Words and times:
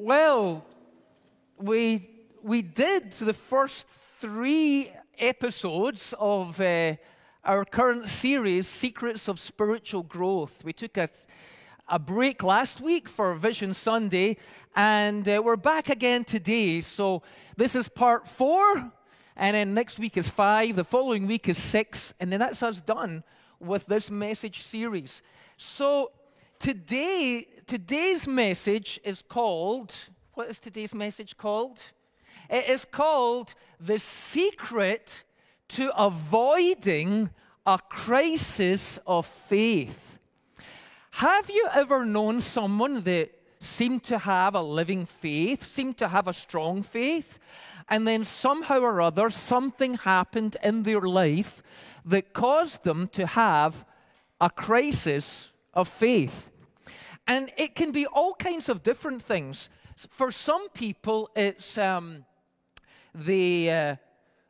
Well, 0.00 0.64
we, 1.56 2.08
we 2.40 2.62
did 2.62 3.10
the 3.10 3.34
first 3.34 3.84
three 4.20 4.92
episodes 5.18 6.14
of 6.20 6.60
uh, 6.60 6.94
our 7.44 7.64
current 7.64 8.08
series, 8.08 8.68
Secrets 8.68 9.26
of 9.26 9.40
Spiritual 9.40 10.04
Growth. 10.04 10.64
We 10.64 10.72
took 10.72 10.96
a, 10.98 11.08
a 11.88 11.98
break 11.98 12.44
last 12.44 12.80
week 12.80 13.08
for 13.08 13.34
Vision 13.34 13.74
Sunday, 13.74 14.36
and 14.76 15.28
uh, 15.28 15.42
we're 15.44 15.56
back 15.56 15.88
again 15.88 16.22
today. 16.22 16.80
So, 16.80 17.24
this 17.56 17.74
is 17.74 17.88
part 17.88 18.28
four, 18.28 18.92
and 19.34 19.56
then 19.56 19.74
next 19.74 19.98
week 19.98 20.16
is 20.16 20.28
five, 20.28 20.76
the 20.76 20.84
following 20.84 21.26
week 21.26 21.48
is 21.48 21.58
six, 21.58 22.14
and 22.20 22.32
then 22.32 22.38
that's 22.38 22.62
us 22.62 22.80
done 22.80 23.24
with 23.58 23.86
this 23.86 24.12
message 24.12 24.62
series. 24.62 25.22
So, 25.56 26.12
today, 26.58 27.46
today's 27.66 28.26
message 28.26 29.00
is 29.04 29.22
called 29.22 29.94
what 30.38 30.50
is 30.50 30.60
today's 30.60 30.94
message 30.94 31.36
called? 31.36 31.80
It 32.48 32.68
is 32.68 32.84
called 32.84 33.54
The 33.80 33.98
Secret 33.98 35.24
to 35.70 35.90
Avoiding 36.00 37.30
a 37.66 37.80
Crisis 37.88 39.00
of 39.04 39.26
Faith. 39.26 40.20
Have 41.10 41.50
you 41.50 41.66
ever 41.74 42.04
known 42.04 42.40
someone 42.40 43.02
that 43.02 43.32
seemed 43.58 44.04
to 44.04 44.18
have 44.18 44.54
a 44.54 44.62
living 44.62 45.06
faith, 45.06 45.64
seemed 45.64 45.98
to 45.98 46.06
have 46.06 46.28
a 46.28 46.32
strong 46.32 46.84
faith, 46.84 47.40
and 47.88 48.06
then 48.06 48.24
somehow 48.24 48.78
or 48.78 49.02
other 49.02 49.28
something 49.28 49.94
happened 49.94 50.56
in 50.62 50.84
their 50.84 51.00
life 51.00 51.64
that 52.04 52.32
caused 52.32 52.84
them 52.84 53.08
to 53.08 53.26
have 53.26 53.84
a 54.40 54.50
crisis 54.50 55.50
of 55.78 55.88
faith? 55.88 56.50
And 57.26 57.52
it 57.56 57.74
can 57.74 57.92
be 57.92 58.06
all 58.06 58.34
kinds 58.34 58.68
of 58.68 58.82
different 58.82 59.22
things. 59.22 59.70
For 60.10 60.32
some 60.32 60.68
people, 60.70 61.30
it's 61.36 61.78
um, 61.78 62.24
they, 63.14 63.70
uh, 63.70 63.96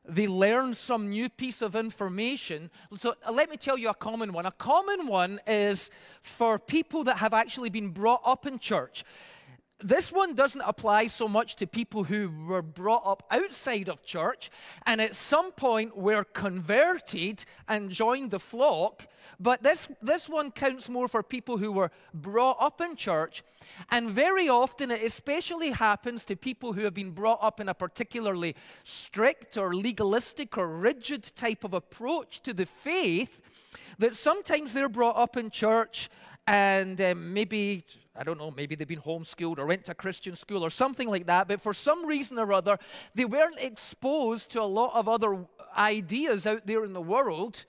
they 0.08 0.26
learn 0.26 0.74
some 0.74 1.10
new 1.10 1.28
piece 1.28 1.60
of 1.60 1.76
information. 1.76 2.70
So 2.96 3.14
uh, 3.26 3.32
let 3.32 3.50
me 3.50 3.56
tell 3.56 3.76
you 3.76 3.90
a 3.90 3.94
common 3.94 4.32
one. 4.32 4.46
A 4.46 4.52
common 4.52 5.06
one 5.06 5.40
is 5.46 5.90
for 6.22 6.58
people 6.58 7.04
that 7.04 7.18
have 7.18 7.34
actually 7.34 7.70
been 7.70 7.90
brought 7.90 8.22
up 8.24 8.46
in 8.46 8.58
church. 8.58 9.04
This 9.80 10.10
one 10.10 10.34
doesn't 10.34 10.62
apply 10.62 11.06
so 11.06 11.28
much 11.28 11.54
to 11.56 11.66
people 11.66 12.02
who 12.02 12.32
were 12.48 12.62
brought 12.62 13.06
up 13.06 13.22
outside 13.30 13.88
of 13.88 14.04
church 14.04 14.50
and 14.86 15.00
at 15.00 15.14
some 15.14 15.52
point 15.52 15.96
were 15.96 16.24
converted 16.24 17.44
and 17.68 17.88
joined 17.88 18.32
the 18.32 18.40
flock. 18.40 19.06
But 19.38 19.62
this, 19.62 19.88
this 20.02 20.28
one 20.28 20.50
counts 20.50 20.88
more 20.88 21.06
for 21.06 21.22
people 21.22 21.58
who 21.58 21.70
were 21.70 21.92
brought 22.12 22.56
up 22.58 22.80
in 22.80 22.96
church. 22.96 23.44
And 23.92 24.10
very 24.10 24.48
often, 24.48 24.90
it 24.90 25.02
especially 25.04 25.70
happens 25.70 26.24
to 26.24 26.34
people 26.34 26.72
who 26.72 26.80
have 26.82 26.94
been 26.94 27.12
brought 27.12 27.38
up 27.40 27.60
in 27.60 27.68
a 27.68 27.74
particularly 27.74 28.56
strict 28.82 29.56
or 29.56 29.76
legalistic 29.76 30.58
or 30.58 30.66
rigid 30.66 31.22
type 31.36 31.62
of 31.62 31.72
approach 31.72 32.42
to 32.42 32.52
the 32.52 32.66
faith, 32.66 33.40
that 33.98 34.16
sometimes 34.16 34.72
they're 34.72 34.88
brought 34.88 35.16
up 35.16 35.36
in 35.36 35.50
church 35.50 36.10
and 36.48 36.98
um, 37.00 37.34
maybe 37.34 37.84
I 38.18 38.24
don't 38.24 38.36
know, 38.36 38.50
maybe 38.50 38.74
they've 38.74 38.88
been 38.88 39.00
homeschooled 39.00 39.58
or 39.58 39.66
went 39.66 39.84
to 39.84 39.94
Christian 39.94 40.34
school 40.34 40.64
or 40.64 40.70
something 40.70 41.08
like 41.08 41.26
that, 41.26 41.46
but 41.46 41.60
for 41.60 41.72
some 41.72 42.04
reason 42.04 42.36
or 42.36 42.52
other, 42.52 42.76
they 43.14 43.24
weren't 43.24 43.60
exposed 43.60 44.50
to 44.50 44.60
a 44.60 44.64
lot 44.64 44.92
of 44.94 45.08
other 45.08 45.46
ideas 45.76 46.44
out 46.44 46.66
there 46.66 46.84
in 46.84 46.94
the 46.94 47.00
world. 47.00 47.64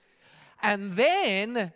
And 0.60 0.94
then 0.94 1.72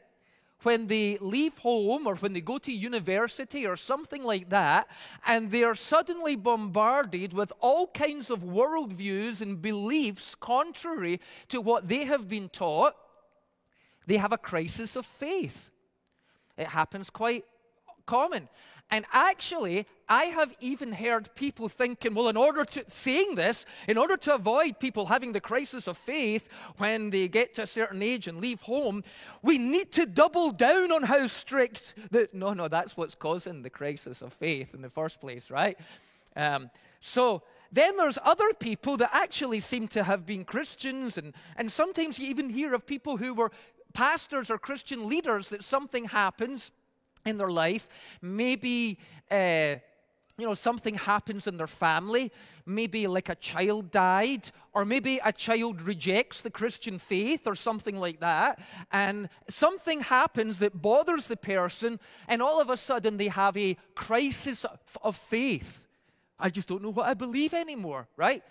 when 0.65 0.89
they 0.89 1.19
leave 1.21 1.59
home 1.59 2.07
or 2.07 2.17
when 2.17 2.33
they 2.33 2.41
go 2.41 2.59
to 2.59 2.73
university 2.73 3.65
or 3.65 3.77
something 3.77 4.25
like 4.25 4.49
that, 4.51 4.89
and 5.25 5.53
they 5.53 5.63
are 5.63 5.77
suddenly 5.77 6.35
bombarded 6.35 7.33
with 7.33 7.53
all 7.61 7.87
kinds 7.87 8.29
of 8.29 8.43
worldviews 8.43 9.41
and 9.41 9.63
beliefs 9.63 10.35
contrary 10.35 11.21
to 11.49 11.61
what 11.61 11.87
they 11.87 12.05
have 12.05 12.29
been 12.29 12.49
taught, 12.49 12.97
they 14.07 14.17
have 14.17 14.33
a 14.33 14.39
crisis 14.39 14.97
of 14.97 15.07
faith. 15.07 15.71
It 16.57 16.69
happens 16.69 17.09
quite 17.09 17.45
common. 18.07 18.49
And 18.91 19.07
actually, 19.13 19.87
I 20.09 20.25
have 20.25 20.55
even 20.61 20.93
heard 20.93 21.35
people 21.35 21.69
thinking, 21.69 22.15
well, 22.15 22.29
in 22.29 22.37
order 22.37 22.65
to, 22.65 22.85
saying 22.87 23.35
this, 23.35 23.65
in 23.89 23.97
order 23.97 24.17
to 24.19 24.35
avoid 24.35 24.79
people 24.79 25.07
having 25.07 25.33
the 25.33 25.41
crisis 25.41 25.89
of 25.89 25.97
faith 25.97 26.49
when 26.77 27.11
they 27.11 27.27
get 27.29 27.55
to 27.55 27.63
a 27.63 27.67
certain 27.67 28.03
age 28.03 28.29
and 28.29 28.39
leave 28.39 28.61
home, 28.61 29.03
we 29.43 29.59
need 29.59 29.91
to 29.93 30.07
double 30.07 30.51
down 30.51 30.93
on 30.93 31.03
how 31.03 31.27
strict 31.27 31.95
that. 32.11 32.35
No, 32.35 32.53
no, 32.53 32.69
that's 32.69 32.97
what's 32.97 33.15
causing 33.15 33.63
the 33.63 33.71
crisis 33.71 34.21
of 34.21 34.33
faith 34.33 34.75
in 34.75 34.83
the 34.83 34.91
first 34.91 35.21
place, 35.21 35.51
right? 35.51 35.79
Um, 36.37 36.71
so, 37.01 37.43
then 37.73 37.97
there's 37.97 38.19
other 38.23 38.53
people 38.53 38.97
that 38.99 39.11
actually 39.13 39.59
seem 39.59 39.89
to 39.89 40.05
have 40.05 40.25
been 40.25 40.45
Christians, 40.45 41.19
and, 41.19 41.35
and 41.57 41.73
sometimes 41.73 42.21
you 42.21 42.29
even 42.29 42.49
hear 42.49 42.73
of 42.73 42.87
people 42.87 43.17
who 43.17 43.35
were 43.35 43.51
pastors 43.93 44.49
or 44.51 44.59
Christian 44.59 45.09
leaders 45.09 45.49
that 45.49 45.65
something 45.65 46.05
happens 46.05 46.71
in 47.25 47.37
their 47.37 47.51
life. 47.51 47.89
Maybe, 48.21 48.99
uh, 49.31 49.77
you 50.37 50.47
know, 50.47 50.55
something 50.55 50.97
happens 50.97 51.47
in 51.47 51.57
their 51.57 51.67
family. 51.67 52.31
Maybe 52.67 53.07
like 53.07 53.29
a 53.29 53.35
child 53.35 53.91
died, 53.91 54.51
or 54.73 54.85
maybe 54.85 55.21
a 55.25 55.33
child 55.33 55.83
rejects 55.83 56.41
the 56.41 56.51
Christian 56.51 56.99
faith 56.99 57.47
or 57.47 57.55
something 57.55 57.97
like 57.97 58.21
that. 58.21 58.59
And 58.91 59.29
something 59.49 60.01
happens 60.01 60.59
that 60.59 60.81
bothers 60.81 61.27
the 61.27 61.37
person, 61.37 62.01
and 62.27 62.43
all 62.43 62.61
of 62.61 62.71
a 62.71 62.77
sudden 62.77 63.17
they 63.17 63.29
have 63.29 63.57
a 63.57 63.77
crisis 63.95 64.65
of 65.03 65.17
faith. 65.17 65.87
I 66.39 66.51
just 66.51 66.69
don't 66.69 66.83
know 66.83 66.91
what 66.91 67.07
I 67.07 67.15
believe 67.15 67.55
anymore, 67.55 68.09
right? 68.17 68.43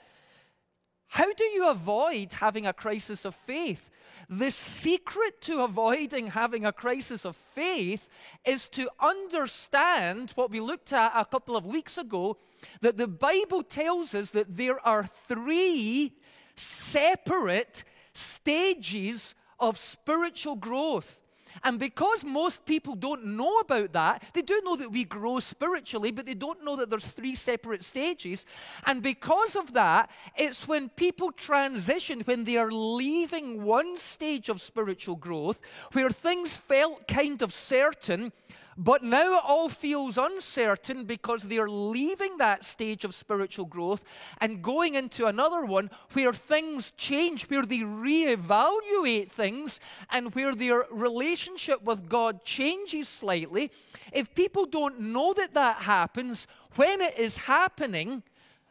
How 1.13 1.31
do 1.31 1.43
you 1.43 1.69
avoid 1.69 2.33
having 2.33 2.65
a 2.65 2.73
crisis 2.73 3.23
of 3.23 3.35
faith? 3.35 3.91
The 4.27 4.49
secret 4.49 5.41
to 5.41 5.61
avoiding 5.61 6.25
having 6.25 6.65
a 6.65 6.73
crisis 6.73 7.23
of 7.23 7.35
faith 7.35 8.09
is 8.43 8.67
to 8.69 8.89
understand 8.99 10.31
what 10.31 10.49
we 10.49 10.59
looked 10.59 10.91
at 10.91 11.11
a 11.15 11.23
couple 11.23 11.55
of 11.55 11.67
weeks 11.67 11.99
ago 11.99 12.37
that 12.81 12.97
the 12.97 13.07
Bible 13.07 13.61
tells 13.61 14.15
us 14.15 14.31
that 14.31 14.57
there 14.57 14.79
are 14.83 15.05
three 15.05 16.13
separate 16.55 17.83
stages 18.13 19.35
of 19.59 19.77
spiritual 19.77 20.55
growth. 20.55 21.19
And 21.63 21.79
because 21.79 22.23
most 22.23 22.65
people 22.65 22.95
don't 22.95 23.25
know 23.25 23.59
about 23.59 23.93
that, 23.93 24.23
they 24.33 24.41
do 24.41 24.61
know 24.63 24.75
that 24.75 24.91
we 24.91 25.03
grow 25.03 25.39
spiritually, 25.39 26.11
but 26.11 26.25
they 26.25 26.33
don't 26.33 26.63
know 26.63 26.75
that 26.75 26.89
there's 26.89 27.05
three 27.05 27.35
separate 27.35 27.83
stages. 27.83 28.45
And 28.85 29.01
because 29.01 29.55
of 29.55 29.73
that, 29.73 30.09
it's 30.35 30.67
when 30.67 30.89
people 30.89 31.31
transition, 31.31 32.21
when 32.21 32.43
they 32.43 32.57
are 32.57 32.71
leaving 32.71 33.63
one 33.63 33.97
stage 33.97 34.49
of 34.49 34.61
spiritual 34.61 35.15
growth, 35.15 35.59
where 35.91 36.09
things 36.09 36.57
felt 36.57 37.07
kind 37.07 37.41
of 37.41 37.53
certain, 37.53 38.31
but 38.77 39.03
now 39.03 39.37
it 39.37 39.43
all 39.45 39.69
feels 39.69 40.17
uncertain 40.17 41.05
because 41.05 41.43
they're 41.43 41.69
leaving 41.69 42.37
that 42.37 42.63
stage 42.63 43.05
of 43.05 43.13
spiritual 43.13 43.65
growth 43.65 44.03
and 44.39 44.63
going 44.63 44.95
into 44.95 45.25
another 45.25 45.65
one 45.65 45.89
where 46.13 46.33
things 46.33 46.91
change, 46.97 47.49
where 47.49 47.65
they 47.65 47.79
reevaluate 47.79 49.29
things, 49.29 49.79
and 50.09 50.33
where 50.35 50.55
their 50.55 50.85
relationship 50.91 51.83
with 51.83 52.09
God 52.09 52.43
changes 52.43 53.07
slightly. 53.07 53.71
If 54.11 54.33
people 54.33 54.65
don't 54.65 54.99
know 54.99 55.33
that 55.33 55.53
that 55.53 55.77
happens, 55.77 56.47
when 56.75 57.01
it 57.01 57.17
is 57.17 57.37
happening, 57.37 58.23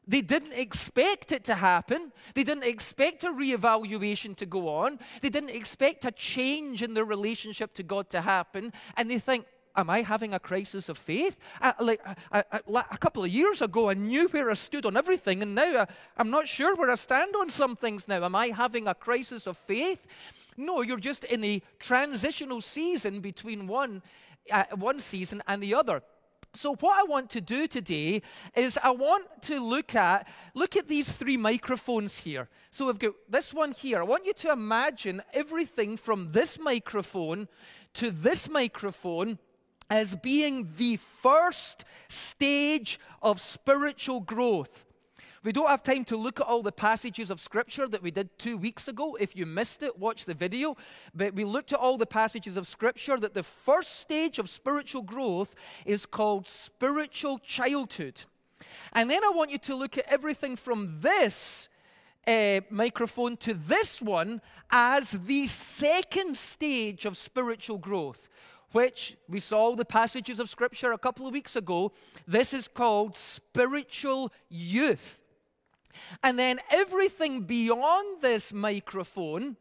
they 0.07 0.21
didn't 0.21 0.53
expect 0.53 1.31
it 1.31 1.45
to 1.45 1.55
happen. 1.55 2.13
They 2.35 2.43
didn't 2.43 2.65
expect 2.65 3.23
a 3.23 3.29
reevaluation 3.29 4.35
to 4.37 4.47
go 4.47 4.69
on. 4.69 4.99
They 5.21 5.29
didn't 5.29 5.51
expect 5.51 6.05
a 6.05 6.11
change 6.11 6.83
in 6.83 6.95
their 6.95 7.05
relationship 7.05 7.73
to 7.75 7.85
God 7.85 8.11
to 8.11 8.21
happen. 8.21 8.73
And 8.97 9.09
they 9.09 9.21
think, 9.21 9.47
am 9.77 9.91
I 9.91 10.03
having 10.03 10.35
a 10.35 10.39
crisis 10.39 10.89
of 10.89 10.99
faith? 10.99 11.37
I, 11.61 11.75
like 11.81 12.01
uh, 12.07 12.15
uh, 12.33 12.43
I, 12.53 12.61
I, 12.75 12.85
a 12.91 12.99
couple 12.99 13.25
of 13.25 13.31
years 13.31 13.63
ago, 13.63 13.91
I 13.91 13.95
knew 13.95 14.29
where 14.29 14.51
I 14.51 14.55
stood 14.55 14.87
on 14.87 14.97
everything, 14.97 15.43
and 15.43 15.55
now 15.55 15.83
I, 15.83 15.87
I'm 16.17 16.31
not 16.31 16.49
sure 16.49 16.75
where 16.75 16.91
I 16.91 16.97
stand 16.97 17.35
on 17.37 17.51
some 17.51 17.77
things 17.77 18.09
now. 18.09 18.25
Am 18.25 18.35
I 18.35 18.49
having 18.49 18.89
a 18.89 18.95
crisis 18.95 19.47
of 19.47 19.57
faith? 19.57 20.07
No, 20.57 20.83
you're 20.83 20.99
just 20.99 21.25
in 21.25 21.43
a 21.45 21.63
transitional 21.79 22.61
season 22.61 23.21
between 23.21 23.67
one, 23.67 24.03
uh, 24.51 24.65
one 24.75 25.01
season 25.01 25.43
and 25.47 25.63
the 25.63 25.75
other. 25.75 26.03
So 26.55 26.75
what 26.75 27.01
I 27.01 27.05
want 27.05 27.31
to 27.31 27.41
do 27.41 27.67
today 27.67 28.21
is 28.55 28.79
I 28.83 28.91
want 28.91 29.25
to 29.43 29.59
look 29.59 29.95
at 29.95 30.29
look 30.55 30.77
at 30.77 30.87
these 30.87 31.11
three 31.11 31.39
microphones 31.39 32.19
here. 32.19 32.47
So 32.71 32.87
we've 32.87 32.99
got 32.99 33.15
this 33.27 33.55
one 33.55 33.73
here. 33.73 34.01
I 34.01 34.03
want 34.03 34.27
you 34.27 34.35
to 34.35 34.53
imagine 34.53 35.23
everything 35.33 35.97
from 35.97 36.33
this 36.33 36.59
microphone 36.59 37.49
to 37.95 38.11
this 38.11 38.51
microphone 38.51 39.39
as 39.91 40.15
being 40.17 40.69
the 40.77 40.97
first 40.97 41.85
stage 42.09 42.99
of 43.21 43.41
spiritual 43.41 44.21
growth. 44.21 44.87
We 45.45 45.51
don't 45.51 45.69
have 45.69 45.83
time 45.83 46.05
to 46.05 46.17
look 46.17 46.39
at 46.39 46.47
all 46.47 46.63
the 46.63 46.71
passages 46.71 47.29
of 47.29 47.41
Scripture 47.41 47.89
that 47.89 48.03
we 48.03 48.13
did 48.13 48.39
two 48.39 48.57
weeks 48.57 48.87
ago. 48.87 49.17
If 49.19 49.35
you 49.35 49.45
missed 49.45 49.83
it, 49.83 49.99
watch 49.99 50.25
the 50.25 50.35
video. 50.35 50.77
But 51.15 51.35
we 51.35 51.45
looked 51.45 51.73
at 51.73 51.81
all 51.81 51.99
the 51.99 52.07
passages 52.07 52.57
of 52.57 52.69
Scripture 52.69 53.19
that 53.19 53.35
the 53.35 53.43
first 53.43 53.99
stage 53.99 54.39
of 54.39 54.49
spiritual 54.49 55.03
growth 55.03 55.57
is 55.85 56.07
called 56.07 56.47
spiritual 56.47 57.39
childhood. 57.39 58.23
And 58.93 59.11
then 59.11 59.25
I 59.25 59.31
want 59.31 59.51
you 59.51 59.59
to 59.59 59.75
look 59.75 59.99
at 59.99 60.07
everything 60.07 60.55
from 60.55 61.01
this 61.01 61.69
uh, 62.27 62.61
microphone 62.71 63.37
to 63.39 63.55
this 63.55 64.01
one 64.01 64.41
as 64.71 65.11
the 65.11 65.47
second 65.49 66.37
stage 66.37 67.05
of 67.05 67.17
spiritual 67.17 67.79
growth, 67.79 68.29
which 68.73 69.17
we 69.29 69.41
saw 69.41 69.75
the 69.75 69.85
passages 69.85 70.41
of 70.41 70.49
Scripture 70.49 70.93
a 70.93 70.99
couple 70.99 71.27
of 71.27 71.33
weeks 71.33 71.57
ago. 71.57 71.93
This 72.27 72.53
is 72.55 72.69
called 72.69 73.17
spiritual 73.17 74.33
youth. 74.49 75.21
And 76.23 76.39
then 76.39 76.61
everything 76.71 77.43
beyond 77.43 78.23
this 78.23 78.53
microphone 78.53 79.57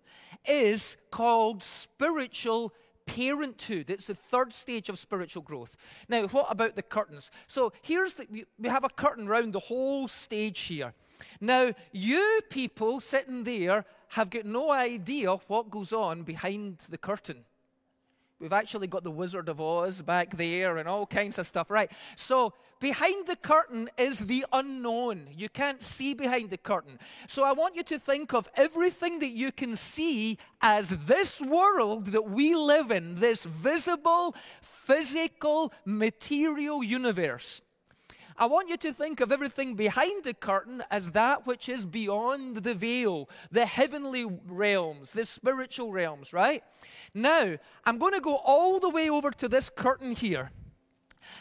is 0.45 0.97
called 1.11 1.63
spiritual 1.63 2.73
parenthood. 3.05 3.89
It's 3.89 4.07
the 4.07 4.15
third 4.15 4.53
stage 4.53 4.89
of 4.89 4.97
spiritual 4.97 5.41
growth. 5.41 5.75
Now, 6.07 6.23
what 6.27 6.47
about 6.49 6.75
the 6.75 6.81
curtains? 6.81 7.31
So 7.47 7.73
here's 7.81 8.13
the, 8.13 8.25
we 8.57 8.69
have 8.69 8.83
a 8.83 8.89
curtain 8.89 9.27
round 9.27 9.53
the 9.53 9.59
whole 9.59 10.07
stage 10.07 10.61
here. 10.61 10.93
Now, 11.39 11.71
you 11.91 12.41
people 12.49 12.99
sitting 12.99 13.43
there 13.43 13.85
have 14.09 14.29
got 14.29 14.45
no 14.45 14.71
idea 14.71 15.35
what 15.47 15.69
goes 15.69 15.93
on 15.93 16.23
behind 16.23 16.79
the 16.89 16.97
curtain. 16.97 17.45
We've 18.41 18.51
actually 18.51 18.87
got 18.87 19.03
the 19.03 19.11
Wizard 19.11 19.49
of 19.49 19.61
Oz 19.61 20.01
back 20.01 20.35
there 20.35 20.77
and 20.77 20.89
all 20.89 21.05
kinds 21.05 21.37
of 21.37 21.45
stuff. 21.45 21.69
Right. 21.69 21.91
So 22.15 22.53
behind 22.79 23.27
the 23.27 23.35
curtain 23.35 23.87
is 23.99 24.17
the 24.17 24.47
unknown. 24.51 25.27
You 25.37 25.47
can't 25.47 25.83
see 25.83 26.15
behind 26.15 26.49
the 26.49 26.57
curtain. 26.57 26.97
So 27.27 27.43
I 27.43 27.53
want 27.53 27.75
you 27.75 27.83
to 27.83 27.99
think 27.99 28.33
of 28.33 28.49
everything 28.55 29.19
that 29.19 29.29
you 29.29 29.51
can 29.51 29.75
see 29.75 30.39
as 30.59 30.89
this 30.89 31.39
world 31.39 32.07
that 32.07 32.31
we 32.31 32.55
live 32.55 32.89
in, 32.89 33.19
this 33.19 33.43
visible, 33.43 34.35
physical, 34.59 35.71
material 35.85 36.83
universe. 36.83 37.61
I 38.41 38.45
want 38.45 38.69
you 38.69 38.77
to 38.77 38.91
think 38.91 39.19
of 39.19 39.31
everything 39.31 39.75
behind 39.75 40.23
the 40.23 40.33
curtain 40.33 40.81
as 40.89 41.11
that 41.11 41.45
which 41.45 41.69
is 41.69 41.85
beyond 41.85 42.57
the 42.57 42.73
veil, 42.73 43.29
the 43.51 43.67
heavenly 43.67 44.25
realms, 44.47 45.11
the 45.11 45.25
spiritual 45.25 45.91
realms, 45.91 46.33
right? 46.33 46.63
Now, 47.13 47.59
I'm 47.85 47.99
going 47.99 48.13
to 48.13 48.19
go 48.19 48.37
all 48.37 48.79
the 48.79 48.89
way 48.89 49.11
over 49.11 49.29
to 49.29 49.47
this 49.47 49.69
curtain 49.69 50.13
here. 50.13 50.49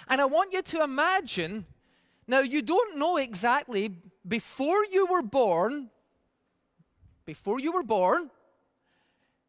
And 0.08 0.20
I 0.20 0.26
want 0.26 0.52
you 0.52 0.60
to 0.60 0.82
imagine 0.82 1.64
now, 2.26 2.40
you 2.40 2.60
don't 2.60 2.98
know 2.98 3.16
exactly 3.16 3.96
before 4.28 4.84
you 4.84 5.06
were 5.06 5.22
born, 5.22 5.88
before 7.24 7.60
you 7.60 7.72
were 7.72 7.82
born, 7.82 8.30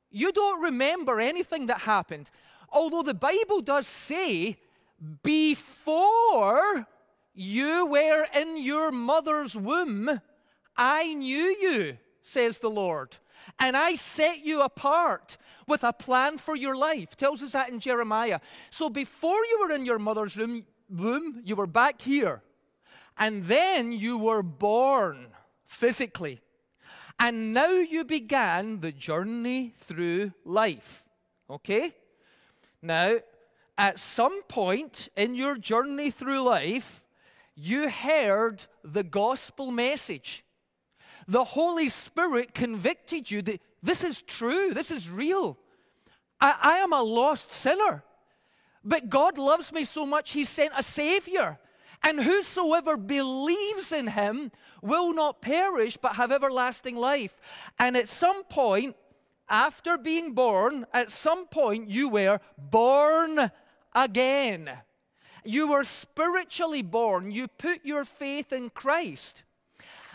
you 0.10 0.32
don't 0.32 0.64
remember 0.64 1.20
anything 1.20 1.66
that 1.66 1.82
happened. 1.82 2.32
Although 2.70 3.04
the 3.04 3.14
Bible 3.14 3.60
does 3.60 3.88
say, 3.88 4.58
before 5.22 6.88
you 7.34 7.86
were 7.86 8.26
in 8.36 8.58
your 8.58 8.92
mother's 8.92 9.56
womb, 9.56 10.22
I 10.76 11.14
knew 11.14 11.56
you, 11.62 11.98
says 12.22 12.60
the 12.60 12.70
Lord 12.70 13.18
and 13.60 13.76
I 13.76 13.96
set 13.96 14.46
you 14.46 14.62
apart 14.62 15.38
with 15.68 15.84
a 15.84 15.94
plan 15.94 16.38
for 16.38 16.56
your 16.56 16.76
life. 16.76 17.16
Tells 17.16 17.44
us 17.44 17.54
that 17.54 17.70
in 17.70 17.80
Jeremiah. 17.80 18.40
So 18.70 18.90
before 18.90 19.44
you 19.46 19.60
were 19.62 19.72
in 19.72 19.86
your 19.86 20.00
mother's 20.00 20.38
womb, 20.90 21.42
you 21.44 21.56
were 21.56 21.68
back 21.68 22.02
here. 22.02 22.42
And 23.18 23.46
then 23.46 23.92
you 23.92 24.18
were 24.18 24.44
born 24.44 25.28
physically. 25.66 26.42
And 27.20 27.54
now 27.54 27.72
you 27.72 28.04
began 28.04 28.80
the 28.80 28.92
journey 28.92 29.74
through 29.78 30.34
life. 30.44 31.04
Okay? 31.50 31.94
Now, 32.82 33.18
at 33.78 34.00
some 34.00 34.42
point 34.44 35.10
in 35.16 35.36
your 35.36 35.56
journey 35.58 36.10
through 36.10 36.42
life, 36.42 37.01
you 37.62 37.90
heard 37.90 38.66
the 38.84 39.04
gospel 39.04 39.72
message 39.72 40.44
the 41.28 41.44
Holy 41.44 41.90
Spirit 41.90 42.54
convicted 42.54 43.30
you 43.30 43.42
that 43.44 43.62
this 43.82 44.04
is 44.04 44.22
true, 44.22 44.74
this 44.74 44.92
is 44.92 45.10
real. 45.10 45.58
I, 46.40 46.56
I 46.62 46.78
am 46.78 46.94
a 46.94 47.02
lost 47.02 47.52
sinner. 47.52 48.04
But 48.84 49.10
God 49.10 49.38
loves 49.38 49.72
me 49.72 49.86
so 49.86 50.06
much, 50.06 50.32
He 50.32 50.44
sent 50.46 50.74
a 50.76 50.84
Savior. 50.84 51.60
And 52.04 52.20
whosoever 52.20 52.98
believes 52.98 53.92
in 53.92 54.08
Him 54.08 54.52
will 54.82 55.14
not 55.14 55.42
perish 55.42 55.98
but 55.98 56.16
have 56.16 56.32
everlasting 56.32 56.98
life. 56.98 57.40
And 57.78 57.96
at 57.96 58.08
some 58.08 58.44
point, 58.44 58.96
after 59.48 59.98
being 59.98 60.34
born, 60.34 60.88
at 60.94 61.12
some 61.12 61.46
point, 61.46 61.90
you 61.90 62.10
were 62.10 62.40
born 62.58 63.52
again. 63.94 64.70
You 65.44 65.70
were 65.70 65.84
spiritually 65.84 66.82
born. 66.82 67.32
You 67.32 67.48
put 67.48 67.86
your 67.86 68.06
faith 68.06 68.52
in 68.54 68.70
Christ. 68.70 69.44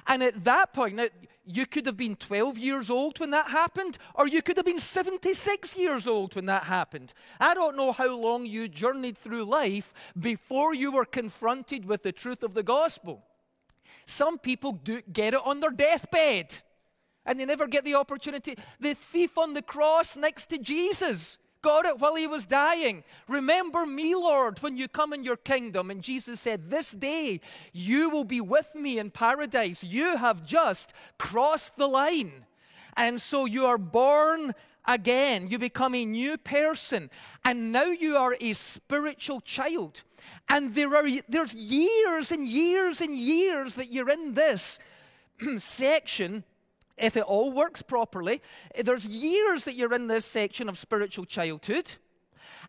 And 0.07 0.23
at 0.23 0.45
that 0.45 0.73
point, 0.73 0.95
now, 0.95 1.07
you 1.47 1.65
could 1.67 1.87
have 1.87 1.97
been 1.97 2.17
12 2.17 2.59
years 2.59 2.91
old 2.91 3.21
when 3.21 3.31
that 3.31 3.49
happened, 3.49 3.99
or 4.15 4.27
you 4.27 4.43
could 4.43 4.57
have 4.57 4.67
been 4.67 4.81
76 4.81 5.77
years 5.77 6.07
old 6.07 6.35
when 6.35 6.47
that 6.47 6.65
happened. 6.65 7.13
I 7.39 7.55
don't 7.55 7.77
know 7.77 7.93
how 7.93 8.17
long 8.17 8.47
you 8.47 8.69
journeyed 8.69 9.17
through 9.17 9.45
life 9.45 9.95
before 10.19 10.75
you 10.75 10.91
were 10.91 11.05
confronted 11.05 11.85
with 11.85 12.03
the 12.03 12.13
truth 12.13 12.43
of 12.43 12.55
the 12.55 12.65
gospel. 12.65 13.23
Some 14.07 14.39
people 14.39 14.73
do 14.73 15.01
get 15.13 15.35
it 15.35 15.41
on 15.45 15.61
their 15.61 15.71
deathbed, 15.71 16.63
and 17.25 17.39
they 17.39 17.45
never 17.45 17.69
get 17.69 17.85
the 17.85 17.95
opportunity. 17.95 18.57
The 18.81 18.95
thief 18.95 19.39
on 19.39 19.55
the 19.55 19.63
cross 19.63 20.17
next 20.17 20.47
to 20.47 20.59
Jesus 20.59 21.39
got 21.67 21.85
it 21.85 21.99
while 21.99 22.15
he 22.15 22.29
was 22.29 22.47
dying. 22.47 23.03
Remember 23.27 23.85
me, 23.85 24.15
Lord, 24.15 24.63
when 24.63 24.77
you 24.77 24.87
come 24.87 25.13
in 25.13 25.25
your 25.25 25.37
kingdom. 25.37 25.91
And 25.91 26.01
Jesus 26.01 26.41
said, 26.41 26.71
This 26.71 26.93
day 26.93 27.41
you 27.73 28.09
will 28.09 28.23
be 28.23 28.41
with 28.41 28.73
me 28.77 29.01
in 29.01 29.11
paradise. 29.11 29.83
You 29.83 30.17
have 30.17 30.47
just 30.47 30.93
crossed 31.19 31.77
the 31.77 31.89
line. 31.89 32.47
And 32.97 33.21
so 33.21 33.47
you 33.47 33.67
are 33.67 33.79
born 33.79 34.55
again. 34.87 35.49
You 35.49 35.59
become 35.59 35.97
a 35.97 36.05
new 36.05 36.39
person. 36.39 37.11
And 37.45 37.73
now 37.73 37.87
you 37.87 38.17
are 38.17 38.37
a 38.41 38.53
spiritual 38.53 39.41
child. 39.41 40.05
And 40.49 40.73
there 40.73 40.95
are, 40.95 41.09
there's 41.29 41.57
years 41.57 42.31
and 42.31 42.47
years 42.47 43.01
and 43.01 43.13
years 43.13 43.75
that 43.75 43.93
you're 43.93 44.11
in 44.11 44.35
this 44.35 44.79
section 45.59 46.45
if 46.97 47.17
it 47.17 47.25
all 47.25 47.53
works 47.53 47.83
properly, 47.83 48.41
there's 48.83 49.07
years 49.07 49.65
that 49.65 49.75
you're 49.75 49.95
in 49.95 50.07
this 50.07 50.25
section 50.25 50.69
of 50.69 50.79
spiritual 50.79 51.25
childhood. 51.25 51.97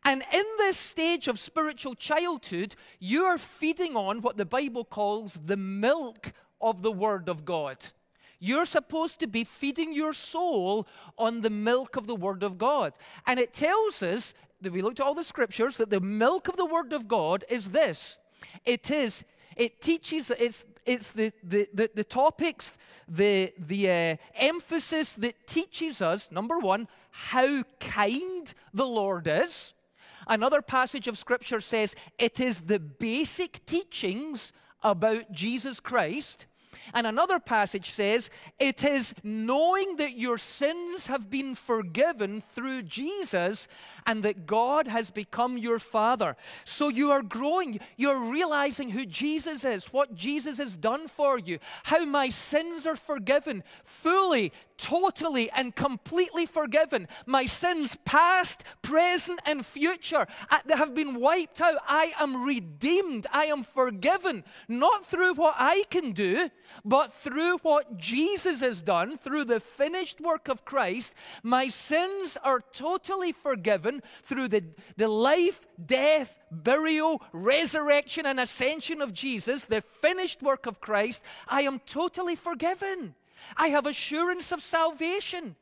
And 0.04 0.24
in 0.34 0.46
this 0.58 0.78
stage 0.78 1.28
of 1.28 1.40
spiritual 1.40 1.96
childhood, 1.96 2.76
you 3.00 3.24
are 3.24 3.38
feeding 3.38 3.96
on 3.96 4.22
what 4.22 4.38
the 4.38 4.46
Bible 4.46 4.86
calls 4.86 5.40
the 5.46 5.58
milk 5.58 6.34
of 6.62 6.82
the 6.82 6.92
Word 6.92 7.30
of 7.30 7.46
God. 7.46 7.78
You're 8.40 8.66
supposed 8.66 9.20
to 9.22 9.28
be 9.28 9.44
feeding 9.44 9.94
your 9.94 10.14
soul 10.14 10.88
on 11.18 11.42
the 11.42 11.50
milk 11.50 11.96
of 11.96 12.06
the 12.06 12.16
Word 12.16 12.44
of 12.44 12.58
God. 12.58 12.94
And 13.26 13.40
it 13.40 13.54
tells 13.54 14.04
us 14.04 14.34
that 14.62 14.72
we 14.72 14.82
looked 14.82 15.00
at 15.00 15.06
all 15.06 15.16
the 15.16 15.24
scriptures 15.24 15.78
that 15.78 15.90
the 15.90 16.00
milk 16.00 16.48
of 16.48 16.58
the 16.58 16.66
Word 16.66 16.94
of 16.94 17.08
God 17.08 17.46
is 17.50 17.70
this 17.70 18.20
it 18.66 18.92
is 18.92 19.24
it 19.58 19.82
teaches, 19.82 20.32
it's, 20.32 20.66
it's 20.86 21.12
the, 21.12 21.34
the, 21.44 21.68
the, 21.74 21.90
the 21.94 22.04
topics, 22.04 22.78
the, 23.08 23.54
the 23.58 23.90
uh, 23.90 24.16
emphasis 24.36 25.14
that 25.14 25.48
teaches 25.48 26.02
us, 26.02 26.32
number 26.32 26.60
one, 26.60 26.88
how 27.12 27.64
kind 27.80 28.54
the 28.74 28.86
Lord 28.86 29.28
is. 29.28 29.74
Another 30.28 30.62
passage 30.62 31.08
of 31.08 31.18
Scripture 31.18 31.62
says 31.62 31.96
it 32.18 32.40
is 32.40 32.62
the 32.62 32.80
basic 32.80 33.66
teachings 33.66 34.52
about 34.84 35.32
Jesus 35.32 35.80
Christ. 35.80 36.46
And 36.94 37.08
another 37.08 37.40
passage 37.40 37.92
says, 37.92 38.30
It 38.60 38.84
is 38.84 39.14
knowing 39.24 39.98
that 39.98 40.18
your 40.18 40.38
sins 40.38 41.08
have 41.08 41.30
been 41.30 41.56
forgiven 41.56 42.42
through 42.42 42.84
Jesus 42.84 43.68
and 44.06 44.24
that 44.24 44.46
God 44.46 44.88
has 44.88 45.12
become 45.12 45.58
your 45.58 45.80
Father. 45.80 46.36
So 46.64 46.90
you 46.90 47.12
are 47.12 47.22
growing. 47.22 47.80
You're 47.98 48.20
realizing 48.20 48.90
who 48.90 49.06
Jesus 49.06 49.66
is, 49.66 49.94
what 49.94 50.16
Jesus 50.16 50.58
has 50.58 50.78
done 50.78 51.08
for 51.08 51.38
you, 51.38 51.60
how 51.84 52.06
my 52.06 52.30
sins 52.30 52.88
are 52.88 52.96
forgiven 52.96 53.64
fully, 53.84 54.52
totally, 54.78 55.50
and 55.52 55.76
completely 55.76 56.46
forgiven. 56.46 57.08
My 57.26 57.46
sins, 57.46 57.98
past, 58.06 58.64
present, 58.82 59.40
and 59.46 59.66
future, 59.66 60.28
uh, 60.50 60.60
have 60.70 60.94
been 60.94 61.20
wiped 61.20 61.62
out. 61.62 61.78
I 61.88 62.14
am 62.20 62.44
redeemed. 62.44 63.28
I 63.32 63.46
am 63.46 63.64
forgiven, 63.64 64.44
not 64.68 65.06
through 65.06 65.34
what 65.34 65.56
I 65.58 65.84
can 65.90 66.12
do, 66.12 66.50
but 66.86 67.12
through 67.12 67.58
what 67.60 67.98
Jesus 67.98 68.62
has 68.62 68.82
done, 68.82 69.18
through 69.18 69.46
the 69.46 69.60
finished 69.60 70.22
work 70.22 70.48
of 70.48 70.66
Christ. 70.66 71.14
My 71.44 71.70
sins 71.70 72.38
are 72.44 72.62
totally 72.74 73.32
forgiven 73.32 74.02
through 74.24 74.50
the, 74.50 74.64
the 74.96 75.08
life, 75.08 75.66
death, 75.84 76.38
burial, 76.52 77.22
resurrection, 77.32 78.26
and 78.26 78.40
ascension 78.40 79.02
of 79.02 79.14
Jesus, 79.14 79.66
the 79.66 79.82
finished 79.82 80.42
work 80.42 80.66
of 80.66 80.82
Christ, 80.82 81.24
I 81.48 81.62
am 81.62 81.80
totally 81.80 82.36
forgiven. 82.36 83.16
I 83.56 83.68
have 83.70 83.86
assurance 83.86 84.52
of 84.52 84.62
salvation. 84.62 85.56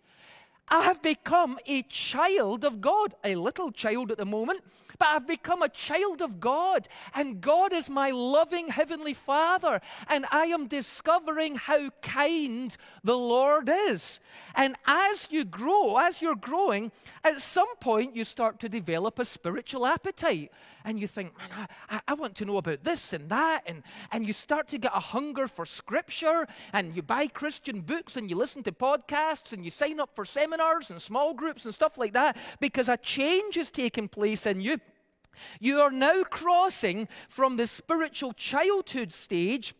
I 0.68 0.84
have 0.84 1.02
become 1.02 1.60
a 1.68 1.84
child 1.84 2.66
of 2.66 2.82
God, 2.82 3.14
a 3.24 3.36
little 3.36 3.72
child 3.72 4.12
at 4.12 4.18
the 4.18 4.26
moment, 4.26 4.62
but 4.98 5.10
I've 5.10 5.28
become 5.28 5.62
a 5.62 5.70
child 5.70 6.22
of 6.22 6.40
God. 6.40 6.88
And 7.14 7.42
God 7.42 7.74
is 7.74 7.90
my 7.90 8.12
loving 8.12 8.70
Heavenly 8.70 9.14
Father. 9.14 9.82
And 10.08 10.26
I 10.32 10.46
am 10.46 10.68
discovering 10.68 11.56
how 11.56 11.90
kind 12.02 12.76
the 13.04 13.18
Lord 13.18 13.70
is. 13.70 14.20
And 14.56 14.76
as 14.86 15.28
you 15.30 15.46
grow, 15.46 15.98
as 15.98 16.22
you're 16.22 16.36
growing, 16.36 16.92
at 17.24 17.42
some 17.42 17.76
point 17.78 18.16
you 18.16 18.24
start 18.24 18.60
to 18.62 18.70
develop 18.70 19.20
a 19.20 19.26
spiritual 19.26 19.86
appetite 19.86 20.52
and 20.86 21.00
you 21.00 21.08
think, 21.08 21.36
man, 21.38 21.68
I, 21.90 22.00
I, 22.08 22.14
want 22.14 22.36
to 22.36 22.46
know 22.46 22.58
about 22.58 22.84
this 22.84 23.12
and 23.12 23.28
that. 23.30 23.64
And, 23.66 23.82
and 24.12 24.26
you 24.26 24.34
start 24.34 24.68
to 24.68 24.78
get 24.78 24.92
a 24.94 25.00
hunger 25.00 25.48
for 25.48 25.66
scripture, 25.66 26.48
and 26.74 26.96
you 26.96 27.02
buy 27.02 27.26
Christian 27.26 27.82
books, 27.82 28.16
and 28.16 28.30
you 28.30 28.36
listen 28.36 28.62
to 28.64 28.72
podcasts, 28.72 29.52
and 29.52 29.66
you 29.66 29.72
sign 29.72 30.00
up 30.00 30.12
for 30.16 30.26
seminars 30.26 30.55
and 30.90 31.02
small 31.02 31.34
groups 31.34 31.66
and 31.66 31.74
stuff 31.74 31.98
like 31.98 32.14
that 32.14 32.38
because 32.60 32.90
a 32.90 32.98
change 32.98 33.58
is 33.58 33.72
taking 33.72 34.08
place 34.08 34.46
in 34.46 34.62
you. 34.62 34.78
You 35.60 35.82
are 35.82 35.92
now 35.92 36.24
crossing 36.24 37.08
from 37.28 37.58
the 37.58 37.68
spiritual 37.68 38.34
childhood 38.34 39.12
stage 39.14 39.74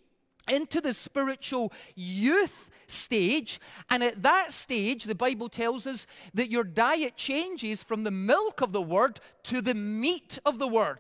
into 0.50 0.82
the 0.82 0.94
spiritual 0.94 1.72
youth 1.96 2.70
stage. 2.88 3.60
And 3.90 4.04
at 4.04 4.22
that 4.24 4.52
stage, 4.52 5.06
the 5.06 5.16
Bible 5.16 5.50
tells 5.50 5.88
us 5.88 6.06
that 6.34 6.52
your 6.52 6.64
diet 6.64 7.16
changes 7.16 7.84
from 7.84 8.04
the 8.04 8.12
milk 8.12 8.62
of 8.62 8.72
the 8.72 8.82
word 8.82 9.20
to 9.44 9.62
the 9.62 9.74
meat 9.74 10.40
of 10.46 10.60
the 10.60 10.68
word. 10.68 11.00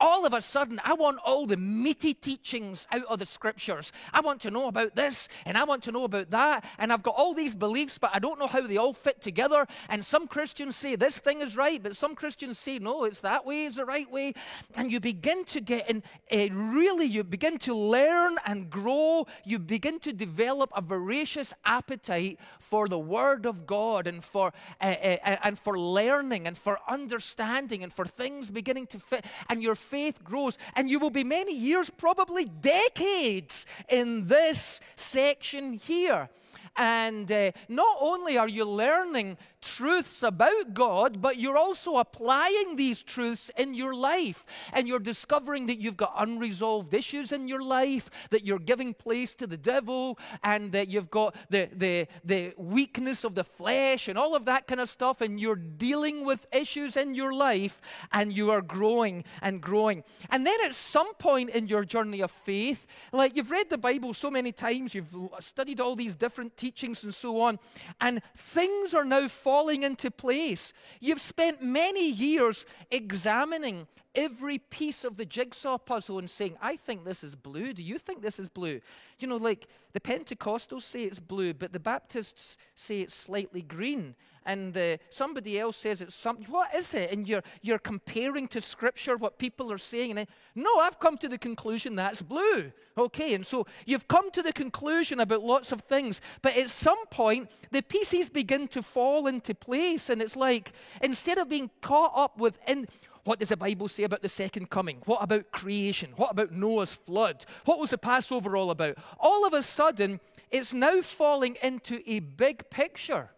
All 0.00 0.26
of 0.26 0.32
a 0.32 0.40
sudden, 0.40 0.80
I 0.84 0.94
want 0.94 1.18
all 1.24 1.46
the 1.46 1.56
meaty 1.56 2.14
teachings 2.14 2.86
out 2.90 3.04
of 3.04 3.18
the 3.18 3.26
scriptures. 3.26 3.92
I 4.12 4.20
want 4.20 4.40
to 4.42 4.50
know 4.50 4.68
about 4.68 4.94
this 4.94 5.28
and 5.46 5.56
I 5.56 5.64
want 5.64 5.82
to 5.84 5.92
know 5.92 6.04
about 6.04 6.30
that. 6.30 6.64
And 6.78 6.92
I've 6.92 7.02
got 7.02 7.14
all 7.16 7.34
these 7.34 7.54
beliefs, 7.54 7.98
but 7.98 8.10
I 8.12 8.18
don't 8.18 8.38
know 8.38 8.46
how 8.46 8.66
they 8.66 8.76
all 8.76 8.92
fit 8.92 9.20
together. 9.20 9.66
And 9.88 10.04
some 10.04 10.26
Christians 10.26 10.76
say 10.76 10.96
this 10.96 11.18
thing 11.18 11.40
is 11.40 11.56
right, 11.56 11.82
but 11.82 11.96
some 11.96 12.14
Christians 12.14 12.58
say 12.58 12.78
no, 12.78 13.04
it's 13.04 13.20
that 13.20 13.46
way 13.46 13.64
is 13.64 13.76
the 13.76 13.84
right 13.84 14.10
way. 14.10 14.34
And 14.74 14.90
you 14.90 15.00
begin 15.00 15.44
to 15.46 15.60
get 15.60 15.88
in, 15.88 16.02
uh, 16.30 16.48
really, 16.52 17.06
you 17.06 17.24
begin 17.24 17.58
to 17.58 17.74
learn 17.74 18.36
and 18.46 18.70
grow. 18.70 19.26
You 19.44 19.58
begin 19.58 19.98
to 20.00 20.12
develop 20.12 20.70
a 20.74 20.80
voracious 20.80 21.54
appetite 21.64 22.38
for 22.58 22.88
the 22.88 22.98
Word 22.98 23.46
of 23.46 23.66
God 23.66 24.06
and 24.06 24.22
for, 24.22 24.52
uh, 24.80 24.84
uh, 24.84 25.36
and 25.42 25.58
for 25.58 25.78
learning 25.78 26.46
and 26.46 26.56
for 26.56 26.78
understanding 26.88 27.82
and 27.82 27.92
for 27.92 28.04
things 28.04 28.50
beginning 28.50 28.86
to 28.88 28.98
fit. 28.98 29.24
And 29.48 29.61
your 29.62 29.74
faith 29.74 30.22
grows. 30.24 30.58
And 30.74 30.90
you 30.90 30.98
will 30.98 31.10
be 31.10 31.24
many 31.24 31.56
years, 31.56 31.88
probably 31.90 32.44
decades, 32.44 33.66
in 33.88 34.26
this 34.26 34.80
section 34.96 35.74
here. 35.74 36.28
And 36.76 37.30
uh, 37.30 37.52
not 37.68 37.96
only 38.00 38.38
are 38.38 38.48
you 38.48 38.64
learning 38.64 39.36
truths 39.62 40.22
about 40.22 40.74
God, 40.74 41.22
but 41.22 41.38
you're 41.38 41.56
also 41.56 41.96
applying 41.96 42.76
these 42.76 43.00
truths 43.00 43.50
in 43.56 43.74
your 43.74 43.94
life. 43.94 44.44
And 44.72 44.88
you're 44.88 44.98
discovering 44.98 45.66
that 45.66 45.78
you've 45.78 45.96
got 45.96 46.12
unresolved 46.18 46.92
issues 46.92 47.32
in 47.32 47.48
your 47.48 47.62
life, 47.62 48.10
that 48.30 48.44
you're 48.44 48.58
giving 48.58 48.92
place 48.92 49.34
to 49.36 49.46
the 49.46 49.56
devil, 49.56 50.18
and 50.42 50.72
that 50.72 50.88
you've 50.88 51.10
got 51.10 51.36
the, 51.48 51.68
the, 51.72 52.08
the 52.24 52.52
weakness 52.56 53.24
of 53.24 53.34
the 53.34 53.44
flesh 53.44 54.08
and 54.08 54.18
all 54.18 54.34
of 54.34 54.44
that 54.46 54.66
kind 54.66 54.80
of 54.80 54.90
stuff. 54.90 55.20
And 55.20 55.40
you're 55.40 55.56
dealing 55.56 56.24
with 56.24 56.46
issues 56.52 56.96
in 56.96 57.14
your 57.14 57.32
life, 57.32 57.80
and 58.10 58.36
you 58.36 58.50
are 58.50 58.62
growing 58.62 59.24
and 59.40 59.60
growing. 59.60 60.02
And 60.28 60.44
then 60.44 60.58
at 60.64 60.74
some 60.74 61.14
point 61.14 61.50
in 61.50 61.68
your 61.68 61.84
journey 61.84 62.20
of 62.20 62.32
faith, 62.32 62.86
like 63.12 63.36
you've 63.36 63.50
read 63.50 63.70
the 63.70 63.78
Bible 63.78 64.12
so 64.12 64.30
many 64.30 64.50
times, 64.50 64.94
you've 64.94 65.16
studied 65.38 65.80
all 65.80 65.94
these 65.94 66.16
different 66.16 66.56
teachings 66.56 67.04
and 67.04 67.14
so 67.14 67.40
on, 67.40 67.60
and 68.00 68.20
things 68.36 68.92
are 68.92 69.04
now 69.04 69.28
falling 69.28 69.51
falling 69.52 69.82
into 69.82 70.10
place. 70.10 70.72
You've 70.98 71.20
spent 71.20 71.60
many 71.60 72.08
years 72.08 72.64
examining 72.90 73.86
every 74.14 74.56
piece 74.56 75.04
of 75.04 75.18
the 75.18 75.26
jigsaw 75.26 75.76
puzzle 75.76 76.18
and 76.18 76.30
saying, 76.30 76.56
I 76.62 76.76
think 76.76 77.04
this 77.04 77.22
is 77.22 77.34
blue. 77.34 77.74
Do 77.74 77.82
you 77.82 77.98
think 77.98 78.22
this 78.22 78.38
is 78.38 78.48
blue? 78.48 78.80
You 79.22 79.28
know, 79.28 79.36
like 79.36 79.68
the 79.92 80.00
Pentecostals 80.00 80.82
say 80.82 81.04
it's 81.04 81.20
blue, 81.20 81.54
but 81.54 81.72
the 81.72 81.80
Baptists 81.80 82.58
say 82.74 83.00
it's 83.00 83.14
slightly 83.14 83.62
green 83.62 84.14
and 84.44 84.76
uh, 84.76 84.96
somebody 85.10 85.58
else 85.58 85.76
says 85.76 86.00
it's 86.00 86.14
something. 86.14 86.46
What 86.46 86.74
is 86.74 86.94
it? 86.94 87.12
And 87.12 87.28
you're, 87.28 87.42
you're 87.62 87.78
comparing 87.78 88.48
to 88.48 88.60
Scripture 88.60 89.16
what 89.16 89.38
people 89.38 89.72
are 89.72 89.78
saying. 89.78 90.10
And 90.10 90.20
I, 90.20 90.26
no, 90.54 90.78
I've 90.78 90.98
come 90.98 91.16
to 91.18 91.28
the 91.28 91.38
conclusion 91.38 91.94
that's 91.94 92.22
blue. 92.22 92.72
Okay, 92.98 93.34
and 93.34 93.46
so 93.46 93.66
you've 93.86 94.08
come 94.08 94.30
to 94.32 94.42
the 94.42 94.52
conclusion 94.52 95.20
about 95.20 95.42
lots 95.42 95.72
of 95.72 95.80
things, 95.82 96.20
but 96.42 96.56
at 96.56 96.68
some 96.68 97.06
point, 97.06 97.50
the 97.70 97.82
pieces 97.82 98.28
begin 98.28 98.68
to 98.68 98.82
fall 98.82 99.26
into 99.26 99.54
place. 99.54 100.10
And 100.10 100.20
it's 100.20 100.36
like, 100.36 100.72
instead 101.00 101.38
of 101.38 101.48
being 101.48 101.70
caught 101.80 102.12
up 102.14 102.38
with, 102.38 102.58
in, 102.66 102.86
what 103.24 103.38
does 103.38 103.50
the 103.50 103.56
Bible 103.56 103.88
say 103.88 104.02
about 104.02 104.22
the 104.22 104.28
second 104.28 104.70
coming? 104.70 105.00
What 105.04 105.22
about 105.22 105.52
creation? 105.52 106.12
What 106.16 106.32
about 106.32 106.50
Noah's 106.50 106.92
flood? 106.92 107.44
What 107.64 107.78
was 107.78 107.90
the 107.90 107.98
Passover 107.98 108.56
all 108.56 108.70
about? 108.70 108.98
All 109.18 109.46
of 109.46 109.54
a 109.54 109.62
sudden, 109.62 110.20
it's 110.50 110.74
now 110.74 111.02
falling 111.02 111.56
into 111.62 112.02
a 112.06 112.18
big 112.20 112.68
picture 112.70 113.30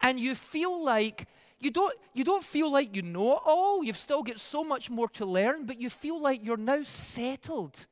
and 0.00 0.20
you 0.20 0.34
feel 0.34 0.84
like 0.84 1.26
you 1.60 1.70
don't, 1.70 1.94
you 2.14 2.22
don't 2.22 2.44
feel 2.44 2.70
like 2.70 2.94
you 2.94 3.02
know 3.02 3.32
it 3.32 3.40
all. 3.44 3.82
You've 3.82 3.96
still 3.96 4.22
got 4.22 4.38
so 4.38 4.62
much 4.62 4.90
more 4.90 5.08
to 5.10 5.26
learn, 5.26 5.66
but 5.66 5.80
you 5.80 5.90
feel 5.90 6.20
like 6.20 6.44
you're 6.44 6.56
now 6.56 6.82
settled 6.84 7.86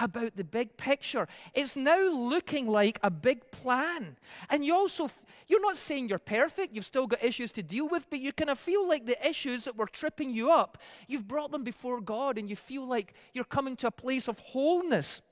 about 0.00 0.36
the 0.36 0.44
big 0.44 0.76
picture. 0.76 1.26
It's 1.52 1.76
now 1.76 2.08
looking 2.08 2.66
like 2.66 2.98
a 3.02 3.10
big 3.10 3.50
plan. 3.50 4.16
And 4.48 4.64
you 4.64 4.74
also, 4.74 5.10
you're 5.48 5.62
not 5.62 5.76
saying 5.76 6.08
you're 6.08 6.18
perfect, 6.18 6.74
you've 6.74 6.84
still 6.84 7.06
got 7.06 7.24
issues 7.24 7.52
to 7.52 7.62
deal 7.62 7.88
with, 7.88 8.08
but 8.10 8.20
you 8.20 8.32
kind 8.32 8.50
of 8.50 8.58
feel 8.58 8.86
like 8.86 9.06
the 9.06 9.26
issues 9.26 9.64
that 9.64 9.76
were 9.76 9.86
tripping 9.86 10.32
you 10.32 10.50
up, 10.50 10.78
you've 11.06 11.26
brought 11.26 11.50
them 11.50 11.64
before 11.64 12.00
God 12.00 12.38
and 12.38 12.48
you 12.48 12.56
feel 12.56 12.86
like 12.86 13.14
you're 13.32 13.44
coming 13.44 13.74
to 13.76 13.88
a 13.88 13.90
place 13.90 14.28
of 14.28 14.38
wholeness. 14.38 15.22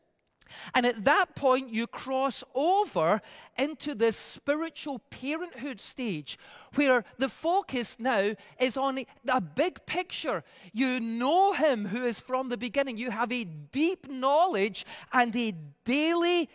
And 0.74 0.86
at 0.86 1.04
that 1.04 1.34
point, 1.34 1.70
you 1.70 1.86
cross 1.86 2.44
over 2.54 3.20
into 3.58 3.94
this 3.94 4.16
spiritual 4.16 5.00
parenthood 5.10 5.80
stage 5.80 6.38
where 6.74 7.04
the 7.18 7.28
focus 7.28 7.96
now 7.98 8.34
is 8.60 8.76
on 8.76 9.00
a, 9.28 9.40
big 9.40 9.84
picture. 9.86 10.44
You 10.72 11.00
know 11.00 11.52
Him 11.52 11.86
who 11.86 12.04
is 12.04 12.20
from 12.20 12.48
the 12.48 12.56
beginning. 12.56 12.98
You 12.98 13.10
have 13.10 13.32
a 13.32 13.44
deep 13.44 14.08
knowledge 14.08 14.84
and 15.12 15.34
a 15.34 15.52
daily 15.84 16.48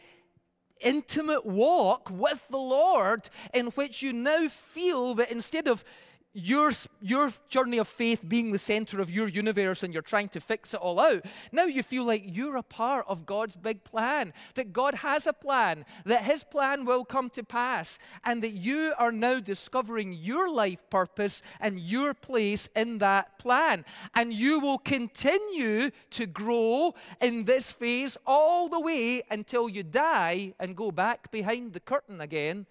intimate 0.82 1.46
walk 1.46 2.10
with 2.12 2.48
the 2.50 2.58
Lord 2.58 3.30
in 3.54 3.68
which 3.68 4.02
you 4.02 4.14
now 4.14 4.48
feel 4.48 5.16
that 5.16 5.32
instead 5.32 5.68
of 5.68 5.84
your, 6.34 6.72
your 7.02 7.30
journey 7.50 7.78
of 7.78 7.88
faith 7.88 8.22
being 8.26 8.52
the 8.52 8.58
center 8.58 9.02
of 9.02 9.12
your 9.12 9.28
universe 9.28 9.84
and 9.84 9.94
you're 9.94 10.02
trying 10.02 10.30
to 10.30 10.40
fix 10.40 10.74
it 10.74 10.80
all 10.80 11.00
out, 11.00 11.26
now 11.52 11.66
you 11.66 11.84
feel 11.84 12.06
like 12.06 12.24
you're 12.26 12.56
a 12.56 12.64
part 12.64 13.06
of 13.08 13.26
God's 13.26 13.58
big 13.58 13.84
plan, 13.84 14.34
that 14.56 14.72
God 14.72 14.96
has 14.96 15.28
a 15.28 15.34
plan, 15.34 15.84
that 16.06 16.24
His 16.24 16.44
plan 16.44 16.86
will 16.86 17.04
come 17.04 17.30
to 17.32 17.44
pass, 17.44 18.00
and 18.24 18.42
that 18.44 18.52
you 18.54 18.94
are 18.98 19.12
now 19.12 19.40
discovering 19.40 20.14
your 20.14 20.50
life 20.50 20.90
purpose 20.90 21.42
and 21.60 21.80
your 21.80 22.14
place 22.14 22.70
in 22.76 23.00
that 23.00 23.38
plan. 23.38 23.84
And 24.16 24.34
you 24.34 24.60
will 24.60 24.78
continue 24.78 25.92
to 26.12 26.26
grow 26.26 26.96
in 27.20 27.44
this 27.44 27.72
phase 27.72 28.18
all 28.26 28.70
the 28.70 28.80
way 28.80 29.22
until 29.30 29.68
you 29.68 29.84
die 29.84 30.54
and 30.60 30.78
go 30.78 30.92
back 30.92 31.30
behind 31.30 31.74
the 31.74 31.80
curtain 31.82 32.22
again 32.22 32.68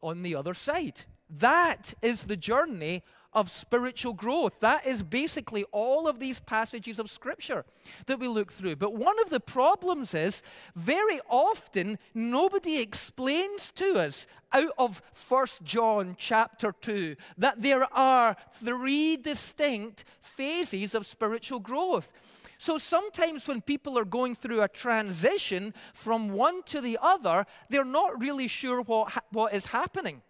on 0.00 0.22
the 0.22 0.34
other 0.34 0.54
side. 0.54 1.04
That 1.28 1.94
is 2.02 2.24
the 2.24 2.36
journey 2.36 3.02
of 3.36 3.50
spiritual 3.50 4.14
growth. 4.14 4.60
That 4.60 4.86
is 4.86 5.02
basically 5.02 5.64
all 5.70 6.08
of 6.08 6.18
these 6.18 6.40
passages 6.40 6.98
of 6.98 7.10
Scripture 7.10 7.66
that 8.06 8.18
we 8.18 8.28
look 8.28 8.50
through. 8.50 8.76
But 8.76 8.94
one 8.94 9.20
of 9.20 9.28
the 9.28 9.40
problems 9.40 10.14
is 10.14 10.42
very 10.74 11.20
often 11.28 11.98
nobody 12.14 12.78
explains 12.78 13.70
to 13.72 13.98
us 13.98 14.26
out 14.52 14.72
of 14.78 15.02
1 15.28 15.46
John 15.64 16.16
chapter 16.18 16.72
2 16.80 17.14
that 17.36 17.60
there 17.60 17.92
are 17.92 18.36
three 18.54 19.18
distinct 19.18 20.04
phases 20.18 20.94
of 20.94 21.06
spiritual 21.06 21.60
growth. 21.60 22.12
So 22.56 22.78
sometimes 22.78 23.46
when 23.46 23.60
people 23.60 23.98
are 23.98 24.06
going 24.06 24.34
through 24.34 24.62
a 24.62 24.68
transition 24.68 25.74
from 25.92 26.30
one 26.30 26.62
to 26.64 26.80
the 26.80 26.98
other, 27.02 27.44
they're 27.68 27.84
not 27.84 28.18
really 28.22 28.48
sure 28.48 28.80
what, 28.80 29.10
ha- 29.10 29.20
what 29.30 29.52
is 29.52 29.66
happening. 29.66 30.22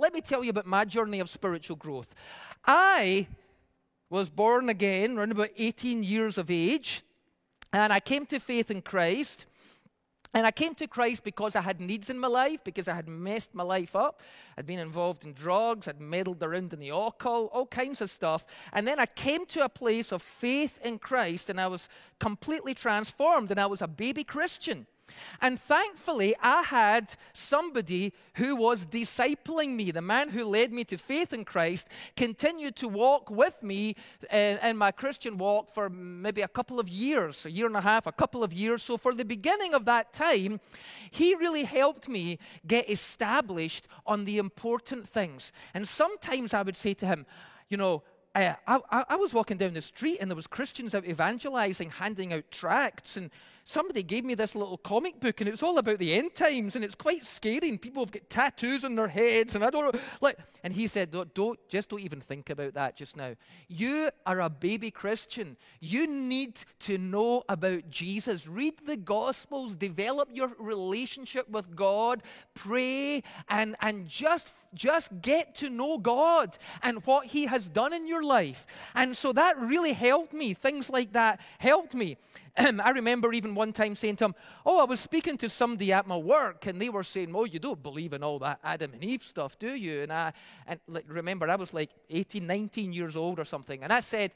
Let 0.00 0.14
me 0.14 0.22
tell 0.22 0.42
you 0.42 0.48
about 0.48 0.64
my 0.64 0.86
journey 0.86 1.20
of 1.20 1.28
spiritual 1.28 1.76
growth. 1.76 2.14
I 2.64 3.26
was 4.08 4.30
born 4.30 4.70
again 4.70 5.18
around 5.18 5.30
about 5.30 5.50
18 5.58 6.02
years 6.02 6.38
of 6.38 6.50
age, 6.50 7.02
and 7.70 7.92
I 7.92 8.00
came 8.00 8.24
to 8.26 8.40
faith 8.40 8.70
in 8.70 8.80
Christ. 8.80 9.44
And 10.32 10.46
I 10.46 10.52
came 10.52 10.74
to 10.76 10.86
Christ 10.86 11.22
because 11.22 11.54
I 11.54 11.60
had 11.60 11.82
needs 11.82 12.08
in 12.08 12.18
my 12.18 12.28
life, 12.28 12.64
because 12.64 12.88
I 12.88 12.94
had 12.94 13.08
messed 13.10 13.54
my 13.54 13.62
life 13.62 13.94
up. 13.94 14.22
I'd 14.56 14.64
been 14.64 14.78
involved 14.78 15.24
in 15.24 15.34
drugs, 15.34 15.86
I'd 15.86 16.00
meddled 16.00 16.42
around 16.42 16.72
in 16.72 16.80
the 16.80 16.96
occult, 16.96 17.50
all 17.52 17.66
kinds 17.66 18.00
of 18.00 18.08
stuff. 18.08 18.46
And 18.72 18.88
then 18.88 18.98
I 18.98 19.04
came 19.04 19.44
to 19.46 19.66
a 19.66 19.68
place 19.68 20.12
of 20.12 20.22
faith 20.22 20.80
in 20.82 20.98
Christ, 20.98 21.50
and 21.50 21.60
I 21.60 21.66
was 21.66 21.90
completely 22.18 22.72
transformed, 22.72 23.50
and 23.50 23.60
I 23.60 23.66
was 23.66 23.82
a 23.82 23.88
baby 23.88 24.24
Christian. 24.24 24.86
And 25.40 25.58
thankfully, 25.58 26.34
I 26.42 26.62
had 26.62 27.14
somebody 27.32 28.12
who 28.34 28.56
was 28.56 28.84
discipling 28.84 29.70
me. 29.76 29.90
The 29.90 30.02
man 30.02 30.30
who 30.30 30.44
led 30.44 30.72
me 30.72 30.84
to 30.84 30.96
faith 30.96 31.32
in 31.32 31.44
Christ 31.44 31.88
continued 32.16 32.76
to 32.76 32.88
walk 32.88 33.30
with 33.30 33.62
me 33.62 33.96
in, 34.30 34.58
in, 34.58 34.76
my 34.76 34.90
Christian 34.90 35.38
walk 35.38 35.72
for 35.72 35.88
maybe 35.88 36.42
a 36.42 36.48
couple 36.48 36.80
of 36.80 36.88
years, 36.88 37.44
a 37.44 37.50
year 37.50 37.66
and 37.66 37.76
a 37.76 37.80
half, 37.80 38.06
a 38.06 38.12
couple 38.12 38.42
of 38.42 38.52
years. 38.52 38.82
So, 38.82 38.96
for 38.96 39.14
the 39.14 39.24
beginning 39.24 39.74
of 39.74 39.84
that 39.86 40.12
time, 40.12 40.60
he 41.10 41.34
really 41.34 41.64
helped 41.64 42.08
me 42.08 42.38
get 42.66 42.88
established 42.88 43.88
on 44.06 44.24
the 44.24 44.38
important 44.38 45.08
things. 45.08 45.52
And 45.74 45.86
sometimes 45.86 46.54
I 46.54 46.62
would 46.62 46.76
say 46.76 46.94
to 46.94 47.06
him, 47.06 47.26
you 47.68 47.76
know, 47.76 48.02
uh, 48.34 48.54
I, 48.66 48.80
I, 48.90 49.04
I, 49.10 49.16
was 49.16 49.34
walking 49.34 49.56
down 49.56 49.74
the 49.74 49.82
street 49.82 50.18
and 50.20 50.30
there 50.30 50.36
was 50.36 50.46
Christians 50.46 50.94
out 50.94 51.04
evangelizing, 51.04 51.90
handing 51.90 52.32
out 52.32 52.44
tracts, 52.52 53.16
and 53.16 53.30
somebody 53.70 54.02
gave 54.02 54.24
me 54.24 54.34
this 54.34 54.56
little 54.56 54.78
comic 54.78 55.20
book, 55.20 55.40
and 55.40 55.48
it's 55.48 55.62
all 55.62 55.78
about 55.78 55.98
the 55.98 56.12
end 56.12 56.34
times, 56.34 56.74
and 56.74 56.84
it's 56.84 56.96
quite 56.96 57.24
scary, 57.24 57.68
and 57.68 57.80
people 57.80 58.02
have 58.02 58.10
got 58.10 58.28
tattoos 58.28 58.84
on 58.84 58.96
their 58.96 59.08
heads, 59.08 59.54
and 59.54 59.64
I 59.64 59.70
don't 59.70 59.94
know, 59.94 60.00
like, 60.20 60.38
and 60.64 60.72
he 60.72 60.88
said, 60.88 61.12
don't, 61.12 61.32
don't, 61.34 61.58
just 61.68 61.88
don't 61.88 62.00
even 62.00 62.20
think 62.20 62.50
about 62.50 62.74
that 62.74 62.96
just 62.96 63.16
now. 63.16 63.34
You 63.68 64.10
are 64.26 64.40
a 64.40 64.50
baby 64.50 64.90
Christian. 64.90 65.56
You 65.80 66.06
need 66.06 66.64
to 66.80 66.98
know 66.98 67.44
about 67.48 67.88
Jesus. 67.90 68.46
Read 68.48 68.74
the 68.84 68.96
Gospels, 68.96 69.76
develop 69.76 70.30
your 70.32 70.50
relationship 70.58 71.48
with 71.48 71.74
God, 71.76 72.22
pray, 72.54 73.22
and, 73.48 73.76
and 73.80 74.08
just, 74.08 74.52
just 74.74 75.22
get 75.22 75.54
to 75.56 75.70
know 75.70 75.96
God 75.96 76.58
and 76.82 77.04
what 77.06 77.26
He 77.26 77.46
has 77.46 77.68
done 77.68 77.92
in 77.92 78.08
your 78.08 78.22
life. 78.22 78.66
And 78.94 79.16
so 79.16 79.32
that 79.32 79.58
really 79.60 79.92
helped 79.92 80.32
me. 80.32 80.54
Things 80.54 80.90
like 80.90 81.12
that 81.12 81.40
helped 81.58 81.94
me. 81.94 82.16
I 82.56 82.90
remember 82.90 83.32
even 83.32 83.54
one 83.54 83.72
time 83.72 83.94
saying 83.94 84.16
to 84.16 84.26
him, 84.26 84.34
Oh, 84.64 84.80
I 84.80 84.84
was 84.84 85.00
speaking 85.00 85.36
to 85.38 85.48
somebody 85.48 85.92
at 85.92 86.06
my 86.06 86.16
work, 86.16 86.66
and 86.66 86.80
they 86.80 86.88
were 86.88 87.02
saying, 87.02 87.32
Oh, 87.34 87.44
you 87.44 87.58
don't 87.58 87.82
believe 87.82 88.12
in 88.12 88.22
all 88.22 88.38
that 88.40 88.60
Adam 88.64 88.92
and 88.94 89.04
Eve 89.04 89.22
stuff, 89.22 89.58
do 89.58 89.74
you? 89.74 90.02
And 90.02 90.12
I 90.12 90.32
and 90.66 90.80
like, 90.88 91.04
remember, 91.08 91.48
I 91.48 91.56
was 91.56 91.72
like 91.72 91.90
18, 92.10 92.46
19 92.46 92.92
years 92.92 93.16
old 93.16 93.38
or 93.38 93.44
something, 93.44 93.82
and 93.82 93.92
I 93.92 94.00
said, 94.00 94.32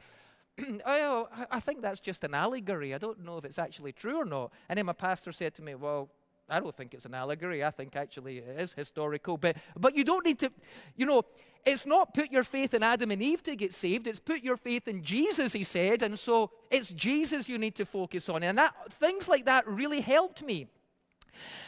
Oh, 0.87 1.29
I 1.51 1.61
think 1.61 1.83
that's 1.83 2.01
just 2.01 2.25
an 2.25 2.35
allegory. 2.35 2.95
I 2.95 2.99
don't 2.99 3.25
know 3.25 3.39
if 3.39 3.45
it's 3.45 3.59
actually 3.59 3.93
true 3.93 4.21
or 4.21 4.25
not. 4.25 4.53
And 4.69 4.79
then 4.79 4.87
my 4.87 4.93
pastor 4.93 5.33
said 5.33 5.55
to 5.55 5.63
me, 5.63 5.75
Well, 5.75 6.09
I 6.49 6.61
don't 6.61 6.77
think 6.77 6.93
it's 6.93 7.07
an 7.07 7.15
allegory. 7.15 7.65
I 7.65 7.71
think 7.71 7.97
actually 7.97 8.39
it 8.39 8.61
is 8.61 8.73
historical. 8.73 9.39
But, 9.39 9.57
but 9.77 9.97
you 9.97 10.05
don't 10.05 10.27
need 10.27 10.39
to, 10.41 10.53
you 10.97 11.07
know, 11.07 11.23
it's 11.65 11.87
not 11.87 12.13
put 12.13 12.31
your 12.31 12.45
faith 12.45 12.75
in 12.75 12.83
Adam 12.83 13.11
and 13.11 13.23
Eve 13.23 13.43
to 13.45 13.57
get 13.57 13.73
saved. 13.73 14.07
It's 14.07 14.21
put 14.21 14.43
your 14.43 14.59
faith 14.59 14.87
in 14.87 15.03
Jesus, 15.03 15.55
he 15.55 15.65
said. 15.65 16.03
And 16.03 16.19
so 16.19 16.51
it's 16.71 16.91
Jesus 16.91 17.49
you 17.49 17.57
need 17.57 17.75
to 17.77 17.87
focus 17.87 18.29
on. 18.29 18.43
And 18.43 18.59
that, 18.59 18.75
things 18.93 19.27
like 19.27 19.47
that 19.47 19.67
really 19.67 20.03
helped 20.03 20.43
me. 20.43 20.69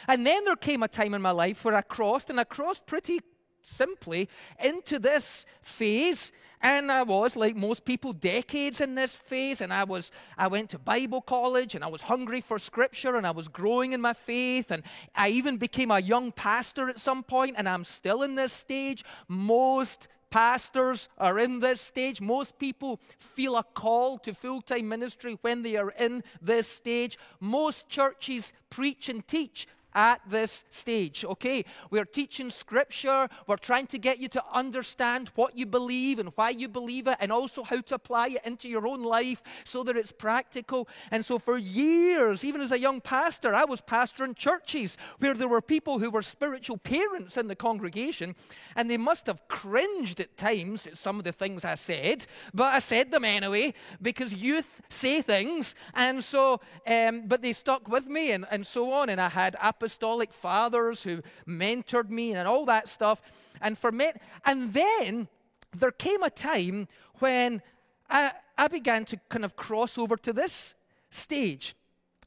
And 0.07 0.25
then 0.25 0.43
there 0.43 0.55
came 0.55 0.83
a 0.83 0.87
time 0.87 1.13
in 1.13 1.21
my 1.21 1.31
life 1.31 1.65
where 1.65 1.75
I 1.75 1.81
crossed, 1.81 2.29
and 2.29 2.39
I 2.39 2.43
crossed 2.43 2.85
pretty 2.85 3.19
simply 3.67 4.29
into 4.59 4.99
this 4.99 5.45
phase 5.61 6.31
and 6.61 6.91
I 6.91 7.03
was, 7.03 7.35
like 7.35 7.55
most 7.55 7.85
people, 7.85 8.13
decades 8.13 8.81
in 8.81 8.95
this 8.95 9.15
phase. 9.15 9.61
And 9.61 9.71
I 9.71 9.83
was, 9.83 10.11
I 10.37 10.47
went 10.47 10.71
to 10.71 10.79
Bible 10.79 11.21
college 11.21 11.75
and 11.75 11.83
I 11.83 11.87
was 11.87 12.01
hungry 12.01 12.41
for 12.41 12.57
scripture 12.57 13.15
and 13.15 13.27
I 13.27 13.31
was 13.31 13.47
growing 13.47 13.93
in 13.93 14.01
my 14.01 14.13
faith. 14.13 14.71
And 14.71 14.83
I 15.15 15.29
even 15.29 15.57
became 15.57 15.91
a 15.91 15.99
young 15.99 16.31
pastor 16.31 16.89
at 16.89 16.99
some 16.99 17.23
point, 17.23 17.55
and 17.57 17.69
I'm 17.69 17.83
still 17.83 18.23
in 18.23 18.35
this 18.35 18.53
stage. 18.53 19.05
Most 19.27 20.07
pastors 20.31 21.09
are 21.19 21.37
in 21.37 21.59
this 21.59 21.79
stage. 21.79 22.21
Most 22.21 22.57
people 22.57 22.99
feel 23.17 23.55
a 23.55 23.63
call 23.63 24.17
to 24.19 24.33
full 24.33 24.61
time 24.61 24.89
ministry 24.89 25.37
when 25.41 25.61
they 25.61 25.75
are 25.75 25.91
in 25.91 26.23
this 26.41 26.67
stage. 26.67 27.19
Most 27.39 27.87
churches 27.87 28.51
preach 28.71 29.09
and 29.09 29.25
teach 29.27 29.67
at 29.97 30.21
this 30.29 30.63
stage, 30.69 31.25
okay? 31.25 31.65
We're 31.89 32.05
teaching 32.05 32.51
scripture. 32.51 33.27
We're 33.47 33.57
trying 33.57 33.87
to 33.87 33.97
get 33.97 34.19
you 34.19 34.27
to 34.27 34.43
understand 34.53 35.31
what 35.33 35.57
you 35.57 35.65
believe 35.65 36.19
and 36.19 36.29
why 36.35 36.51
you 36.51 36.67
believe 36.67 37.07
it, 37.07 37.17
and 37.19 37.31
also 37.31 37.63
how 37.63 37.81
to 37.81 37.95
apply 37.95 38.27
it 38.27 38.41
into 38.45 38.69
your 38.69 38.87
own 38.87 39.03
life 39.03 39.41
so 39.63 39.83
that 39.83 39.97
it's 39.97 40.11
practical. 40.11 40.87
And 41.09 41.25
so, 41.25 41.39
for 41.39 41.57
years, 41.57 42.45
even 42.45 42.61
as 42.61 42.71
a 42.71 42.79
young 42.79 43.01
pastor, 43.01 43.55
I 43.55 43.65
was 43.65 43.81
pastoring 43.81 44.35
churches 44.35 44.97
where 45.17 45.33
there 45.33 45.47
were 45.47 45.61
people 45.61 45.97
who 45.97 46.11
were 46.11 46.21
spiritual 46.21 46.77
parents 46.77 47.35
in 47.35 47.47
the 47.47 47.55
congregation, 47.55 48.35
and 48.75 48.91
they 48.91 48.97
must 48.97 49.25
have 49.25 49.47
cringed 49.47 50.19
at 50.19 50.37
times 50.37 50.85
at 50.85 50.97
some 50.97 51.17
of 51.17 51.23
the 51.23 51.31
things 51.31 51.65
I 51.65 51.73
said, 51.73 52.27
but 52.53 52.71
I 52.71 52.79
said 52.79 53.09
them 53.09 53.25
anyway 53.25 53.73
because 53.99 54.31
youth 54.31 54.79
say 54.89 55.23
things. 55.23 55.73
And 55.95 56.23
so, 56.23 56.61
um, 56.85 57.23
but 57.25 57.41
they 57.41 57.53
stuck 57.53 57.87
with 57.87 58.05
me 58.05 58.31
and, 58.31 58.45
and 58.51 58.65
so 58.65 58.91
on. 58.93 59.09
And 59.09 59.19
I 59.19 59.29
had 59.29 59.55
apostolic 59.59 59.86
apostolic 59.87 60.33
fathers 60.33 61.03
who 61.03 61.21
mentored 61.47 62.09
me 62.09 62.33
and 62.33 62.45
all 62.47 62.65
that 62.65 62.89
stuff. 62.89 63.21
And 63.61 63.77
for 63.77 63.91
me, 63.91 64.11
and 64.45 64.73
then 64.73 65.29
there 65.77 65.91
came 65.91 66.23
a 66.23 66.29
time 66.29 66.89
when 67.19 67.61
I, 68.09 68.33
I 68.57 68.67
began 68.67 69.05
to 69.05 69.17
kind 69.29 69.45
of 69.45 69.55
cross 69.55 69.97
over 69.97 70.17
to 70.17 70.33
this 70.33 70.75
stage. 71.09 71.73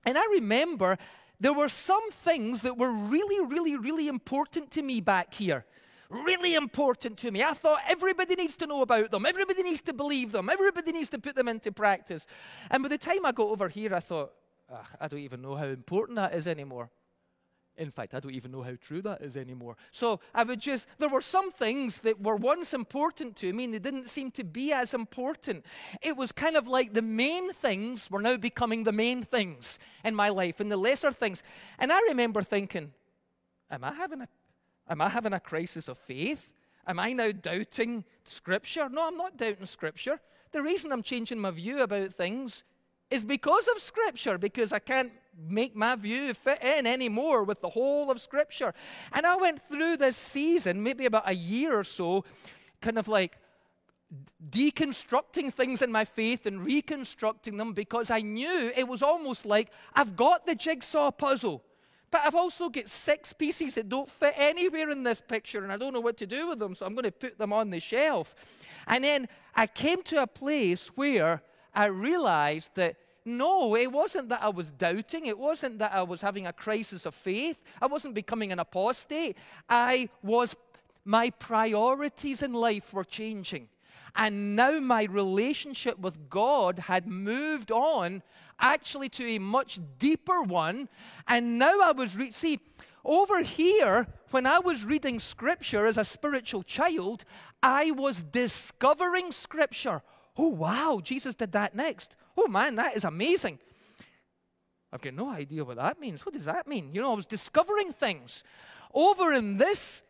And 0.07 0.17
I 0.17 0.25
remember 0.33 0.97
there 1.39 1.53
were 1.53 1.69
some 1.69 2.11
things 2.11 2.63
that 2.63 2.79
were 2.79 2.91
really, 2.91 3.45
really, 3.47 3.77
really 3.77 4.09
important 4.09 4.71
to 4.73 4.83
me 4.83 5.03
back 5.03 5.35
here. 5.35 5.67
Really 6.09 6.55
important 6.55 7.19
to 7.19 7.31
me. 7.31 7.43
I 7.43 7.53
thought 7.53 7.81
everybody 7.87 8.37
needs 8.37 8.57
to 8.57 8.67
know 8.67 8.81
about 8.81 9.11
them. 9.11 9.27
Everybody 9.27 9.63
needs 9.63 9.83
to 9.83 9.93
believe 9.93 10.33
them. 10.33 10.49
Everybody 10.49 10.93
needs 10.93 11.11
to 11.11 11.19
put 11.19 11.37
them 11.37 11.47
into 11.47 11.71
practice. 11.73 12.27
And 12.71 12.83
by 12.83 12.89
the 12.89 12.99
time 12.99 13.25
I 13.27 13.33
got 13.33 13.49
over 13.49 13.69
here, 13.69 13.95
I 13.95 14.01
thought, 14.01 14.33
I 15.01 15.09
don't 15.09 15.21
even 15.21 15.43
know 15.43 15.57
how 15.57 15.67
important 15.67 16.17
that 16.17 16.35
is 16.35 16.49
anymore. 16.49 16.91
In 17.81 17.91
fact, 17.91 18.13
I 18.13 18.21
don't 18.21 18.35
even 18.35 18.53
know 18.53 18.61
how 18.61 18.75
true 18.79 19.01
that 19.01 19.23
is 19.23 19.39
anymore. 19.39 19.75
So 19.91 20.21
I 20.35 20.45
would 20.45 20.61
just, 20.61 20.87
there 20.99 21.09
were 21.09 21.23
some 21.23 21.51
things 21.51 22.01
that 22.01 22.21
were 22.21 22.37
once 22.37 22.75
important 22.75 23.37
to 23.37 23.51
me 23.55 23.65
and 23.65 23.73
they 23.73 23.79
didn't 23.79 24.11
seem 24.11 24.31
to 24.33 24.45
be 24.45 24.71
as 24.71 24.93
important. 24.93 25.65
It 26.03 26.15
was 26.15 26.31
kind 26.31 26.57
of 26.57 26.69
like 26.69 26.93
the 26.93 27.01
main 27.01 27.55
things 27.55 28.11
were 28.11 28.21
now 28.21 28.37
becoming 28.37 28.85
the 28.85 28.93
main 28.93 29.23
things 29.23 29.79
in 30.05 30.15
my 30.15 30.29
life 30.29 30.61
and 30.61 30.71
the 30.71 30.77
lesser 30.77 31.11
things. 31.11 31.43
And 31.79 31.91
I 31.91 31.99
remember 32.03 32.43
thinking, 32.43 32.93
am 33.71 33.83
I 33.83 33.95
having 33.95 34.21
a, 34.21 34.29
am 34.87 35.01
I 35.01 35.09
having 35.09 35.33
a 35.33 35.41
crisis 35.41 35.89
of 35.89 35.97
faith? 35.97 36.53
Am 36.87 37.01
I 37.01 37.15
now 37.15 37.33
doubting 37.33 38.05
Scripture? 38.25 38.91
No, 38.91 39.07
I'm 39.07 39.17
not 39.17 39.39
doubting 39.39 39.65
Scripture. 39.65 40.21
The 40.53 40.61
reason 40.61 40.93
I'm 40.93 41.03
changing 41.03 41.39
my 41.39 41.51
view 41.51 41.83
about 41.83 42.13
things 42.13 42.63
is 43.11 43.25
because 43.25 43.69
of 43.69 43.81
Scripture, 43.81 44.37
because 44.37 44.71
I 44.71 44.81
can't 44.81 45.13
make 45.49 45.75
my 45.75 45.97
view 45.97 46.35
fit 46.35 46.63
in 46.63 46.87
anymore 46.87 47.45
with 47.45 47.61
the 47.61 47.69
whole 47.69 48.11
of 48.11 48.21
Scripture. 48.21 48.75
And 49.13 49.27
I 49.27 49.37
went 49.37 49.61
through 49.69 49.97
this 49.97 50.17
season, 50.17 50.83
maybe 50.83 51.07
about 51.07 51.29
a 51.29 51.35
year 51.35 51.79
or 51.79 51.85
so, 51.85 52.25
kind 52.81 52.99
of 52.99 53.09
like 53.09 53.39
deconstructing 54.51 55.53
things 55.53 55.83
in 55.83 55.93
my 55.93 56.05
faith 56.05 56.47
and 56.47 56.65
reconstructing 56.65 57.57
them 57.57 57.73
because 57.73 58.11
I 58.11 58.21
knew 58.21 58.73
it 58.77 58.89
was 58.89 59.03
almost 59.03 59.47
like 59.47 59.71
I've 59.95 60.17
got 60.17 60.47
the 60.47 60.55
jigsaw 60.55 61.11
puzzle. 61.11 61.63
But 62.11 62.23
I've 62.25 62.35
also 62.35 62.69
got 62.69 62.89
six 62.89 63.33
pieces 63.33 63.77
that 63.77 63.89
don't 63.89 64.11
fit 64.11 64.35
anywhere 64.37 64.91
in 64.91 65.05
this 65.05 65.21
picture, 65.21 65.63
and 65.63 65.73
I 65.73 65.77
don't 65.77 65.93
know 65.93 66.01
what 66.01 66.17
to 66.17 66.27
do 66.27 66.49
with 66.49 66.59
them, 66.59 66.75
so 66.75 66.85
I'm 66.85 66.95
going 66.95 67.05
to 67.05 67.13
put 67.13 67.39
them 67.39 67.53
on 67.53 67.71
the 67.71 67.79
shelf. 67.79 68.35
And 68.89 69.05
then 69.05 69.29
I 69.55 69.69
came 69.69 70.03
to 70.05 70.23
a 70.23 70.27
place 70.27 70.89
where 70.97 71.43
I 71.73 71.87
realized 71.87 72.75
that 72.75 72.97
no, 73.25 73.77
it 73.77 73.93
wasn't 73.93 74.31
that 74.31 74.43
I 74.43 74.49
was 74.49 74.71
doubting. 74.71 75.27
It 75.27 75.39
wasn't 75.39 75.79
that 75.79 75.93
I 75.93 76.03
was 76.03 76.23
having 76.23 76.47
a 76.47 76.53
crisis 76.53 77.07
of 77.07 77.15
faith. 77.15 77.61
I 77.81 77.87
wasn't 77.87 78.15
becoming 78.15 78.53
an 78.53 78.59
apostate. 78.59 79.37
I 79.69 80.09
was, 80.23 80.57
my 81.05 81.31
priorities 81.31 82.43
in 82.43 82.53
life 82.53 82.93
were 82.93 83.05
changing. 83.05 83.69
And 84.17 84.57
now 84.57 84.81
my 84.81 85.05
relationship 85.05 85.99
with 85.99 86.29
God 86.29 86.81
had 86.81 87.07
moved 87.07 87.71
on 87.71 88.23
actually 88.59 89.09
to 89.11 89.27
a 89.27 89.39
much 89.39 89.79
deeper 89.99 90.43
one. 90.43 90.89
And 91.29 91.59
now 91.59 91.81
I 91.81 91.93
was, 91.93 92.17
re- 92.17 92.33
see, 92.33 92.59
over 93.05 93.43
here, 93.43 94.09
when 94.31 94.47
I 94.47 94.59
was 94.59 94.85
reading 94.85 95.21
scripture 95.21 95.87
as 95.87 95.97
a 95.97 96.05
spiritual 96.05 96.63
child, 96.63 97.25
I 97.63 97.93
was 97.93 98.23
discovering 98.23 99.33
scripture 99.33 100.03
Oh, 100.37 100.49
wow, 100.49 101.01
Jesus 101.03 101.35
did 101.35 101.53
that 101.53 101.75
next. 101.75 102.17
Oh, 102.43 102.49
man, 102.49 102.77
that 102.77 102.97
is 102.97 103.05
amazing. 103.05 103.59
I've 104.91 105.03
got 105.03 105.15
no 105.15 105.29
idea 105.29 105.63
what 105.63 105.77
that 105.77 106.01
means. 106.01 106.25
What 106.25 106.33
does 106.33 106.47
that 106.47 106.67
mean? 106.67 106.91
You 106.95 107.03
know, 107.03 107.13
I 107.13 107.17
was 107.17 107.27
discovering 107.27 107.93
things. 107.93 108.43
Over 108.95 109.33
in 109.35 109.59
this 109.59 110.03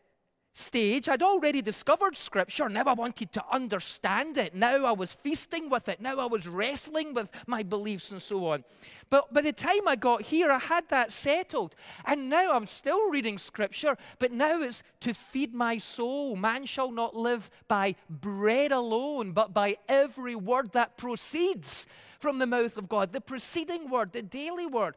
stage, 0.61 1.09
I'd 1.09 1.23
already 1.23 1.63
discovered 1.63 2.17
Scripture. 2.17 2.69
Now 2.69 2.85
I 2.87 2.93
wanted 2.93 3.33
to 3.33 3.45
understand 3.51 4.39
it. 4.39 4.55
Now 4.55 4.85
I 4.85 4.93
was 4.93 5.13
feasting 5.13 5.71
with 5.71 5.89
it. 5.89 6.01
Now 6.01 6.19
I 6.19 6.27
was 6.27 6.47
wrestling 6.47 7.15
with 7.15 7.31
my 7.47 7.63
beliefs 7.63 8.11
and 8.11 8.23
so 8.23 8.47
on. 8.47 8.65
But 9.09 9.35
by 9.35 9.41
the 9.41 9.53
time 9.53 9.89
I 9.89 9.97
got 9.97 10.23
here, 10.23 10.53
I 10.53 10.59
had 10.59 10.89
that 10.89 11.11
settled. 11.11 11.75
And 12.05 12.29
now 12.29 12.53
I'm 12.53 12.67
still 12.67 13.11
reading 13.11 13.39
Scripture, 13.39 13.97
but 14.21 14.31
now 14.31 14.61
it's 14.61 14.85
to 15.01 15.13
feed 15.13 15.53
my 15.53 15.79
soul. 15.79 16.37
Man 16.37 16.65
shall 16.65 16.93
not 16.93 17.17
live 17.17 17.51
by 17.67 17.97
bread 18.09 18.71
alone, 18.71 19.33
but 19.33 19.53
by 19.53 19.79
every 19.89 20.37
word 20.37 20.73
that 20.73 20.97
proceeds 20.97 21.89
from 22.21 22.39
the 22.39 22.47
mouth 22.47 22.77
of 22.77 22.89
God. 22.89 23.13
The 23.13 23.21
preceding 23.21 23.91
word, 23.91 24.13
the 24.13 24.23
daily 24.23 24.67
word. 24.67 24.95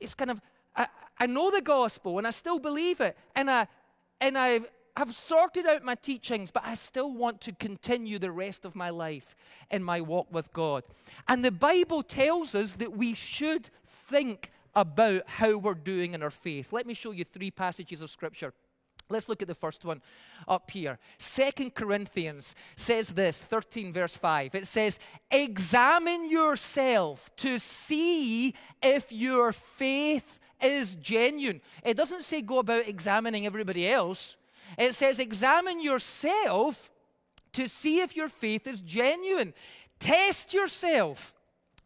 It's 0.00 0.14
kind 0.14 0.30
of 0.30 0.40
I, 0.76 0.88
I 1.18 1.26
know 1.26 1.50
the 1.50 1.62
gospel 1.62 2.18
and 2.18 2.26
I 2.26 2.30
still 2.30 2.58
believe 2.58 3.00
it. 3.00 3.16
And 3.34 3.50
I, 3.50 3.66
and 4.20 4.36
I 4.36 4.60
have 4.96 5.14
sorted 5.14 5.66
out 5.66 5.84
my 5.84 5.94
teachings, 5.94 6.50
but 6.50 6.64
I 6.64 6.74
still 6.74 7.12
want 7.12 7.40
to 7.42 7.52
continue 7.52 8.18
the 8.18 8.32
rest 8.32 8.64
of 8.64 8.74
my 8.74 8.90
life 8.90 9.36
in 9.70 9.82
my 9.82 10.00
walk 10.00 10.28
with 10.30 10.52
God. 10.52 10.84
And 11.28 11.44
the 11.44 11.50
Bible 11.50 12.02
tells 12.02 12.54
us 12.54 12.72
that 12.74 12.96
we 12.96 13.14
should 13.14 13.68
think 14.08 14.50
about 14.74 15.22
how 15.26 15.56
we're 15.56 15.74
doing 15.74 16.14
in 16.14 16.22
our 16.22 16.30
faith. 16.30 16.72
Let 16.72 16.86
me 16.86 16.94
show 16.94 17.10
you 17.10 17.24
three 17.24 17.50
passages 17.50 18.02
of 18.02 18.10
Scripture. 18.10 18.52
Let's 19.08 19.28
look 19.28 19.40
at 19.40 19.48
the 19.48 19.54
first 19.54 19.84
one 19.84 20.02
up 20.48 20.70
here. 20.70 20.98
Second 21.18 21.74
Corinthians 21.74 22.54
says 22.74 23.10
this, 23.10 23.40
13 23.40 23.92
verse 23.92 24.16
5. 24.16 24.54
It 24.54 24.66
says, 24.66 24.98
Examine 25.30 26.28
yourself 26.28 27.30
to 27.36 27.58
see 27.58 28.54
if 28.82 29.12
your 29.12 29.52
faith 29.52 30.40
is 30.60 30.96
genuine. 30.96 31.60
It 31.84 31.96
doesn't 31.96 32.24
say 32.24 32.42
go 32.42 32.58
about 32.58 32.88
examining 32.88 33.46
everybody 33.46 33.88
else. 33.88 34.36
It 34.78 34.94
says, 34.94 35.18
Examine 35.18 35.80
yourself 35.80 36.90
to 37.52 37.68
see 37.68 38.00
if 38.00 38.16
your 38.16 38.28
faith 38.28 38.66
is 38.66 38.80
genuine. 38.80 39.54
Test 39.98 40.52
yourself. 40.52 41.34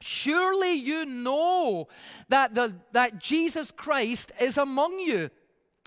Surely 0.01 0.73
you 0.73 1.05
know 1.05 1.89
that, 2.29 2.55
the, 2.55 2.75
that 2.93 3.19
Jesus 3.19 3.71
Christ 3.71 4.33
is 4.41 4.57
among 4.57 4.99
you. 4.99 5.31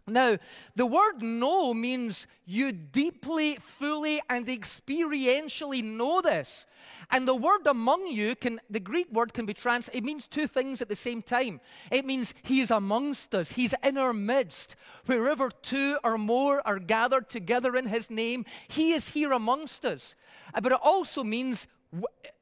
Now, 0.05 0.37
the 0.75 0.85
word 0.85 1.21
know 1.21 1.73
means 1.73 2.27
you 2.45 2.73
deeply, 2.73 3.55
fully, 3.55 4.21
and 4.29 4.47
experientially 4.47 5.81
know 5.81 6.19
this. 6.19 6.65
And 7.09 7.25
the 7.25 7.35
word 7.35 7.65
among 7.67 8.07
you 8.07 8.35
can, 8.35 8.59
the 8.69 8.81
Greek 8.81 9.09
word 9.13 9.33
can 9.33 9.45
be 9.45 9.53
translated, 9.53 10.03
it 10.03 10.05
means 10.05 10.27
two 10.27 10.45
things 10.45 10.81
at 10.81 10.89
the 10.89 10.95
same 10.95 11.21
time. 11.21 11.61
It 11.89 12.05
means 12.05 12.33
he 12.43 12.59
is 12.59 12.69
amongst 12.69 13.33
us, 13.33 13.53
he's 13.53 13.73
in 13.81 13.97
our 13.97 14.11
midst. 14.11 14.75
Wherever 15.05 15.49
two 15.49 15.97
or 16.03 16.17
more 16.17 16.61
are 16.67 16.79
gathered 16.79 17.29
together 17.29 17.77
in 17.77 17.87
his 17.87 18.09
name, 18.09 18.45
he 18.67 18.91
is 18.91 19.09
here 19.09 19.31
amongst 19.31 19.85
us. 19.85 20.15
Uh, 20.53 20.59
but 20.59 20.73
it 20.73 20.79
also 20.83 21.23
means 21.23 21.67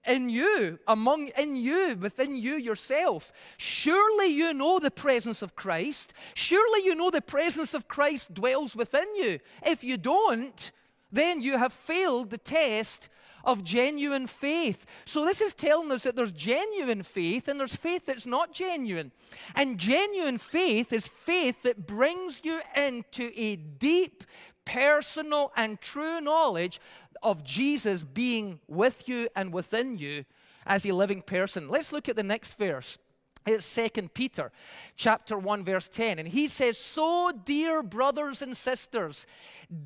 in 0.06 0.30
you, 0.30 0.80
among 0.88 1.28
in 1.30 1.56
you, 1.56 1.96
within 2.00 2.36
you 2.36 2.56
yourself. 2.56 3.32
Surely 3.58 4.28
you 4.28 4.54
know 4.54 4.80
the 4.80 4.92
presence 4.92 5.42
of 5.42 5.56
Christ. 5.56 6.14
Surely 6.34 6.86
you 6.86 6.96
know 6.96 7.10
the 7.10 7.22
presence 7.22 7.74
of 7.74 7.88
Christ 7.88 8.34
dwells 8.34 8.76
within 8.76 9.16
you. 9.16 9.40
If 9.66 9.84
you 9.84 9.98
don't, 9.98 10.72
then 11.12 11.42
you 11.42 11.58
have 11.58 11.74
failed 11.74 12.30
the 12.30 12.38
test 12.38 13.10
of 13.44 13.64
genuine 13.64 14.28
faith. 14.28 14.86
So, 15.06 15.26
this 15.26 15.42
is 15.42 15.54
telling 15.54 15.92
us 15.92 16.04
that 16.04 16.16
there's 16.16 16.32
genuine 16.32 17.04
faith 17.04 17.48
and 17.48 17.60
there's 17.60 17.76
faith 17.76 18.06
that's 18.06 18.26
not 18.26 18.54
genuine. 18.54 19.12
And 19.56 19.78
genuine 19.78 20.38
faith 20.38 20.94
is 20.94 21.08
faith 21.08 21.64
that 21.64 21.88
brings 21.88 22.42
you 22.44 22.62
into 22.76 23.32
a 23.36 23.56
deep, 23.56 24.24
personal, 24.66 25.52
and 25.56 25.80
true 25.80 26.22
knowledge 26.22 26.80
of 27.24 27.44
Jesus 27.44 28.04
being 28.04 28.60
with 28.68 29.08
you 29.08 29.28
and 29.36 29.54
within 29.54 29.98
you 29.98 30.26
as 30.66 30.86
a 30.86 30.92
living 30.92 31.22
person. 31.22 31.70
Let's 31.70 31.92
look 31.92 32.10
at 32.10 32.16
the 32.16 32.24
next 32.24 32.58
verse. 32.58 32.98
It's 33.46 33.66
Second 33.66 34.14
Peter 34.14 34.52
chapter 34.96 35.36
1 35.36 35.64
verse 35.64 35.88
10 35.88 36.20
and 36.20 36.28
he 36.28 36.48
says 36.48 36.78
so 36.78 37.32
dear 37.44 37.82
brothers 37.82 38.44
and 38.44 38.56
sisters 38.56 39.26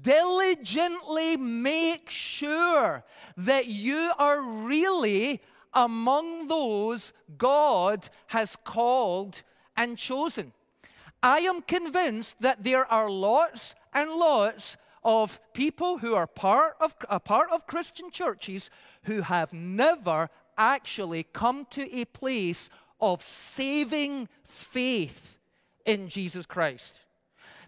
diligently 0.02 1.38
make 1.38 2.10
sure 2.10 3.06
that 3.38 3.68
you 3.68 4.12
are 4.20 4.42
really 4.42 5.42
among 5.74 6.48
those 6.48 7.14
God 7.38 8.10
has 8.28 8.58
called 8.58 9.42
and 9.78 9.98
chosen. 9.98 10.52
I 11.24 11.40
am 11.40 11.62
convinced 11.62 12.42
that 12.42 12.64
there 12.64 12.86
are 12.92 13.10
lots 13.10 13.74
and 13.96 14.12
lots 14.12 14.78
of 15.04 15.40
people 15.54 16.00
who 16.00 16.14
are 16.14 16.28
part 16.28 16.76
of, 16.80 16.96
a 17.10 17.20
part 17.20 17.50
of 17.52 17.66
Christian 17.66 18.12
churches 18.12 18.70
who 19.04 19.22
have 19.22 19.54
never 19.54 20.30
actually 20.58 21.24
come 21.24 21.66
to 21.72 21.92
a 21.96 22.06
place 22.06 22.70
of 23.00 23.22
saving 23.22 24.28
faith 24.44 25.38
in 25.86 26.10
Jesus 26.10 26.46
Christ. 26.46 27.06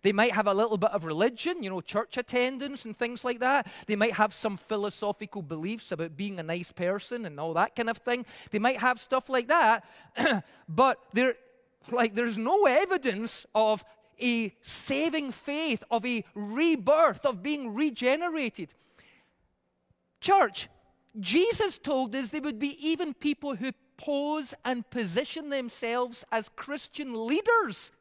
They 0.01 0.11
might 0.11 0.33
have 0.33 0.47
a 0.47 0.53
little 0.53 0.77
bit 0.77 0.91
of 0.91 1.05
religion, 1.05 1.63
you 1.63 1.69
know, 1.69 1.81
church 1.81 2.17
attendance 2.17 2.85
and 2.85 2.95
things 2.95 3.25
like 3.25 3.39
that. 3.39 3.67
They 3.87 3.95
might 3.95 4.13
have 4.13 4.33
some 4.33 4.57
philosophical 4.57 5.41
beliefs 5.41 5.91
about 5.91 6.15
being 6.15 6.39
a 6.39 6.43
nice 6.43 6.71
person 6.71 7.25
and 7.25 7.39
all 7.39 7.53
that 7.55 7.75
kind 7.75 7.89
of 7.89 7.97
thing. 7.97 8.25
They 8.51 8.59
might 8.59 8.77
have 8.77 8.99
stuff 8.99 9.29
like 9.29 9.47
that, 9.47 9.85
but 10.69 10.99
there, 11.13 11.35
like, 11.91 12.15
there's 12.15 12.37
no 12.37 12.65
evidence 12.65 13.45
of 13.55 13.83
a 14.21 14.53
saving 14.61 15.31
faith, 15.31 15.83
of 15.91 16.05
a 16.05 16.23
rebirth, 16.35 17.25
of 17.25 17.43
being 17.43 17.73
regenerated. 17.73 18.73
Church, 20.21 20.67
Jesus 21.19 21.77
told 21.77 22.15
us 22.15 22.29
there 22.29 22.41
would 22.41 22.59
be 22.59 22.77
even 22.85 23.13
people 23.13 23.55
who 23.55 23.71
pose 23.97 24.53
and 24.63 24.89
position 24.89 25.49
themselves 25.49 26.23
as 26.31 26.49
Christian 26.49 27.25
leaders 27.27 27.91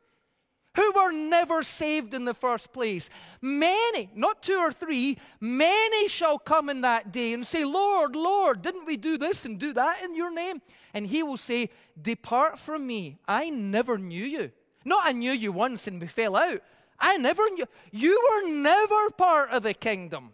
who 0.77 0.93
were 0.93 1.11
never 1.11 1.63
saved 1.63 2.13
in 2.13 2.27
the 2.27 2.35
first 2.35 2.73
place. 2.73 3.09
Many, 3.41 4.11
not 4.15 4.43
two 4.43 4.59
or 4.59 4.71
three, 4.71 5.17
many 5.41 6.07
shall 6.07 6.39
come 6.39 6.69
in 6.69 6.83
that 6.83 7.13
day 7.13 7.33
and 7.33 7.47
say, 7.47 7.65
Lord, 7.65 8.15
Lord, 8.15 8.61
didn't 8.61 8.85
we 8.85 8.99
do 8.99 9.17
this 9.17 9.47
and 9.47 9.59
do 9.59 9.73
that 9.73 10.03
in 10.05 10.15
your 10.15 10.33
name? 10.33 10.61
And 10.93 11.07
he 11.07 11.23
will 11.23 11.39
say, 11.39 11.71
Depart 12.01 12.59
from 12.59 12.87
me, 12.87 13.17
I 13.27 13.49
never 13.49 13.97
knew 13.97 14.25
you. 14.25 14.53
Not 14.87 15.05
I 15.05 15.13
knew 15.13 15.33
you 15.33 15.51
once 15.51 15.89
and 15.89 16.01
we 16.01 16.07
fell 16.07 16.37
out. 16.37 16.63
I 16.99 17.17
never 17.17 17.43
knew. 17.51 17.67
You 17.91 18.23
were 18.31 18.49
never 18.49 19.11
part 19.11 19.51
of 19.51 19.65
the 19.65 19.75
kingdom. 19.75 20.33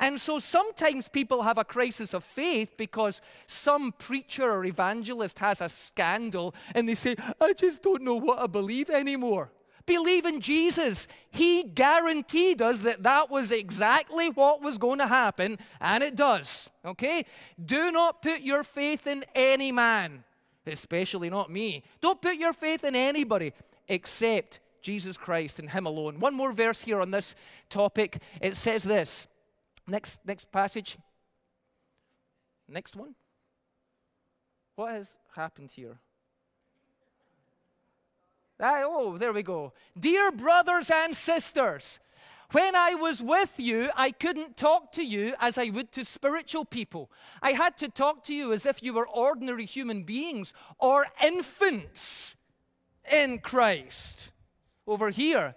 And 0.00 0.20
so 0.20 0.40
sometimes 0.40 1.08
people 1.08 1.44
have 1.44 1.58
a 1.58 1.64
crisis 1.64 2.12
of 2.12 2.24
faith 2.24 2.76
because 2.76 3.22
some 3.46 3.92
preacher 3.92 4.50
or 4.50 4.64
evangelist 4.64 5.38
has 5.38 5.60
a 5.60 5.68
scandal 5.68 6.56
and 6.74 6.88
they 6.88 6.96
say, 6.96 7.14
I 7.40 7.52
just 7.52 7.80
don't 7.82 8.02
know 8.02 8.16
what 8.16 8.40
I 8.40 8.48
believe 8.48 8.90
anymore. 8.90 9.52
Believe 9.86 10.26
in 10.26 10.40
Jesus. 10.40 11.06
He 11.30 11.62
guaranteed 11.62 12.60
us 12.60 12.80
that 12.80 13.04
that 13.04 13.30
was 13.30 13.52
exactly 13.52 14.28
what 14.28 14.60
was 14.60 14.76
going 14.76 14.98
to 14.98 15.06
happen, 15.06 15.58
and 15.80 16.02
it 16.02 16.14
does. 16.14 16.68
Okay? 16.84 17.24
Do 17.64 17.90
not 17.90 18.20
put 18.20 18.42
your 18.42 18.64
faith 18.64 19.06
in 19.06 19.24
any 19.34 19.72
man, 19.72 20.24
especially 20.66 21.30
not 21.30 21.50
me. 21.50 21.84
Don't 22.02 22.20
put 22.20 22.36
your 22.36 22.52
faith 22.52 22.84
in 22.84 22.94
anybody 22.94 23.54
except 23.88 24.60
Jesus 24.82 25.16
Christ 25.16 25.58
and 25.58 25.70
Him 25.70 25.86
alone. 25.86 26.20
One 26.20 26.34
more 26.34 26.52
verse 26.52 26.82
here 26.82 27.00
on 27.00 27.10
this 27.10 27.34
topic. 27.68 28.22
It 28.40 28.56
says 28.56 28.84
this. 28.84 29.28
Next, 29.86 30.20
next 30.24 30.50
passage. 30.52 30.98
Next 32.68 32.94
one. 32.94 33.14
What 34.76 34.92
has 34.92 35.08
happened 35.34 35.72
here? 35.72 35.98
Ah, 38.60 38.82
oh, 38.84 39.16
there 39.16 39.32
we 39.32 39.42
go. 39.42 39.72
Dear 39.98 40.32
brothers 40.32 40.90
and 40.90 41.16
sisters, 41.16 42.00
when 42.52 42.74
I 42.74 42.94
was 42.94 43.22
with 43.22 43.54
you, 43.58 43.90
I 43.94 44.10
couldn't 44.10 44.56
talk 44.56 44.92
to 44.92 45.04
you 45.04 45.34
as 45.38 45.58
I 45.58 45.68
would 45.68 45.92
to 45.92 46.04
spiritual 46.04 46.64
people. 46.64 47.10
I 47.42 47.52
had 47.52 47.76
to 47.78 47.88
talk 47.88 48.24
to 48.24 48.34
you 48.34 48.52
as 48.52 48.66
if 48.66 48.82
you 48.82 48.94
were 48.94 49.06
ordinary 49.06 49.64
human 49.64 50.02
beings 50.02 50.54
or 50.78 51.06
infants 51.22 52.36
in 53.12 53.38
Christ. 53.38 54.32
Over 54.86 55.10
here, 55.10 55.54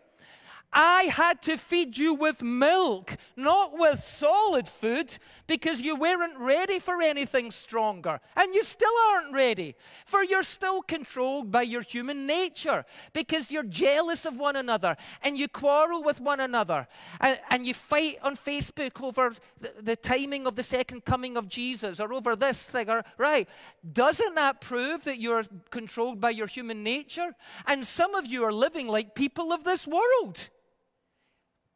I 0.74 1.04
had 1.04 1.42
to 1.44 1.58
feed 1.58 1.98
you 1.98 2.14
with 2.14 2.42
milk, 2.42 3.18
not 3.36 3.78
with 3.78 4.02
solid 4.02 4.70
food, 4.70 5.18
because 5.46 5.82
you 5.82 5.98
weren't 5.98 6.38
ready 6.38 6.80
for 6.80 7.02
anything 7.02 7.52
stronger. 7.52 8.22
And 8.38 8.54
you 8.54 8.64
still 8.64 8.94
aren't 9.10 9.34
ready, 9.34 9.76
for 10.06 10.24
you're 10.24 10.44
still 10.44 10.82
controlled 10.82 11.52
by 11.52 11.64
your 11.64 11.82
human 11.82 12.26
nature, 12.26 12.86
because 13.12 13.52
you're 13.52 13.64
jealous 13.64 14.26
of 14.26 14.40
one 14.40 14.56
another, 14.56 14.96
and 15.22 15.38
you 15.38 15.50
quarrel 15.50 16.04
with 16.04 16.22
one 16.22 16.40
another, 16.40 16.88
and, 17.20 17.38
and 17.50 17.66
you 17.66 17.74
fight 17.74 18.18
on 18.24 18.38
Facebook 18.38 19.04
over 19.04 19.34
the, 19.60 19.74
the 19.82 19.96
timing 19.98 20.48
of 20.48 20.56
the 20.56 20.64
second 20.64 21.04
coming 21.04 21.36
of 21.36 21.50
Jesus, 21.50 22.00
or 22.00 22.14
over 22.14 22.36
this 22.36 22.70
thing, 22.70 22.90
or 22.90 23.04
right. 23.18 23.50
Doesn't 23.92 24.36
that 24.36 24.62
prove 24.62 25.04
that 25.04 25.20
you're 25.20 25.44
controlled 25.70 26.22
by 26.22 26.30
your 26.30 26.48
human 26.48 26.82
nature? 26.82 27.36
And 27.68 27.86
some 27.86 28.16
of 28.16 28.26
you 28.26 28.46
are 28.46 28.54
living 28.54 28.88
like 28.88 29.16
people 29.16 29.52
of 29.52 29.66
this 29.66 29.86
world. 29.86 30.50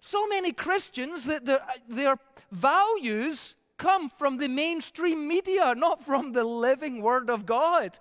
So 0.05 0.27
many 0.27 0.51
Christians 0.51 1.25
that 1.25 1.45
their, 1.45 1.61
their 1.89 2.17
values 2.51 3.55
come 3.77 4.07
from 4.07 4.37
the 4.37 4.47
mainstream 4.47 5.27
media, 5.27 5.73
not 5.75 6.05
from 6.05 6.31
the 6.31 6.43
living 6.43 7.01
Word 7.01 7.27
of 7.31 7.47
God. 7.47 7.97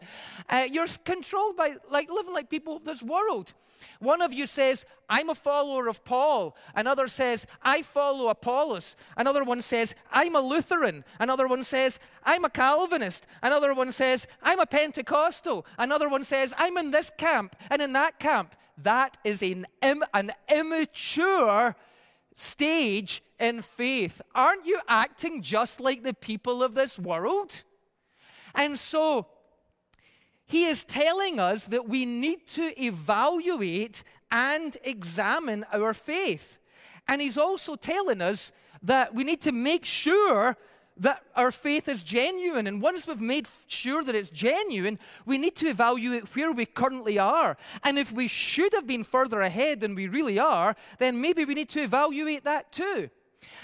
Uh, 0.51 0.67
you're 0.71 0.87
controlled 1.07 1.57
by 1.57 1.77
like 1.91 2.11
living 2.11 2.35
like 2.35 2.51
people 2.51 2.77
of 2.77 2.85
this 2.85 3.03
world. 3.03 3.55
One 4.01 4.21
of 4.21 4.35
you 4.35 4.47
says, 4.47 4.85
I'm 5.09 5.31
a 5.31 5.35
follower 5.35 5.89
of 5.89 6.05
Paul. 6.05 6.55
Another 6.75 7.09
says, 7.09 7.47
I 7.63 7.81
follow 7.81 8.29
Apollos. 8.29 8.97
Another 9.17 9.43
one 9.43 9.63
says, 9.63 9.95
I'm 10.13 10.37
a 10.37 10.41
Lutheran. 10.41 11.05
Another 11.19 11.47
one 11.47 11.65
says, 11.65 11.99
I'm 12.23 12.45
a 12.45 12.51
Calvinist. 12.51 13.27
Another 13.43 13.73
one 13.73 13.93
says, 13.93 14.29
I'm 14.43 14.61
a 14.61 14.67
Pentecostal. 14.67 15.65
Another 15.79 16.11
one 16.11 16.25
says, 16.25 16.53
I'm 16.59 16.77
in 16.77 16.91
this 16.91 17.11
camp 17.17 17.57
and 17.71 17.81
in 17.81 17.95
that 17.95 18.19
camp. 18.19 18.55
That 18.77 19.17
is 19.25 19.43
an, 19.43 19.67
an 19.81 20.33
immature 20.55 21.75
stage 22.35 23.23
in 23.41 23.63
faith. 23.63 24.21
Aren't 24.35 24.67
you 24.67 24.81
acting 24.89 25.41
just 25.41 25.81
like 25.81 26.03
the 26.03 26.13
people 26.13 26.63
of 26.63 26.75
this 26.75 26.99
world? 26.99 27.65
And 28.55 28.79
so, 28.79 29.29
he 30.47 30.67
is 30.67 30.85
telling 30.85 31.41
us 31.41 31.65
that 31.67 31.89
we 31.89 32.05
need 32.05 32.47
to 32.49 32.83
evaluate 32.83 34.05
and 34.31 34.77
examine 34.85 35.65
our 35.73 35.95
faith. 35.95 36.59
And 37.09 37.21
he's 37.21 37.39
also 37.39 37.77
telling 37.77 38.21
us 38.21 38.53
that 38.83 39.15
we 39.15 39.25
need 39.25 39.41
to 39.43 39.53
make 39.53 39.85
sure 39.85 40.57
that 40.97 41.23
our 41.35 41.51
faith 41.51 41.89
is 41.89 42.03
genuine. 42.03 42.67
And 42.67 42.81
once 42.81 43.07
we've 43.07 43.21
made 43.21 43.49
sure 43.67 44.05
that 44.05 44.15
it's 44.15 44.31
genuine, 44.31 44.99
we 45.27 45.39
need 45.39 45.57
to 45.57 45.69
evaluate 45.69 46.35
where 46.37 46.53
we 46.53 46.67
currently 46.67 47.19
are. 47.19 47.57
And 47.83 47.99
if 47.99 48.13
we 48.13 48.29
should 48.29 48.73
have 48.75 48.87
been 48.87 49.05
further 49.05 49.41
ahead 49.41 49.81
than 49.81 49.95
we 49.95 50.07
really 50.07 50.39
are, 50.39 50.77
then 50.99 51.21
maybe 51.21 51.45
we 51.45 51.55
need 51.55 51.69
to 51.71 51.83
evaluate 51.83 52.45
that 52.45 52.71
too. 52.71 53.11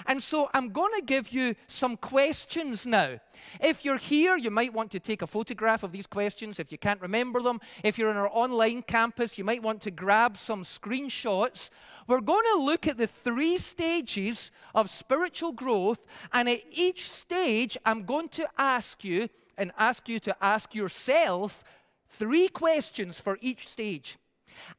And 0.07 0.23
so 0.23 0.49
I'm 0.55 0.71
going 0.71 0.93
to 0.99 1.05
give 1.05 1.31
you 1.31 1.55
some 1.66 1.97
questions 1.97 2.87
now. 2.87 3.19
If 3.61 3.85
you're 3.85 3.97
here, 3.97 4.37
you 4.37 4.51
might 4.51 4.73
want 4.73 4.90
to 4.93 5.01
take 5.01 5.23
a 5.23 5.27
photograph 5.27 5.83
of 5.83 5.93
these 5.93 6.07
questions 6.07 6.59
if 6.59 6.71
you 6.71 6.79
can't 6.79 7.01
remember 7.01 7.40
them. 7.40 7.61
If 7.83 7.99
you're 7.99 8.11
in 8.11 8.16
our 8.16 8.31
online 8.31 8.83
campus, 8.83 9.38
you 9.38 9.45
might 9.45 9.62
want 9.62 9.81
to 9.83 9.90
grab 9.90 10.37
some 10.37 10.62
screenshots. 10.62 11.71
We're 12.07 12.21
going 12.21 12.45
to 12.53 12.61
look 12.61 12.87
at 12.87 12.99
the 12.99 13.07
three 13.07 13.59
stages 13.59 14.51
of 14.75 14.90
spiritual 14.90 15.53
growth, 15.53 16.05
and 16.33 16.49
at 16.49 16.61
each 16.71 17.11
stage, 17.11 17.77
I'm 17.85 18.05
going 18.05 18.29
to 18.31 18.49
ask 18.59 19.05
you 19.05 19.29
and 19.57 19.73
ask 19.79 20.09
you 20.09 20.21
to 20.21 20.37
ask 20.40 20.75
yourself 20.75 21.64
three 22.09 22.49
questions 22.49 23.21
for 23.21 23.38
each 23.40 23.69
stage. 23.69 24.19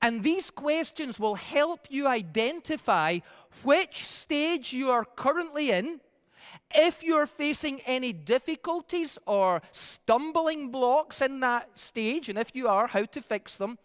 And 0.02 0.24
these 0.24 0.50
questions 0.50 1.20
will 1.20 1.36
help 1.36 1.88
you 1.90 2.08
identify 2.08 3.20
which 3.64 4.06
stage 4.06 4.74
you 4.74 4.90
are 4.90 5.06
currently 5.06 5.72
in, 5.72 6.00
if 6.74 7.04
you're 7.04 7.28
facing 7.28 7.82
any 7.82 8.14
difficulties 8.14 9.18
or 9.26 9.62
stumbling 9.72 10.70
blocks 10.70 11.22
in 11.22 11.40
that 11.42 11.78
stage, 11.78 12.30
and 12.30 12.38
if 12.38 12.56
you 12.56 12.68
are, 12.68 12.88
how 12.88 13.06
to 13.06 13.22
fix 13.22 13.58
them, 13.58 13.78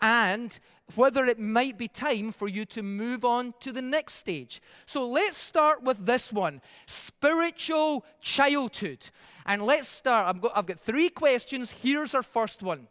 and 0.00 0.58
whether 0.94 1.24
it 1.24 1.38
might 1.38 1.78
be 1.78 1.88
time 1.88 2.32
for 2.32 2.48
you 2.48 2.64
to 2.66 2.82
move 2.82 3.24
on 3.24 3.54
to 3.60 3.72
the 3.72 3.82
next 3.82 4.14
stage. 4.14 4.60
So 4.86 5.08
let's 5.08 5.36
start 5.36 5.82
with 5.82 6.04
this 6.04 6.32
one 6.32 6.60
spiritual 6.86 8.04
childhood. 8.20 9.10
And 9.46 9.64
let's 9.64 9.88
start. 9.88 10.28
I've 10.28 10.40
got, 10.40 10.52
I've 10.54 10.66
got 10.66 10.80
three 10.80 11.08
questions. 11.08 11.70
Here's 11.70 12.14
our 12.14 12.22
first 12.22 12.62
one 12.62 12.88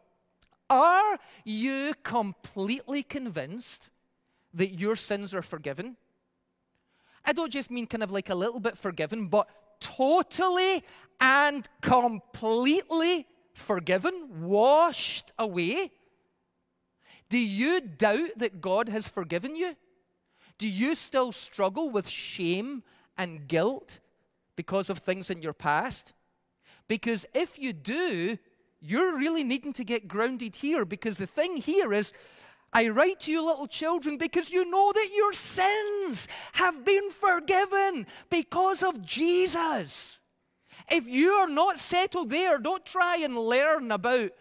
Are 0.72 1.20
you 1.44 1.94
completely 2.02 3.04
convinced 3.04 3.90
that 4.54 4.80
your 4.80 4.96
sins 4.96 5.36
are 5.36 5.42
forgiven? 5.42 5.98
I 7.26 7.34
don't 7.34 7.52
just 7.52 7.70
mean 7.70 7.88
kind 7.88 8.02
of 8.02 8.12
like 8.12 8.30
a 8.30 8.36
little 8.36 8.62
bit 8.62 8.78
forgiven, 8.78 9.28
but 9.28 9.50
totally 9.82 10.82
and 11.20 11.68
completely 11.82 13.28
forgiven, 13.54 14.44
washed 14.44 15.34
away? 15.38 15.92
Do 17.28 17.38
you 17.38 17.82
doubt 17.82 18.38
that 18.38 18.62
God 18.62 18.88
has 18.88 19.10
forgiven 19.10 19.58
you? 19.58 19.76
Do 20.58 20.70
you 20.70 20.96
still 20.96 21.34
struggle 21.34 21.90
with 21.90 22.08
shame 22.08 22.84
and 23.18 23.46
guilt 23.46 24.00
because 24.56 24.90
of 24.90 25.00
things 25.00 25.30
in 25.30 25.42
your 25.42 25.54
past? 25.54 26.14
Because 26.88 27.26
if 27.34 27.60
you 27.60 27.74
do, 27.74 28.38
you're 28.82 29.18
really 29.18 29.44
needing 29.44 29.74
to 29.74 29.84
get 29.84 30.08
grounded 30.08 30.56
here 30.56 30.86
because 30.86 31.18
the 31.18 31.28
thing 31.28 31.58
here 31.58 31.94
is 31.94 32.12
I 32.74 32.88
write 32.88 33.22
to 33.22 33.32
you, 33.32 33.46
little 33.46 33.68
children, 33.68 34.18
because 34.18 34.50
you 34.50 34.70
know 34.70 34.92
that 34.94 35.10
your 35.14 35.34
sins 35.34 36.28
have 36.54 36.86
been 36.86 37.12
forgiven 37.12 38.08
because 38.30 38.82
of 38.82 39.06
Jesus. 39.06 40.20
If 40.90 41.08
you 41.08 41.32
are 41.34 41.50
not 41.50 41.80
settled 41.80 42.30
there, 42.30 42.58
don't 42.58 42.86
try 42.86 43.18
and 43.18 43.38
learn 43.38 43.92
about 43.92 44.32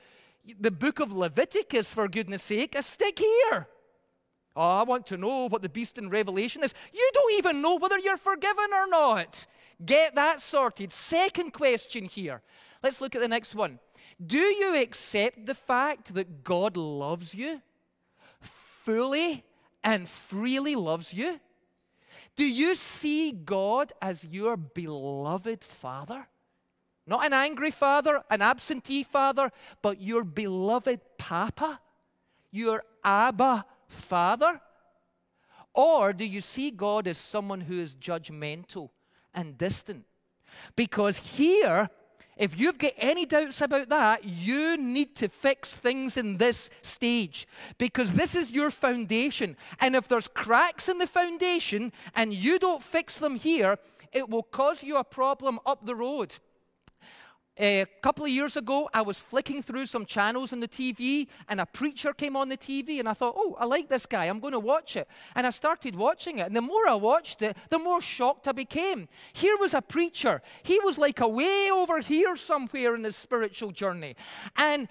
the 0.58 0.70
book 0.70 1.00
of 1.00 1.12
Leviticus, 1.12 1.92
for 1.92 2.08
goodness 2.08 2.44
sake. 2.44 2.74
A 2.76 2.82
stick 2.82 3.18
here. 3.18 3.66
Oh, 4.56 4.62
I 4.62 4.82
want 4.84 5.06
to 5.08 5.16
know 5.16 5.48
what 5.48 5.62
the 5.62 5.68
beast 5.68 5.98
in 5.98 6.08
Revelation 6.08 6.62
is. 6.62 6.74
You 6.92 7.10
don't 7.12 7.34
even 7.34 7.62
know 7.62 7.76
whether 7.76 7.98
you're 7.98 8.16
forgiven 8.16 8.72
or 8.72 8.88
not. 8.88 9.46
Get 9.84 10.14
that 10.14 10.40
sorted. 10.40 10.92
Second 10.92 11.52
question 11.52 12.04
here. 12.04 12.42
Let's 12.82 13.00
look 13.00 13.14
at 13.14 13.20
the 13.20 13.28
next 13.28 13.54
one. 13.54 13.78
Do 14.24 14.38
you 14.38 14.76
accept 14.76 15.46
the 15.46 15.54
fact 15.54 16.14
that 16.14 16.44
God 16.44 16.76
loves 16.76 17.34
you? 17.34 17.62
fully 18.80 19.44
and 19.84 20.08
freely 20.08 20.74
loves 20.74 21.12
you? 21.12 21.40
Do 22.36 22.44
you 22.44 22.74
see 22.74 23.32
God 23.32 23.92
as 24.00 24.24
your 24.24 24.56
beloved 24.56 25.62
Father? 25.62 26.26
Not 27.06 27.26
an 27.26 27.32
angry 27.32 27.70
father, 27.70 28.22
an 28.30 28.40
absentee 28.40 29.02
father, 29.02 29.50
but 29.82 30.00
your 30.00 30.24
beloved 30.24 31.00
Papa, 31.18 31.80
your 32.50 32.84
Abba 33.04 33.64
Father? 33.88 34.60
Or 35.74 36.12
do 36.12 36.26
you 36.26 36.40
see 36.40 36.70
God 36.70 37.06
as 37.06 37.18
someone 37.18 37.60
who 37.60 37.78
is 37.80 37.94
judgmental 37.94 38.90
and 39.34 39.58
distant? 39.58 40.04
Because 40.76 41.18
here, 41.18 41.90
if 42.40 42.58
you've 42.58 42.78
got 42.78 42.94
any 42.96 43.26
doubts 43.26 43.60
about 43.60 43.90
that, 43.90 44.24
you 44.24 44.78
need 44.78 45.14
to 45.16 45.28
fix 45.28 45.74
things 45.74 46.16
in 46.16 46.38
this 46.38 46.70
stage 46.80 47.46
because 47.76 48.12
this 48.12 48.34
is 48.34 48.50
your 48.50 48.70
foundation. 48.70 49.58
And 49.78 49.94
if 49.94 50.08
there's 50.08 50.26
cracks 50.26 50.88
in 50.88 50.96
the 50.96 51.06
foundation 51.06 51.92
and 52.14 52.32
you 52.32 52.58
don't 52.58 52.82
fix 52.82 53.18
them 53.18 53.36
here, 53.36 53.78
it 54.10 54.30
will 54.30 54.42
cause 54.42 54.82
you 54.82 54.96
a 54.96 55.04
problem 55.04 55.60
up 55.66 55.84
the 55.84 55.94
road. 55.94 56.34
A 57.58 57.84
couple 58.00 58.24
of 58.24 58.30
years 58.30 58.56
ago, 58.56 58.88
I 58.94 59.02
was 59.02 59.18
flicking 59.18 59.62
through 59.62 59.86
some 59.86 60.06
channels 60.06 60.52
on 60.52 60.60
the 60.60 60.68
TV, 60.68 61.26
and 61.48 61.60
a 61.60 61.66
preacher 61.66 62.14
came 62.14 62.34
on 62.34 62.48
the 62.48 62.56
TV, 62.56 63.00
and 63.00 63.08
I 63.08 63.12
thought, 63.12 63.34
oh, 63.36 63.54
I 63.58 63.66
like 63.66 63.88
this 63.88 64.06
guy. 64.06 64.24
I'm 64.26 64.40
going 64.40 64.52
to 64.52 64.60
watch 64.60 64.96
it. 64.96 65.06
And 65.34 65.46
I 65.46 65.50
started 65.50 65.94
watching 65.94 66.38
it. 66.38 66.46
And 66.46 66.56
the 66.56 66.62
more 66.62 66.88
I 66.88 66.94
watched 66.94 67.42
it, 67.42 67.56
the 67.68 67.78
more 67.78 68.00
shocked 68.00 68.48
I 68.48 68.52
became. 68.52 69.08
Here 69.34 69.56
was 69.58 69.74
a 69.74 69.82
preacher. 69.82 70.40
He 70.62 70.80
was 70.80 70.96
like 70.96 71.20
away 71.20 71.70
over 71.70 72.00
here 72.00 72.34
somewhere 72.36 72.94
in 72.94 73.04
his 73.04 73.16
spiritual 73.16 73.72
journey. 73.72 74.16
And 74.56 74.88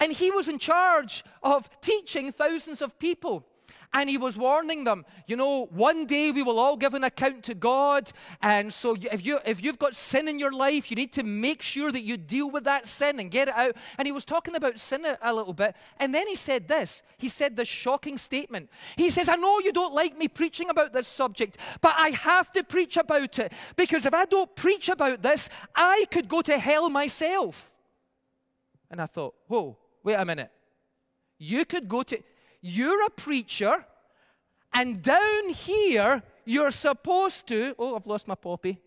and 0.00 0.12
he 0.12 0.30
was 0.30 0.48
in 0.48 0.58
charge 0.58 1.22
of 1.42 1.68
teaching 1.82 2.32
thousands 2.32 2.80
of 2.80 2.98
people. 2.98 3.46
And 3.92 4.08
he 4.08 4.18
was 4.18 4.38
warning 4.38 4.84
them, 4.84 5.04
you 5.26 5.34
know, 5.34 5.66
one 5.66 6.06
day 6.06 6.30
we 6.30 6.44
will 6.44 6.60
all 6.60 6.76
give 6.76 6.94
an 6.94 7.02
account 7.02 7.42
to 7.44 7.54
God. 7.54 8.12
And 8.40 8.72
so 8.72 8.96
if, 9.10 9.26
you, 9.26 9.40
if 9.44 9.64
you've 9.64 9.80
got 9.80 9.96
sin 9.96 10.28
in 10.28 10.38
your 10.38 10.52
life, 10.52 10.90
you 10.90 10.94
need 10.94 11.12
to 11.14 11.24
make 11.24 11.60
sure 11.60 11.90
that 11.90 12.02
you 12.02 12.16
deal 12.16 12.50
with 12.50 12.64
that 12.64 12.86
sin 12.86 13.18
and 13.18 13.32
get 13.32 13.48
it 13.48 13.54
out. 13.54 13.74
And 13.98 14.06
he 14.06 14.12
was 14.12 14.24
talking 14.24 14.54
about 14.54 14.78
sin 14.78 15.04
a, 15.04 15.18
a 15.20 15.34
little 15.34 15.52
bit. 15.52 15.74
And 15.98 16.14
then 16.14 16.28
he 16.28 16.36
said 16.36 16.68
this 16.68 17.02
he 17.18 17.28
said 17.28 17.56
this 17.56 17.66
shocking 17.66 18.16
statement. 18.16 18.70
He 18.96 19.10
says, 19.10 19.28
I 19.28 19.34
know 19.36 19.58
you 19.58 19.72
don't 19.72 19.94
like 19.94 20.16
me 20.16 20.28
preaching 20.28 20.70
about 20.70 20.92
this 20.92 21.08
subject, 21.08 21.56
but 21.80 21.94
I 21.96 22.10
have 22.10 22.52
to 22.52 22.62
preach 22.62 22.96
about 22.96 23.40
it 23.40 23.52
because 23.74 24.06
if 24.06 24.14
I 24.14 24.24
don't 24.24 24.54
preach 24.54 24.88
about 24.88 25.20
this, 25.20 25.48
I 25.74 26.06
could 26.12 26.28
go 26.28 26.42
to 26.42 26.58
hell 26.58 26.88
myself. 26.90 27.72
And 28.88 29.00
I 29.00 29.06
thought, 29.06 29.34
whoa, 29.48 29.76
wait 30.04 30.14
a 30.14 30.24
minute. 30.24 30.50
You 31.38 31.64
could 31.64 31.88
go 31.88 32.02
to. 32.04 32.22
You're 32.60 33.04
a 33.06 33.10
preacher, 33.10 33.84
and 34.72 35.02
down 35.02 35.48
here, 35.50 36.22
you're 36.44 36.70
supposed 36.70 37.46
to. 37.48 37.74
Oh, 37.78 37.96
I've 37.96 38.06
lost 38.06 38.28
my 38.28 38.34
poppy. 38.34 38.80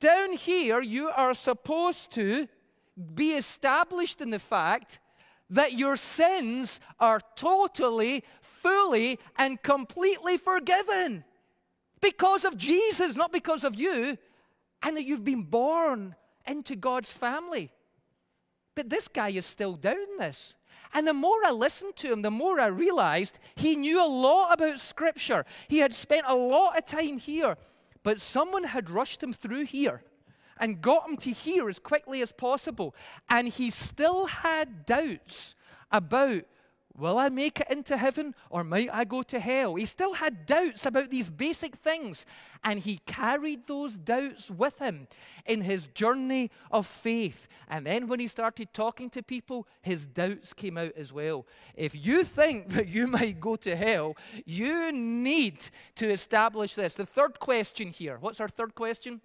Down 0.00 0.32
here, 0.32 0.80
you 0.80 1.08
are 1.08 1.34
supposed 1.34 2.12
to 2.12 2.48
be 3.14 3.32
established 3.32 4.20
in 4.20 4.30
the 4.30 4.38
fact 4.38 5.00
that 5.50 5.74
your 5.74 5.96
sins 5.96 6.80
are 6.98 7.20
totally, 7.36 8.24
fully, 8.40 9.18
and 9.36 9.62
completely 9.62 10.36
forgiven 10.36 11.24
because 12.00 12.44
of 12.44 12.56
Jesus, 12.56 13.16
not 13.16 13.32
because 13.32 13.64
of 13.64 13.74
you, 13.76 14.18
and 14.82 14.96
that 14.96 15.04
you've 15.04 15.24
been 15.24 15.42
born 15.42 16.14
into 16.46 16.76
God's 16.76 17.10
family. 17.10 17.70
But 18.74 18.90
this 18.90 19.08
guy 19.08 19.30
is 19.30 19.46
still 19.46 19.74
doubting 19.74 20.18
this. 20.18 20.54
And 20.94 21.06
the 21.06 21.12
more 21.12 21.44
I 21.44 21.50
listened 21.50 21.96
to 21.96 22.12
him, 22.12 22.22
the 22.22 22.30
more 22.30 22.60
I 22.60 22.66
realized 22.66 23.38
he 23.56 23.74
knew 23.76 24.02
a 24.02 24.06
lot 24.06 24.54
about 24.54 24.78
Scripture. 24.78 25.44
He 25.68 25.78
had 25.78 25.92
spent 25.92 26.24
a 26.28 26.34
lot 26.34 26.78
of 26.78 26.86
time 26.86 27.18
here, 27.18 27.56
but 28.04 28.20
someone 28.20 28.64
had 28.64 28.88
rushed 28.88 29.22
him 29.22 29.32
through 29.32 29.64
here. 29.64 30.02
and 30.58 30.80
got 30.80 31.08
him 31.08 31.16
to 31.16 31.30
here 31.30 31.68
as 31.68 31.78
quickly 31.78 32.22
as 32.22 32.32
possible. 32.32 32.94
And 33.28 33.48
he 33.48 33.70
still 33.70 34.26
had 34.26 34.86
doubts 34.86 35.54
about 35.90 36.44
Will 36.96 37.18
I 37.18 37.28
make 37.28 37.58
it 37.60 37.70
into 37.70 37.96
heaven 37.96 38.36
or 38.50 38.62
might 38.62 38.88
I 38.92 39.04
go 39.04 39.22
to 39.24 39.40
hell? 39.40 39.74
He 39.74 39.84
still 39.84 40.14
had 40.14 40.46
doubts 40.46 40.86
about 40.86 41.10
these 41.10 41.28
basic 41.28 41.74
things, 41.74 42.24
and 42.62 42.78
he 42.78 42.98
carried 43.04 43.66
those 43.66 43.98
doubts 43.98 44.48
with 44.48 44.78
him 44.78 45.08
in 45.44 45.62
his 45.62 45.88
journey 45.88 46.52
of 46.70 46.86
faith. 46.86 47.48
And 47.68 47.84
then 47.84 48.06
when 48.06 48.20
he 48.20 48.28
started 48.28 48.72
talking 48.72 49.10
to 49.10 49.24
people, 49.24 49.66
his 49.82 50.06
doubts 50.06 50.52
came 50.52 50.78
out 50.78 50.92
as 50.96 51.12
well. 51.12 51.46
If 51.74 52.06
you 52.06 52.22
think 52.22 52.68
that 52.74 52.86
you 52.86 53.08
might 53.08 53.40
go 53.40 53.56
to 53.56 53.74
hell, 53.74 54.16
you 54.44 54.92
need 54.92 55.58
to 55.96 56.08
establish 56.10 56.74
this. 56.76 56.94
The 56.94 57.06
third 57.06 57.40
question 57.40 57.88
here 57.88 58.18
what's 58.20 58.40
our 58.40 58.48
third 58.48 58.76
question? 58.76 59.20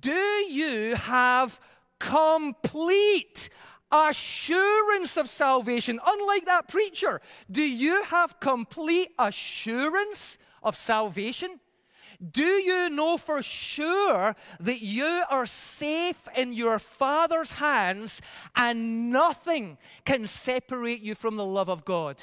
Do 0.00 0.12
you 0.12 0.94
have 0.94 1.60
complete 1.98 3.48
assurance 3.92 5.16
of 5.16 5.28
salvation. 5.28 6.00
Unlike 6.04 6.46
that 6.46 6.68
preacher, 6.68 7.20
do 7.50 7.62
you 7.62 8.02
have 8.04 8.40
complete 8.40 9.10
assurance 9.18 10.38
of 10.62 10.76
salvation? 10.76 11.60
Do 12.30 12.42
you 12.42 12.88
know 12.88 13.16
for 13.16 13.42
sure 13.42 14.36
that 14.60 14.80
you 14.80 15.22
are 15.28 15.46
safe 15.46 16.22
in 16.36 16.52
your 16.52 16.78
Father's 16.78 17.54
hands 17.54 18.22
and 18.54 19.10
nothing 19.10 19.76
can 20.04 20.26
separate 20.28 21.02
you 21.02 21.16
from 21.16 21.36
the 21.36 21.44
love 21.44 21.68
of 21.68 21.84
God? 21.84 22.22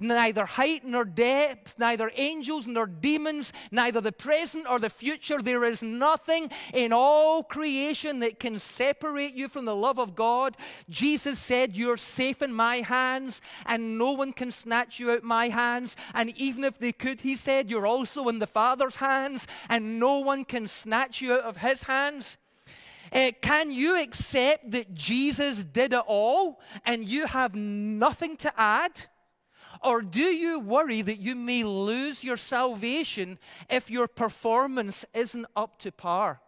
Neither 0.00 0.44
height 0.44 0.84
nor 0.84 1.04
depth, 1.04 1.78
neither 1.78 2.10
angels 2.16 2.66
nor 2.66 2.86
demons, 2.86 3.52
neither 3.70 4.00
the 4.00 4.12
present 4.12 4.66
or 4.68 4.78
the 4.78 4.90
future. 4.90 5.40
There 5.40 5.64
is 5.64 5.82
nothing 5.82 6.50
in 6.72 6.92
all 6.92 7.42
creation 7.42 8.20
that 8.20 8.38
can 8.38 8.58
separate 8.58 9.34
you 9.34 9.48
from 9.48 9.64
the 9.64 9.76
love 9.76 9.98
of 9.98 10.14
God. 10.14 10.56
Jesus 10.88 11.38
said, 11.38 11.76
You're 11.76 11.96
safe 11.96 12.42
in 12.42 12.52
my 12.52 12.76
hands, 12.76 13.40
and 13.64 13.98
no 13.98 14.12
one 14.12 14.32
can 14.32 14.50
snatch 14.50 14.98
you 14.98 15.10
out 15.10 15.22
my 15.22 15.48
hands. 15.48 15.96
And 16.14 16.30
even 16.36 16.64
if 16.64 16.78
they 16.78 16.92
could, 16.92 17.20
he 17.20 17.36
said, 17.36 17.70
You're 17.70 17.86
also 17.86 18.28
in 18.28 18.38
the 18.38 18.46
Father's 18.46 18.96
hands, 18.96 19.46
and 19.68 19.98
no 20.00 20.18
one 20.18 20.44
can 20.44 20.68
snatch 20.68 21.20
you 21.20 21.34
out 21.34 21.40
of 21.40 21.58
his 21.58 21.84
hands. 21.84 22.38
Uh, 23.12 23.30
can 23.40 23.70
you 23.70 24.00
accept 24.00 24.70
that 24.72 24.94
Jesus 24.94 25.64
did 25.64 25.92
it 25.92 26.02
all 26.06 26.60
and 26.84 27.08
you 27.08 27.26
have 27.26 27.54
nothing 27.54 28.36
to 28.38 28.52
add? 28.56 29.06
Or 29.82 30.02
do 30.02 30.22
you 30.22 30.60
worry 30.60 31.02
that 31.02 31.20
you 31.20 31.34
may 31.34 31.64
lose 31.64 32.24
your 32.24 32.36
salvation 32.36 33.38
if 33.68 33.90
your 33.90 34.08
performance 34.08 35.04
isn't 35.14 35.46
up 35.54 35.78
to 35.80 35.92
par? 35.92 36.40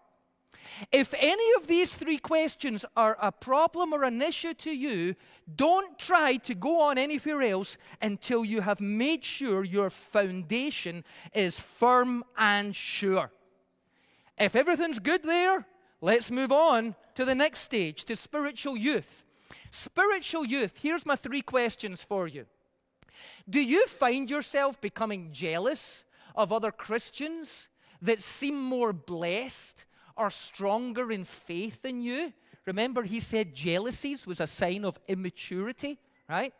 If 0.92 1.14
any 1.18 1.54
of 1.56 1.66
these 1.66 1.94
three 1.94 2.18
questions 2.18 2.84
are 2.96 3.16
a 3.20 3.32
problem 3.32 3.92
or 3.92 4.04
an 4.04 4.20
issue 4.20 4.54
to 4.54 4.70
you, 4.70 5.14
don't 5.56 5.98
try 5.98 6.36
to 6.36 6.54
go 6.54 6.82
on 6.82 6.98
anywhere 6.98 7.42
else 7.42 7.76
until 8.00 8.44
you 8.44 8.60
have 8.60 8.80
made 8.80 9.24
sure 9.24 9.64
your 9.64 9.90
foundation 9.90 11.04
is 11.34 11.58
firm 11.58 12.24
and 12.36 12.74
sure. 12.74 13.30
If 14.38 14.54
everything's 14.54 14.98
good 14.98 15.22
there, 15.22 15.66
let's 16.00 16.30
move 16.30 16.52
on 16.52 16.94
to 17.14 17.24
the 17.24 17.34
next 17.34 17.60
stage, 17.60 18.04
to 18.04 18.16
spiritual 18.16 18.76
youth. 18.76 19.24
Spiritual 19.70 20.46
youth, 20.46 20.78
here's 20.80 21.04
my 21.04 21.16
three 21.16 21.42
questions 21.42 22.02
for 22.04 22.28
you. 22.28 22.46
Do 23.48 23.61
you 23.62 23.87
find 23.87 24.31
yourself 24.31 24.81
becoming 24.81 25.31
jealous 25.33 26.04
of 26.35 26.52
other 26.52 26.70
Christians 26.70 27.68
that 28.02 28.22
seem 28.22 28.61
more 28.61 28.92
blessed 28.92 29.85
or 30.16 30.31
stronger 30.31 31.11
in 31.11 31.24
faith 31.24 31.83
than 31.83 32.00
you? 32.00 32.33
Remember, 32.66 33.02
he 33.02 33.20
said 33.20 33.54
jealousies 33.54 34.26
was 34.26 34.40
a 34.40 34.46
sign 34.46 34.85
of 34.85 34.98
immaturity, 35.09 35.98
right? 36.28 36.52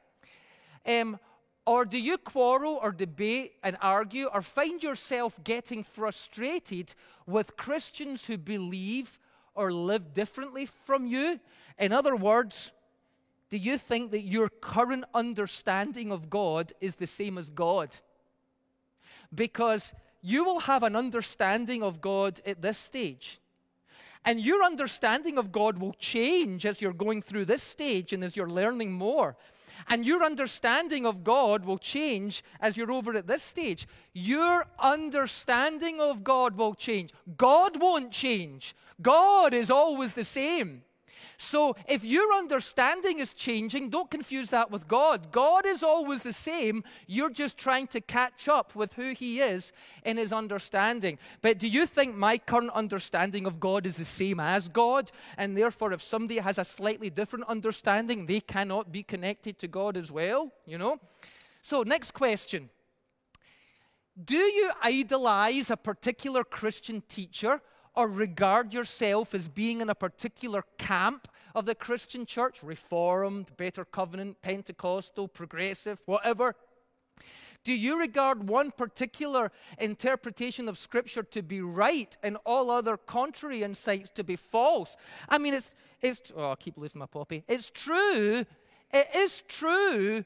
Um, 0.87 1.18
or 1.66 1.85
do 1.85 2.01
you 2.01 2.16
quarrel 2.16 2.81
or 2.83 2.92
debate 2.92 3.53
and 3.62 3.77
argue 3.83 4.31
or 4.33 4.40
find 4.40 4.83
yourself 4.83 5.38
getting 5.44 5.85
frustrated 5.85 6.94
with 7.27 7.59
Christians 7.59 8.25
who 8.25 8.38
believe 8.38 9.18
or 9.55 9.71
live 9.71 10.14
differently 10.14 10.64
from 10.64 11.07
you? 11.07 11.38
In 11.79 11.92
other 11.92 12.16
words, 12.16 12.73
do 13.51 13.57
you 13.57 13.79
think 13.79 14.11
that 14.11 14.23
your 14.23 14.49
current 14.49 15.05
understanding 15.15 16.13
of 16.13 16.29
God 16.29 16.73
is 16.81 16.97
the 16.97 17.07
same 17.07 17.39
as 17.39 17.49
God? 17.49 17.95
Because 19.35 19.95
you 20.21 20.45
will 20.45 20.61
have 20.61 20.83
an 20.83 20.97
understanding 20.97 21.83
of 21.83 22.01
God 22.01 22.41
at 22.45 22.61
this 22.61 22.79
stage. 22.79 23.41
And 24.25 24.41
your 24.41 24.63
understanding 24.65 25.39
of 25.39 25.53
God 25.53 25.79
will 25.79 25.95
change 25.95 26.67
as 26.67 26.83
you're 26.83 26.93
going 26.93 27.23
through 27.23 27.47
this 27.47 27.63
stage 27.63 28.13
and 28.13 28.23
as 28.23 28.37
you're 28.37 28.51
learning 28.51 28.93
more. 28.93 29.37
And 29.89 30.05
your 30.05 30.25
understanding 30.25 31.07
of 31.07 31.23
God 31.25 31.65
will 31.65 31.79
change 31.79 32.43
as 32.61 32.77
you're 32.77 32.93
over 32.93 33.15
at 33.15 33.27
this 33.27 33.43
stage. 33.43 33.87
Your 34.13 34.67
understanding 34.79 36.01
of 36.01 36.25
God 36.25 36.57
will 36.57 36.75
change. 36.75 37.13
God 37.37 37.81
won't 37.81 38.11
change. 38.11 38.75
God 39.01 39.55
is 39.55 39.71
always 39.71 40.15
the 40.15 40.25
same. 40.25 40.83
So 41.37 41.76
if 41.87 42.04
your 42.04 42.33
understanding 42.35 43.18
is 43.18 43.35
changing, 43.35 43.90
don't 43.90 44.11
confuse 44.11 44.50
that 44.50 44.70
with 44.70 44.88
God. 44.88 45.31
God 45.33 45.66
is 45.66 45.83
always 45.83 46.22
the 46.22 46.33
same. 46.33 46.85
You're 47.07 47.31
just 47.31 47.59
trying 47.59 47.87
to 47.88 48.00
catch 48.00 48.48
up 48.48 48.74
with 48.74 48.94
who 48.94 49.11
He 49.11 49.40
is 49.40 49.72
in 50.04 50.16
His 50.16 50.33
understanding. 50.33 51.18
But 51.42 51.59
do 51.59 51.68
you 51.68 51.87
think 51.87 52.16
my 52.16 52.38
current 52.38 52.70
understanding 52.70 53.46
of 53.46 53.61
God 53.61 53.87
is 53.87 53.96
the 53.96 54.04
same 54.04 54.40
as 54.40 54.68
God? 54.68 55.11
And 55.37 55.57
therefore, 55.57 55.92
if 55.92 56.02
somebody 56.02 56.38
has 56.40 56.59
a 56.59 56.64
slightly 56.64 57.11
different 57.11 57.46
understanding, 57.46 58.26
they 58.26 58.40
cannot 58.40 58.92
be 58.92 59.02
connected 59.02 59.59
to 59.59 59.68
God 59.68 59.96
as 59.96 60.11
well? 60.11 60.52
You 60.66 60.78
know? 60.78 61.00
So, 61.62 61.83
next 61.83 62.12
question. 62.12 62.70
Do 64.22 64.37
you 64.37 64.70
idolize 64.83 65.70
a 65.70 65.76
particular 65.76 66.42
Christian 66.42 67.02
teacher 67.09 67.61
or 67.99 68.07
regard 68.07 68.73
yourself 68.73 69.35
as 69.35 69.49
being 69.49 69.81
in 69.81 69.91
a 69.91 69.95
particular 69.95 70.63
camp 70.79 71.27
of 71.53 71.67
the 71.67 71.75
Christian 71.75 72.25
church, 72.25 72.63
Reformed, 72.63 73.51
Better 73.57 73.85
Covenant, 73.85 74.41
Pentecostal, 74.41 75.27
Progressive, 75.27 76.01
whatever? 76.07 76.55
Do 77.65 77.75
you 77.75 77.99
regard 77.99 78.49
one 78.49 78.71
particular 78.71 79.51
interpretation 79.81 80.69
of 80.69 80.79
Scripture 80.79 81.25
to 81.25 81.43
be 81.43 81.61
right 81.61 82.17
and 82.23 82.37
all 82.47 82.71
other 82.71 82.97
contrary 82.97 83.65
insights 83.65 84.11
to 84.11 84.23
be 84.23 84.37
false? 84.37 84.97
I 85.29 85.39
mean, 85.39 85.55
it's, 85.55 85.75
it's 86.01 86.33
oh, 86.37 86.53
I 86.53 86.55
keep 86.55 86.79
losing 86.79 87.01
my 87.01 87.07
poppy. 87.07 87.43
It's 87.49 87.69
true, 87.69 88.47
it 88.95 89.09
is 89.13 89.43
true 89.49 90.25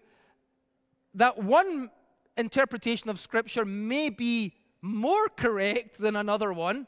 that 1.14 1.42
one 1.42 1.90
interpretation 2.36 3.08
of 3.08 3.18
Scripture 3.18 3.64
may 3.64 4.10
be 4.10 4.52
more 4.82 5.30
correct 5.30 5.96
than 5.98 6.16
another 6.16 6.52
one. 6.52 6.86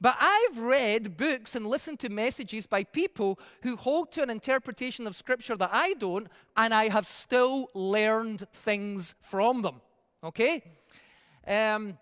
But 0.00 0.16
I've 0.18 0.58
read 0.58 1.16
books 1.16 1.54
and 1.54 1.66
listened 1.66 2.00
to 2.00 2.08
messages 2.08 2.66
by 2.66 2.84
people 2.84 3.38
who 3.62 3.76
hold 3.76 4.12
to 4.12 4.22
an 4.22 4.30
interpretation 4.30 5.06
of 5.06 5.14
Scripture 5.14 5.56
that 5.56 5.70
I 5.72 5.94
don't, 5.94 6.28
and 6.56 6.72
I 6.72 6.88
have 6.88 7.06
still 7.06 7.68
learned 7.74 8.44
things 8.54 9.14
from 9.20 9.62
them. 9.62 9.82
Okay? 10.24 10.62
Um, 11.46 11.98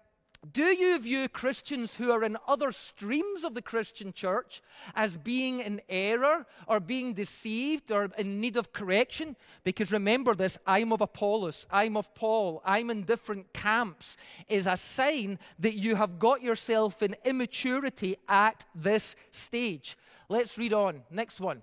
do 0.52 0.62
you 0.62 0.98
view 1.00 1.28
Christians 1.28 1.96
who 1.96 2.12
are 2.12 2.22
in 2.22 2.36
other 2.46 2.70
streams 2.70 3.42
of 3.42 3.54
the 3.54 3.62
Christian 3.62 4.12
church 4.12 4.62
as 4.94 5.16
being 5.16 5.58
in 5.58 5.80
error 5.88 6.46
or 6.68 6.78
being 6.78 7.12
deceived 7.12 7.90
or 7.90 8.10
in 8.16 8.40
need 8.40 8.56
of 8.56 8.72
correction? 8.72 9.34
Because 9.64 9.90
remember 9.90 10.36
this 10.36 10.56
I'm 10.64 10.92
of 10.92 11.00
Apollos, 11.00 11.66
I'm 11.70 11.96
of 11.96 12.14
Paul, 12.14 12.62
I'm 12.64 12.88
in 12.88 13.02
different 13.02 13.52
camps, 13.52 14.16
is 14.48 14.68
a 14.68 14.76
sign 14.76 15.40
that 15.58 15.74
you 15.74 15.96
have 15.96 16.20
got 16.20 16.40
yourself 16.40 17.02
in 17.02 17.16
immaturity 17.24 18.16
at 18.28 18.64
this 18.76 19.16
stage. 19.32 19.98
Let's 20.28 20.56
read 20.56 20.72
on. 20.72 21.02
Next 21.10 21.40
one. 21.40 21.62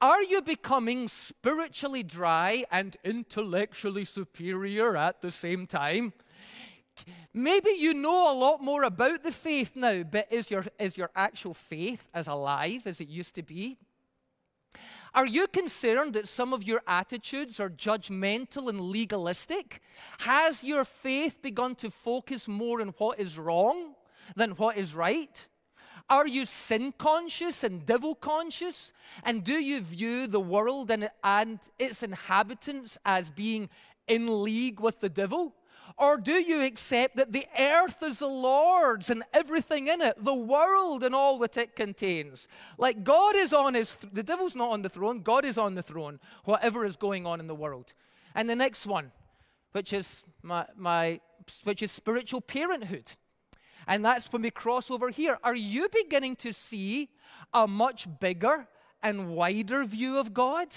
Are 0.00 0.22
you 0.22 0.40
becoming 0.40 1.08
spiritually 1.08 2.02
dry 2.02 2.64
and 2.70 2.96
intellectually 3.04 4.06
superior 4.06 4.96
at 4.96 5.20
the 5.20 5.30
same 5.30 5.66
time? 5.66 6.14
Maybe 7.34 7.70
you 7.70 7.94
know 7.94 8.32
a 8.32 8.38
lot 8.38 8.62
more 8.62 8.82
about 8.84 9.22
the 9.22 9.32
faith 9.32 9.72
now, 9.74 10.02
but 10.02 10.26
is 10.30 10.50
your, 10.50 10.64
is 10.78 10.96
your 10.96 11.10
actual 11.14 11.54
faith 11.54 12.08
as 12.14 12.28
alive 12.28 12.86
as 12.86 13.00
it 13.00 13.08
used 13.08 13.34
to 13.36 13.42
be? 13.42 13.78
Are 15.12 15.26
you 15.26 15.48
concerned 15.48 16.14
that 16.14 16.28
some 16.28 16.52
of 16.52 16.62
your 16.62 16.82
attitudes 16.86 17.58
are 17.58 17.70
judgmental 17.70 18.68
and 18.68 18.80
legalistic? 18.80 19.80
Has 20.20 20.62
your 20.62 20.84
faith 20.84 21.42
begun 21.42 21.74
to 21.76 21.90
focus 21.90 22.46
more 22.46 22.80
on 22.80 22.88
what 22.98 23.18
is 23.18 23.36
wrong 23.36 23.94
than 24.36 24.52
what 24.52 24.76
is 24.76 24.94
right? 24.94 25.48
Are 26.08 26.26
you 26.26 26.46
sin 26.46 26.92
conscious 26.96 27.64
and 27.64 27.86
devil 27.86 28.14
conscious? 28.14 28.92
And 29.24 29.44
do 29.44 29.54
you 29.54 29.80
view 29.80 30.26
the 30.26 30.40
world 30.40 30.90
and, 30.90 31.10
and 31.22 31.58
its 31.78 32.02
inhabitants 32.02 32.98
as 33.04 33.30
being 33.30 33.68
in 34.06 34.42
league 34.42 34.80
with 34.80 35.00
the 35.00 35.08
devil? 35.08 35.54
Or 35.98 36.16
do 36.16 36.32
you 36.32 36.62
accept 36.62 37.16
that 37.16 37.32
the 37.32 37.46
earth 37.58 38.02
is 38.02 38.20
the 38.20 38.26
Lord's 38.26 39.10
and 39.10 39.22
everything 39.32 39.88
in 39.88 40.00
it, 40.00 40.22
the 40.22 40.34
world 40.34 41.04
and 41.04 41.14
all 41.14 41.38
that 41.38 41.56
it 41.56 41.76
contains? 41.76 42.48
Like 42.78 43.04
God 43.04 43.36
is 43.36 43.52
on 43.52 43.74
his, 43.74 43.94
th- 43.96 44.12
the 44.12 44.22
devil's 44.22 44.56
not 44.56 44.70
on 44.70 44.82
the 44.82 44.88
throne, 44.88 45.20
God 45.20 45.44
is 45.44 45.58
on 45.58 45.74
the 45.74 45.82
throne, 45.82 46.20
whatever 46.44 46.84
is 46.84 46.96
going 46.96 47.26
on 47.26 47.40
in 47.40 47.46
the 47.46 47.54
world. 47.54 47.92
And 48.34 48.48
the 48.48 48.56
next 48.56 48.86
one, 48.86 49.12
which 49.72 49.92
is 49.92 50.24
my, 50.42 50.66
my 50.76 51.20
which 51.64 51.82
is 51.82 51.90
spiritual 51.92 52.40
parenthood. 52.40 53.12
And 53.86 54.04
that's 54.04 54.32
when 54.32 54.42
we 54.42 54.50
cross 54.50 54.90
over 54.90 55.10
here. 55.10 55.38
Are 55.42 55.54
you 55.54 55.88
beginning 55.88 56.36
to 56.36 56.52
see 56.52 57.08
a 57.52 57.66
much 57.66 58.06
bigger 58.20 58.68
and 59.02 59.30
wider 59.30 59.84
view 59.84 60.18
of 60.18 60.32
God? 60.34 60.68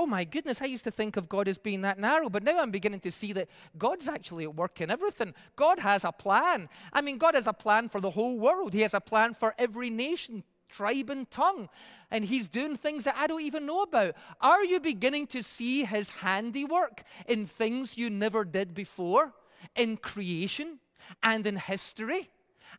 Oh 0.00 0.06
my 0.06 0.24
goodness, 0.24 0.62
I 0.62 0.64
used 0.64 0.84
to 0.84 0.90
think 0.90 1.18
of 1.18 1.28
God 1.28 1.46
as 1.46 1.58
being 1.58 1.82
that 1.82 1.98
narrow, 1.98 2.30
but 2.30 2.42
now 2.42 2.58
I'm 2.58 2.70
beginning 2.70 3.00
to 3.00 3.12
see 3.12 3.34
that 3.34 3.50
God's 3.76 4.08
actually 4.08 4.44
at 4.44 4.54
work 4.54 4.80
in 4.80 4.90
everything. 4.90 5.34
God 5.56 5.78
has 5.78 6.04
a 6.04 6.10
plan. 6.10 6.70
I 6.90 7.02
mean, 7.02 7.18
God 7.18 7.34
has 7.34 7.46
a 7.46 7.52
plan 7.52 7.90
for 7.90 8.00
the 8.00 8.12
whole 8.12 8.38
world, 8.38 8.72
He 8.72 8.80
has 8.80 8.94
a 8.94 9.00
plan 9.00 9.34
for 9.34 9.54
every 9.58 9.90
nation, 9.90 10.42
tribe, 10.70 11.10
and 11.10 11.30
tongue. 11.30 11.68
And 12.10 12.24
He's 12.24 12.48
doing 12.48 12.76
things 12.76 13.04
that 13.04 13.14
I 13.18 13.26
don't 13.26 13.42
even 13.42 13.66
know 13.66 13.82
about. 13.82 14.14
Are 14.40 14.64
you 14.64 14.80
beginning 14.80 15.26
to 15.28 15.42
see 15.42 15.84
His 15.84 16.08
handiwork 16.08 17.02
in 17.28 17.46
things 17.46 17.98
you 17.98 18.08
never 18.08 18.42
did 18.46 18.72
before, 18.72 19.34
in 19.76 19.98
creation 19.98 20.78
and 21.22 21.46
in 21.46 21.58
history? 21.58 22.30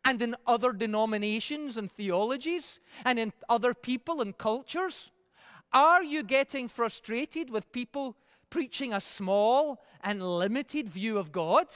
And 0.03 0.19
in 0.23 0.35
other 0.47 0.73
denominations 0.73 1.77
and 1.77 1.91
theologies, 1.91 2.79
and 3.05 3.19
in 3.19 3.31
other 3.47 3.75
people 3.75 4.21
and 4.21 4.35
cultures? 4.35 5.11
Are 5.73 6.03
you 6.03 6.23
getting 6.23 6.67
frustrated 6.67 7.49
with 7.49 7.71
people 7.71 8.17
preaching 8.49 8.93
a 8.93 8.99
small 8.99 9.81
and 10.03 10.21
limited 10.21 10.89
view 10.89 11.17
of 11.17 11.31
God? 11.31 11.67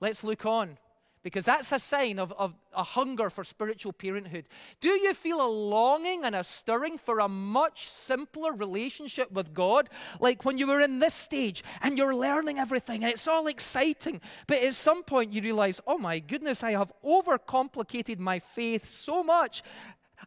Let's 0.00 0.22
look 0.22 0.44
on 0.46 0.78
because 1.22 1.44
that's 1.44 1.72
a 1.72 1.78
sign 1.78 2.18
of, 2.18 2.32
of, 2.38 2.54
a 2.74 2.82
hunger 2.82 3.28
for 3.28 3.42
spiritual 3.42 3.92
parenthood. 3.92 4.48
Do 4.80 4.90
you 4.90 5.12
feel 5.12 5.44
a 5.44 5.48
longing 5.48 6.24
and 6.24 6.36
a 6.36 6.44
stirring 6.44 6.96
for 6.96 7.18
a 7.18 7.28
much 7.28 7.88
simpler 7.88 8.52
relationship 8.52 9.32
with 9.32 9.52
God? 9.52 9.88
Like 10.20 10.44
when 10.44 10.58
you 10.58 10.68
were 10.68 10.80
in 10.80 11.00
this 11.00 11.14
stage 11.14 11.64
and 11.82 11.98
you're 11.98 12.14
learning 12.14 12.58
everything 12.58 13.02
and 13.02 13.12
it's 13.12 13.26
all 13.26 13.48
exciting, 13.48 14.20
but 14.46 14.58
at 14.62 14.74
some 14.74 15.02
point 15.02 15.32
you 15.32 15.42
realize, 15.42 15.80
oh 15.88 15.98
my 15.98 16.20
goodness, 16.20 16.62
I 16.62 16.72
have 16.72 16.92
overcomplicated 17.04 18.18
my 18.20 18.38
faith 18.38 18.86
so 18.86 19.24
much 19.24 19.64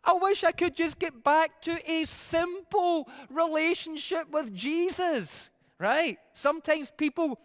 I 0.04 0.14
wish 0.14 0.44
I 0.44 0.52
could 0.52 0.76
just 0.76 1.00
get 1.00 1.24
back 1.24 1.62
to 1.64 1.80
a 1.90 2.06
simple 2.06 3.10
relationship 3.30 4.30
with 4.32 4.54
Jesus, 4.54 5.50
right? 5.80 6.18
Sometimes 6.34 6.92
people, 6.92 7.40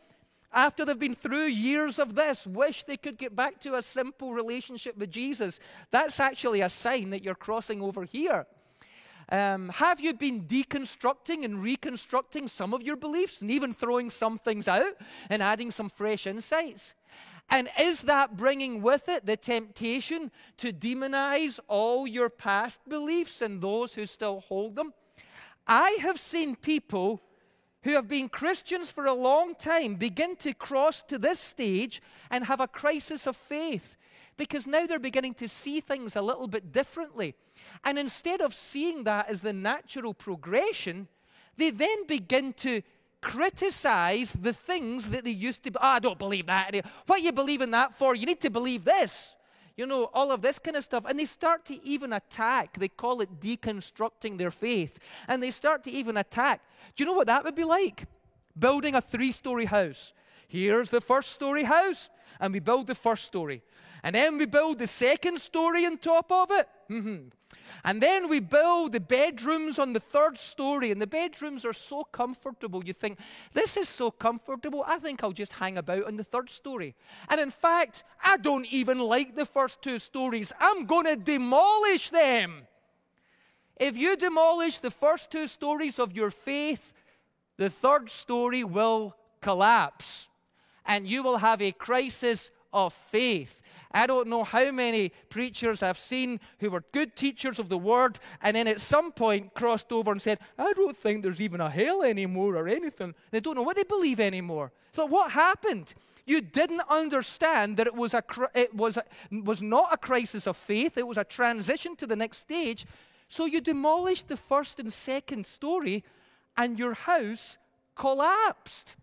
after 0.53 0.85
they've 0.85 0.99
been 0.99 1.15
through 1.15 1.47
years 1.47 1.99
of 1.99 2.15
this, 2.15 2.47
wish 2.47 2.85
they 2.85 2.97
could 2.97 3.19
get 3.19 3.35
back 3.35 3.61
to 3.61 3.75
a 3.75 3.83
simple 3.83 4.33
relationship 4.33 4.97
with 4.97 5.11
Jesus. 5.11 5.61
That's 5.91 6.21
actually 6.21 6.61
a 6.61 6.69
sign 6.69 7.11
that 7.11 7.25
you're 7.25 7.35
crossing 7.35 7.83
over 7.83 8.05
here. 8.05 8.47
Um, 9.29 9.71
have 9.71 10.01
you 10.01 10.15
been 10.15 10.43
deconstructing 10.43 11.45
and 11.45 11.61
reconstructing 11.61 12.47
some 12.47 12.73
of 12.73 12.83
your 12.83 12.97
beliefs 12.97 13.43
and 13.43 13.51
even 13.51 13.75
throwing 13.75 14.09
some 14.09 14.39
things 14.39 14.69
out 14.69 14.95
and 15.29 15.43
adding 15.43 15.73
some 15.73 15.89
fresh 15.89 16.29
insights? 16.29 16.95
And 17.49 17.69
is 17.81 18.03
that 18.03 18.37
bringing 18.37 18.83
with 18.83 19.09
it 19.09 19.25
the 19.25 19.37
temptation 19.37 20.33
to 20.59 20.73
demonize 20.73 21.61
all 21.69 22.07
your 22.07 22.29
past 22.29 22.81
beliefs 22.89 23.41
and 23.41 23.61
those 23.61 23.95
who 23.95 24.07
still 24.07 24.41
hold 24.41 24.77
them? 24.77 24.93
I 25.67 25.99
have 26.01 26.19
seen 26.19 26.57
people 26.57 27.21
who 27.83 27.93
have 27.93 28.09
been 28.09 28.29
Christians 28.29 28.91
for 28.91 29.07
a 29.07 29.13
long 29.13 29.55
time 29.55 29.95
begin 29.95 30.35
to 30.37 30.55
cross 30.55 31.03
to 31.05 31.19
this 31.19 31.39
stage 31.39 32.03
and 32.31 32.45
have 32.45 32.61
a 32.61 32.67
crisis 32.67 33.27
of 33.29 33.37
faith 33.37 33.97
because 34.37 34.67
now 34.67 34.87
they're 34.87 34.99
beginning 34.99 35.35
to 35.35 35.49
see 35.49 35.81
things 35.81 36.17
a 36.17 36.23
little 36.23 36.49
bit 36.49 36.73
differently. 36.73 37.35
And 37.85 37.99
instead 37.99 38.41
of 38.41 38.55
seeing 38.55 39.05
that 39.05 39.29
as 39.29 39.41
the 39.41 39.53
natural 39.53 40.15
progression, 40.15 41.09
they 41.57 41.71
then 41.71 42.07
begin 42.07 42.53
to 42.55 42.83
criticize 43.27 44.33
the 44.33 44.53
things 44.53 45.09
that 45.09 45.25
they 45.25 45.33
used 45.33 45.65
to. 45.65 45.71
Oh, 45.75 45.97
I 45.97 45.99
don't 45.99 46.19
believe 46.19 46.47
that. 46.47 46.75
What 47.07 47.21
are 47.21 47.25
you 47.25 47.33
believing 47.33 47.73
that 47.73 47.93
for? 47.93 48.15
You 48.15 48.27
need 48.27 48.41
to 48.43 48.51
believe 48.51 48.85
this. 48.85 49.35
You 49.77 49.87
know, 49.87 50.05
all 50.15 50.31
of 50.31 50.41
this 50.41 50.59
kind 50.59 50.77
of 50.77 50.85
stuff. 50.85 51.05
And 51.09 51.19
they 51.19 51.27
start 51.27 51.65
to 51.67 51.85
even 51.85 52.13
attack. 52.13 52.79
They 52.79 52.89
call 52.89 53.21
it 53.21 53.41
deconstructing 53.41 54.39
their 54.39 54.51
faith. 54.51 54.99
And 55.29 55.43
they 55.43 55.51
start 55.51 55.85
to 55.85 55.91
even 55.91 56.17
attack. 56.17 56.61
Do 56.95 57.03
you 57.03 57.07
know 57.07 57.17
what 57.17 57.27
that 57.27 57.45
would 57.45 57.57
be 57.57 57.65
like? 57.65 58.05
Building 58.59 58.95
a 58.95 59.01
three 59.01 59.33
story 59.33 59.67
house. 59.67 60.15
Here's 60.49 60.89
the 60.91 61.01
first 61.01 61.33
story 61.33 61.65
house, 61.65 62.09
and 62.39 62.55
we 62.55 62.61
build 62.61 62.87
the 62.87 62.95
first 62.95 63.25
story. 63.25 63.63
And 64.03 64.15
then 64.15 64.39
we 64.39 64.47
build 64.47 64.79
the 64.79 64.87
second 64.87 65.41
story 65.41 65.85
on 65.85 65.99
top 65.99 66.31
of 66.31 66.51
it. 66.53 66.69
Mm-hmm. 66.89 67.29
And 67.85 68.03
then 68.03 68.29
we 68.29 68.41
build 68.41 68.93
the 68.93 69.01
bedrooms 69.01 69.79
on 69.79 69.93
the 69.93 70.01
third 70.01 70.39
story, 70.39 70.91
and 70.91 71.01
the 71.01 71.07
bedrooms 71.07 71.65
are 71.65 71.73
so 71.73 72.03
comfortable. 72.03 72.85
You 72.85 72.93
think, 72.93 73.19
this 73.53 73.77
is 73.77 73.89
so 73.89 74.11
comfortable, 74.11 74.83
I 74.87 74.99
think 74.99 75.23
I'll 75.23 75.31
just 75.31 75.53
hang 75.53 75.79
about 75.79 76.05
on 76.05 76.17
the 76.17 76.25
third 76.25 76.51
story. 76.51 76.97
And 77.29 77.41
in 77.41 77.51
fact, 77.51 78.03
I 78.25 78.39
don't 78.39 78.67
even 78.73 78.99
like 78.99 79.37
the 79.37 79.47
first 79.47 79.83
two 79.83 80.01
stories. 80.01 80.53
I'm 80.59 80.87
going 80.87 81.05
to 81.07 81.17
demolish 81.17 82.11
them. 82.11 82.67
If 83.77 83.97
you 83.97 84.17
demolish 84.17 84.81
the 84.81 84.91
first 84.91 85.31
two 85.31 85.47
stories 85.47 85.99
of 85.99 86.17
your 86.17 86.31
faith, 86.31 86.93
the 87.57 87.71
third 87.71 88.11
story 88.11 88.65
will 88.65 89.15
collapse, 89.41 90.29
and 90.85 91.07
you 91.07 91.23
will 91.23 91.39
have 91.39 91.63
a 91.63 91.73
crisis 91.73 92.51
of 92.73 92.93
faith. 92.93 93.63
I 93.93 94.07
don't 94.07 94.29
know 94.29 94.45
how 94.45 94.71
many 94.71 95.11
preachers 95.29 95.83
I've 95.83 95.99
seen 95.99 96.41
who 96.59 96.71
were 96.71 96.85
good 96.93 97.17
teachers 97.17 97.59
of 97.59 97.69
the 97.69 97.79
word 97.79 98.19
and 98.43 98.57
then 98.57 98.69
at 98.69 98.81
some 98.81 99.13
point 99.13 99.55
crossed 99.55 99.93
over 99.93 100.13
and 100.13 100.21
said, 100.21 100.39
I 100.59 100.73
don't 100.73 100.97
think 100.97 101.23
there's 101.23 101.41
even 101.41 101.61
a 101.61 101.71
hell 101.71 102.03
anymore 102.03 102.57
or 102.57 102.69
anything. 102.69 103.15
They 103.31 103.41
don't 103.41 103.57
know 103.57 103.63
what 103.63 103.77
they 103.77 103.85
believe 103.85 104.21
anymore. 104.21 104.73
So 104.93 105.07
what 105.07 105.31
happened? 105.33 105.95
You 106.27 106.41
didn't 106.41 106.83
understand 106.91 107.77
that 107.77 107.87
it 107.87 107.95
was, 107.95 108.13
a, 108.13 108.23
it 108.55 108.75
was, 108.75 108.97
a, 108.97 109.05
was 109.31 109.63
not 109.63 109.93
a 109.93 109.97
crisis 109.97 110.47
of 110.47 110.57
faith, 110.57 110.99
it 110.99 111.07
was 111.07 111.19
a 111.19 111.25
transition 111.25 111.95
to 111.97 112.07
the 112.07 112.17
next 112.17 112.39
stage. 112.39 112.85
So 113.29 113.45
you 113.47 113.61
demolished 113.61 114.29
the 114.29 114.37
first 114.37 114.81
and 114.81 114.93
second 114.93 115.47
story, 115.47 116.05
and 116.57 116.79
your 116.79 116.95
house 116.95 117.59
collapsed. 117.95 118.97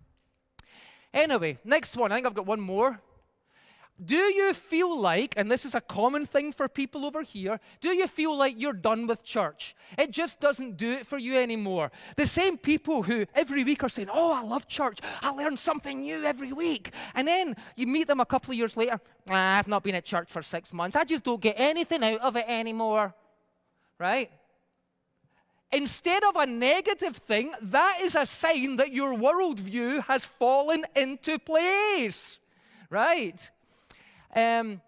Anyway, 1.13 1.57
next 1.63 1.95
one. 1.95 2.11
I 2.11 2.15
think 2.15 2.27
I've 2.27 2.33
got 2.33 2.45
one 2.45 2.59
more. 2.59 2.99
Do 4.03 4.15
you 4.15 4.53
feel 4.53 4.99
like, 4.99 5.35
and 5.37 5.51
this 5.51 5.65
is 5.65 5.75
a 5.75 5.81
common 5.81 6.25
thing 6.25 6.51
for 6.51 6.67
people 6.67 7.05
over 7.05 7.21
here, 7.21 7.59
do 7.79 7.89
you 7.89 8.07
feel 8.07 8.35
like 8.35 8.55
you're 8.57 8.73
done 8.73 9.05
with 9.05 9.23
church? 9.23 9.75
It 9.99 10.09
just 10.09 10.39
doesn't 10.39 10.77
do 10.77 10.91
it 10.93 11.05
for 11.05 11.19
you 11.19 11.37
anymore. 11.37 11.91
The 12.15 12.25
same 12.25 12.57
people 12.57 13.03
who 13.03 13.27
every 13.35 13.63
week 13.63 13.83
are 13.83 13.89
saying, 13.89 14.09
Oh, 14.11 14.33
I 14.33 14.41
love 14.41 14.67
church. 14.67 14.99
I 15.21 15.29
learn 15.29 15.57
something 15.57 16.01
new 16.01 16.25
every 16.25 16.51
week. 16.53 16.91
And 17.13 17.27
then 17.27 17.55
you 17.75 17.85
meet 17.85 18.07
them 18.07 18.19
a 18.19 18.25
couple 18.25 18.51
of 18.51 18.57
years 18.57 18.75
later, 18.75 18.99
ah, 19.29 19.59
I've 19.59 19.67
not 19.67 19.83
been 19.83 19.95
at 19.95 20.05
church 20.05 20.29
for 20.29 20.41
six 20.41 20.73
months. 20.73 20.97
I 20.97 21.03
just 21.03 21.23
don't 21.23 21.39
get 21.39 21.55
anything 21.57 22.03
out 22.03 22.21
of 22.21 22.35
it 22.35 22.45
anymore. 22.47 23.13
Right? 23.99 24.31
Instead 25.71 26.23
of 26.23 26.35
a 26.35 26.47
negative 26.47 27.17
thing, 27.17 27.53
that 27.61 27.99
is 28.01 28.15
a 28.15 28.25
sign 28.25 28.77
that 28.77 28.91
your 28.91 29.13
worldview 29.13 30.03
has 30.05 30.25
fallen 30.25 30.83
into 30.95 31.37
place. 31.37 32.39
Right? 32.89 33.49
Um, 34.35 34.81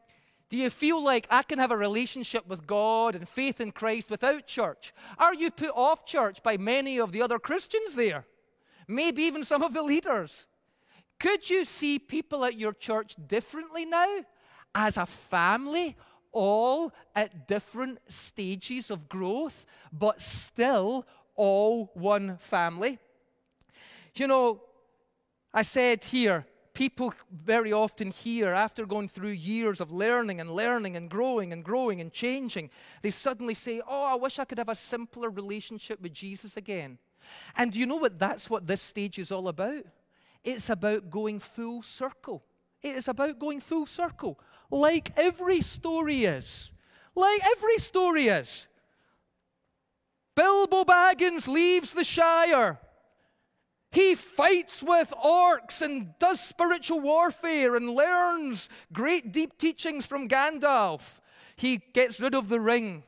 do 0.49 0.57
you 0.57 0.69
feel 0.69 1.03
like 1.03 1.27
I 1.29 1.43
can 1.43 1.59
have 1.59 1.71
a 1.71 1.77
relationship 1.77 2.47
with 2.47 2.67
God 2.67 3.15
and 3.15 3.27
faith 3.27 3.59
in 3.59 3.71
Christ 3.71 4.09
without 4.09 4.45
church? 4.45 4.93
Are 5.17 5.33
you 5.33 5.49
put 5.49 5.71
off 5.75 6.05
church 6.05 6.43
by 6.43 6.57
many 6.57 6.99
of 6.99 7.11
the 7.11 7.21
other 7.21 7.39
Christians 7.39 7.95
there? 7.95 8.25
Maybe 8.87 9.23
even 9.23 9.43
some 9.43 9.63
of 9.63 9.73
the 9.73 9.81
leaders. 9.81 10.45
Could 11.19 11.49
you 11.49 11.65
see 11.65 11.97
people 11.97 12.45
at 12.45 12.59
your 12.59 12.73
church 12.73 13.15
differently 13.27 13.85
now? 13.85 14.19
As 14.75 14.97
a 14.97 15.05
family, 15.05 15.95
all 16.31 16.91
at 17.15 17.47
different 17.47 17.99
stages 18.07 18.91
of 18.91 19.09
growth, 19.09 19.65
but 19.91 20.21
still 20.21 21.07
all 21.35 21.91
one 21.93 22.37
family? 22.37 22.99
You 24.15 24.27
know, 24.27 24.61
I 25.53 25.63
said 25.63 26.03
here, 26.03 26.45
people 26.75 27.13
very 27.31 27.73
often 27.73 28.11
hear 28.11 28.49
after 28.49 28.85
going 28.85 29.07
through 29.07 29.29
years 29.29 29.81
of 29.81 29.91
learning 29.91 30.39
and 30.39 30.51
learning 30.51 30.95
and 30.95 31.09
growing 31.09 31.51
and 31.51 31.63
growing 31.63 31.99
and 32.01 32.11
changing, 32.13 32.69
they 33.01 33.09
suddenly 33.09 33.55
say, 33.55 33.81
Oh, 33.87 34.03
I 34.03 34.15
wish 34.15 34.37
I 34.37 34.45
could 34.45 34.59
have 34.59 34.69
a 34.69 34.75
simpler 34.75 35.31
relationship 35.31 35.99
with 36.01 36.13
Jesus 36.13 36.57
again. 36.57 36.99
And 37.55 37.75
you 37.75 37.87
know 37.87 37.95
what 37.95 38.19
that's 38.19 38.49
what 38.49 38.67
this 38.67 38.81
stage 38.81 39.17
is 39.17 39.31
all 39.31 39.47
about? 39.47 39.83
It's 40.43 40.69
about 40.69 41.09
going 41.09 41.39
full 41.39 41.81
circle. 41.81 42.43
It 42.83 42.95
is 42.95 43.07
about 43.07 43.39
going 43.39 43.61
full 43.61 43.87
circle, 43.87 44.39
like 44.69 45.11
every 45.17 45.61
story 45.61 46.25
is. 46.25 46.71
Like 47.15 47.41
every 47.43 47.79
story 47.79 48.27
is. 48.27 48.67
Bilbo 50.35 50.83
Baggins 50.83 51.47
leaves 51.47 51.93
the 51.93 52.03
Shire. 52.03 52.77
He 53.95 54.13
fights 54.13 54.83
with 54.83 55.13
orcs 55.23 55.81
and 55.81 56.19
does 56.19 56.41
spiritual 56.41 56.99
warfare 56.99 57.77
and 57.77 57.91
learns 57.91 58.67
great 58.91 59.31
deep 59.31 59.57
teachings 59.57 60.05
from 60.05 60.27
Gandalf. 60.27 61.21
He 61.55 61.77
gets 61.93 62.19
rid 62.19 62.35
of 62.35 62.49
the 62.49 62.59
ring. 62.59 63.03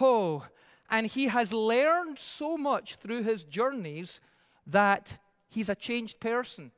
Oh, 0.00 0.46
and 0.88 1.06
he 1.06 1.26
has 1.26 1.52
learned 1.52 2.18
so 2.18 2.56
much 2.56 2.94
through 2.94 3.24
his 3.24 3.44
journeys 3.44 4.22
that 4.66 5.18
he's 5.50 5.68
a 5.68 5.74
changed 5.74 6.18
person. 6.18 6.70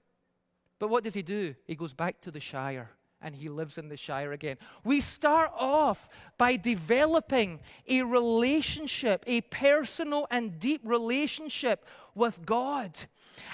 But 0.80 0.90
what 0.90 1.04
does 1.04 1.14
he 1.14 1.22
do? 1.22 1.54
He 1.64 1.76
goes 1.76 1.94
back 1.94 2.20
to 2.22 2.32
the 2.32 2.40
Shire 2.40 2.90
and 3.22 3.36
he 3.36 3.48
lives 3.48 3.78
in 3.78 3.88
the 3.88 3.96
Shire 3.96 4.32
again. 4.32 4.56
We 4.82 5.00
start 5.00 5.52
off 5.56 6.08
by 6.38 6.56
developing 6.56 7.60
a 7.88 8.02
relationship, 8.02 9.22
a 9.28 9.42
personal 9.42 10.26
and 10.32 10.58
deep 10.58 10.80
relationship 10.84 11.86
with 12.16 12.44
God. 12.44 12.98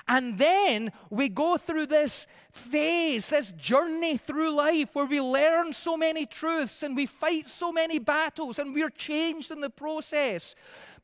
And 0.08 0.38
then 0.38 0.92
we 1.08 1.28
go 1.28 1.56
through 1.56 1.86
this 1.86 2.26
phase, 2.52 3.28
this 3.28 3.52
journey 3.52 4.16
through 4.16 4.50
life 4.50 4.94
where 4.94 5.06
we 5.06 5.20
learn 5.20 5.72
so 5.72 5.96
many 5.96 6.26
truths 6.26 6.82
and 6.82 6.96
we 6.96 7.06
fight 7.06 7.48
so 7.48 7.72
many 7.72 7.98
battles 7.98 8.58
and 8.58 8.74
we're 8.74 8.90
changed 8.90 9.50
in 9.50 9.60
the 9.60 9.70
process. 9.70 10.54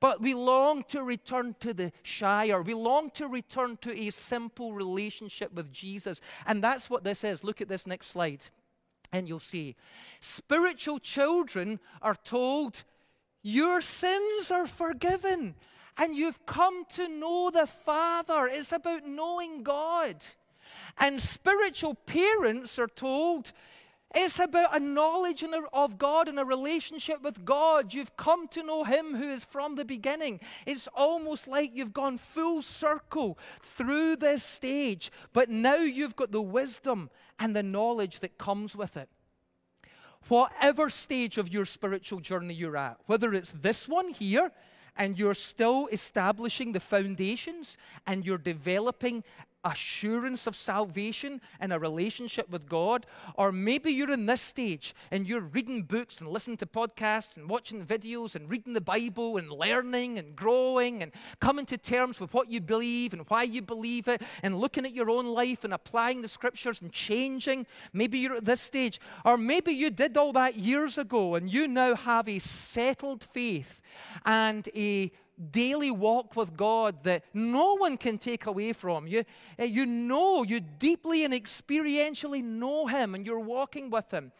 But 0.00 0.20
we 0.20 0.34
long 0.34 0.84
to 0.88 1.02
return 1.02 1.56
to 1.60 1.72
the 1.72 1.92
Shire. 2.02 2.62
We 2.62 2.74
long 2.74 3.10
to 3.10 3.28
return 3.28 3.78
to 3.78 3.96
a 3.96 4.10
simple 4.10 4.72
relationship 4.72 5.54
with 5.54 5.72
Jesus. 5.72 6.20
And 6.46 6.62
that's 6.62 6.90
what 6.90 7.04
this 7.04 7.24
is. 7.24 7.44
Look 7.44 7.60
at 7.60 7.68
this 7.68 7.86
next 7.86 8.08
slide, 8.08 8.44
and 9.12 9.26
you'll 9.26 9.40
see. 9.40 9.76
Spiritual 10.20 10.98
children 10.98 11.80
are 12.02 12.14
told, 12.14 12.84
Your 13.42 13.80
sins 13.80 14.50
are 14.50 14.66
forgiven 14.66 15.54
and 15.98 16.14
you've 16.14 16.44
come 16.46 16.84
to 16.90 17.08
know 17.08 17.50
the 17.50 17.66
Father. 17.66 18.46
It's 18.46 18.72
about 18.72 19.06
knowing 19.06 19.62
God. 19.62 20.16
And 20.98 21.20
spiritual 21.20 21.94
parents 21.94 22.78
are 22.78 22.86
told 22.86 23.52
it's 24.14 24.38
about 24.38 24.74
a 24.74 24.80
knowledge 24.80 25.44
of 25.72 25.98
God 25.98 26.28
and 26.28 26.38
a 26.38 26.44
relationship 26.44 27.22
with 27.22 27.44
God. 27.44 27.92
You've 27.92 28.16
come 28.16 28.48
to 28.48 28.62
know 28.62 28.84
Him 28.84 29.14
who 29.14 29.28
is 29.28 29.44
from 29.44 29.74
the 29.74 29.84
beginning. 29.84 30.40
It's 30.64 30.88
almost 30.94 31.48
like 31.48 31.72
you've 31.74 31.92
gone 31.92 32.16
full 32.16 32.62
circle 32.62 33.36
through 33.60 34.16
this 34.16 34.42
stage, 34.42 35.10
but 35.32 35.50
now 35.50 35.76
you've 35.76 36.16
got 36.16 36.32
the 36.32 36.40
wisdom 36.40 37.10
and 37.38 37.54
the 37.54 37.62
knowledge 37.62 38.20
that 38.20 38.38
comes 38.38 38.74
with 38.74 38.96
it. 38.96 39.08
Whatever 40.28 40.88
stage 40.88 41.36
of 41.36 41.52
your 41.52 41.66
spiritual 41.66 42.20
journey 42.20 42.54
you're 42.54 42.76
at, 42.76 42.98
whether 43.06 43.34
it's 43.34 43.52
this 43.52 43.86
one 43.88 44.08
here, 44.08 44.50
and 44.98 45.18
you're 45.18 45.34
still 45.34 45.88
establishing 45.92 46.72
the 46.72 46.80
foundations 46.80 47.76
and 48.06 48.24
you're 48.24 48.38
developing 48.38 49.22
assurance 49.66 50.46
of 50.46 50.56
salvation 50.56 51.40
and 51.60 51.72
a 51.72 51.78
relationship 51.78 52.48
with 52.48 52.68
God. 52.68 53.06
Or 53.34 53.52
maybe 53.52 53.92
you're 53.92 54.12
in 54.12 54.26
this 54.26 54.40
stage 54.40 54.94
and 55.10 55.28
you're 55.28 55.40
reading 55.40 55.82
books 55.82 56.20
and 56.20 56.28
listening 56.30 56.56
to 56.58 56.66
podcasts 56.66 57.36
and 57.36 57.48
watching 57.48 57.84
videos 57.84 58.36
and 58.36 58.50
reading 58.50 58.72
the 58.72 58.80
Bible 58.80 59.36
and 59.36 59.50
learning 59.50 60.18
and 60.18 60.36
growing 60.36 61.02
and 61.02 61.12
coming 61.40 61.66
to 61.66 61.76
terms 61.76 62.20
with 62.20 62.32
what 62.32 62.50
you 62.50 62.60
believe 62.60 63.12
and 63.12 63.24
why 63.28 63.42
you 63.42 63.62
believe 63.62 64.08
it 64.08 64.22
and 64.42 64.58
looking 64.58 64.86
at 64.86 64.94
your 64.94 65.10
own 65.10 65.26
life 65.26 65.64
and 65.64 65.74
applying 65.74 66.22
the 66.22 66.28
scriptures 66.28 66.80
and 66.80 66.92
changing. 66.92 67.66
Maybe 67.92 68.18
you're 68.18 68.36
at 68.36 68.44
this 68.44 68.60
stage. 68.60 69.00
Or 69.24 69.36
maybe 69.36 69.72
you 69.72 69.90
did 69.90 70.16
all 70.16 70.32
that 70.32 70.56
years 70.56 70.98
ago 70.98 71.34
and 71.34 71.52
you 71.52 71.68
now 71.68 71.94
have 71.94 72.28
a 72.28 72.38
settled 72.38 73.24
faith 73.24 73.80
and 74.24 74.68
a 74.74 75.10
daily 75.50 75.90
walk 75.90 76.36
with 76.36 76.56
God 76.56 77.04
that 77.04 77.24
no 77.34 77.76
one 77.76 77.96
can 77.96 78.18
take 78.18 78.46
away 78.46 78.72
from 78.72 79.06
you. 79.06 79.24
Eh, 79.58 79.64
you 79.64 79.86
know, 79.86 80.42
you 80.42 80.60
deeply 80.60 81.24
and 81.24 81.34
experientially 81.34 82.42
know 82.42 82.86
Him 82.86 83.14
and 83.14 83.26
you're 83.26 83.40
walking 83.40 83.90
with 83.90 84.10
Him. 84.12 84.32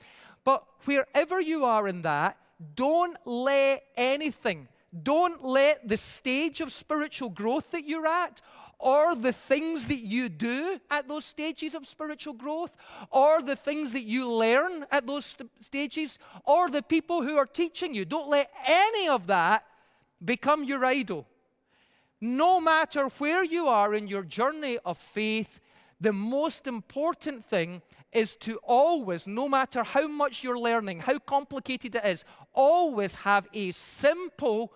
But 0.44 0.64
wherever 0.84 1.40
you 1.40 1.64
are 1.64 1.88
in 1.88 2.03
that, 2.03 2.38
don't 2.74 3.16
let 3.26 3.82
anything, 3.97 4.68
don't 5.03 5.44
let 5.44 5.86
the 5.86 5.97
stage 5.97 6.61
of 6.61 6.72
spiritual 6.72 7.30
growth 7.30 7.72
that 7.72 7.86
you're 7.86 8.07
at 8.07 8.40
or 8.78 9.14
the 9.14 9.32
things 9.32 9.86
that 9.86 10.01
you 10.01 10.28
do 10.28 10.78
at 10.90 11.09
those 11.09 11.24
stages 11.24 11.74
of 11.74 11.86
spiritual 11.86 12.34
growth, 12.34 12.76
or 13.11 13.40
the 13.40 13.57
things 13.57 13.92
that 13.92 14.03
you 14.03 14.30
learn 14.30 14.84
at 14.90 15.07
those 15.07 15.24
st- 15.24 15.51
stages, 15.61 16.18
or 16.44 16.68
the 16.68 16.82
people 16.82 17.22
who 17.22 17.36
are 17.36 17.47
teaching 17.47 17.94
you. 17.94 18.05
Don't 18.05 18.28
let 18.28 18.51
any 18.66 19.09
of 19.09 19.26
that 19.28 19.64
become 20.24 20.64
your 20.64 20.84
idol. 20.84 21.26
No 22.20 22.60
matter 22.60 23.08
where 23.18 23.44
you 23.44 23.68
are 23.68 23.94
in 23.94 24.08
your 24.08 24.22
journey 24.22 24.78
of 24.84 24.98
faith, 24.98 25.60
the 26.00 26.12
most 26.12 26.66
important 26.66 27.44
thing 27.44 27.82
is 28.12 28.34
to 28.36 28.56
always, 28.62 29.26
no 29.26 29.48
matter 29.48 29.82
how 29.82 30.08
much 30.08 30.42
you're 30.42 30.58
learning, 30.58 31.00
how 31.00 31.18
complicated 31.18 31.94
it 31.94 32.04
is, 32.04 32.24
always 32.54 33.14
have 33.16 33.46
a 33.52 33.70
simple 33.72 34.72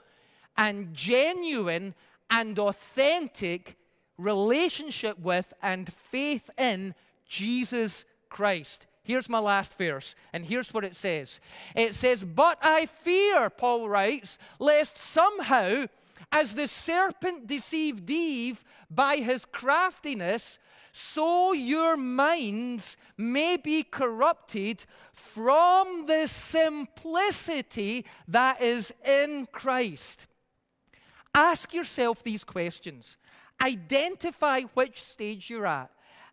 and 0.57 0.93
genuine 0.93 1.95
and 2.29 2.59
authentic 2.59 3.77
relationship 4.19 5.19
with 5.19 5.53
and 5.63 5.91
faith 5.93 6.51
in 6.59 6.95
Jesus 7.27 8.05
Christ. 8.29 8.87
Here's 9.03 9.29
my 9.29 9.39
last 9.39 9.79
verse, 9.79 10.15
and 10.33 10.45
here's 10.45 10.75
what 10.75 10.85
it 10.85 10.95
says 10.95 11.41
it 11.75 11.95
says, 11.95 12.25
But 12.25 12.59
I 12.63 12.87
fear, 12.87 13.49
Paul 13.51 13.89
writes, 13.89 14.39
lest 14.59 14.99
somehow, 14.99 15.87
as 16.31 16.55
the 16.55 16.69
serpent 16.69 17.47
deceived 17.47 18.09
Eve 18.11 18.63
by 18.91 19.17
his 19.17 19.45
craftiness, 19.45 20.59
so 20.93 21.53
your 21.53 21.97
minds 21.97 22.97
may 23.17 23.57
be 23.57 23.83
corrupted 23.83 24.85
from 25.13 26.07
the 26.07 26.27
simplicity 26.27 28.05
that 28.29 28.61
is 28.61 28.93
in 29.05 29.47
Christ. 29.51 30.27
Ask 31.35 31.73
yourself 31.73 32.23
these 32.23 32.45
questions. 32.45 33.17
Identify 33.63 34.63
which 34.75 35.03
stage 35.03 35.49
you're 35.49 35.67
at 35.67 35.91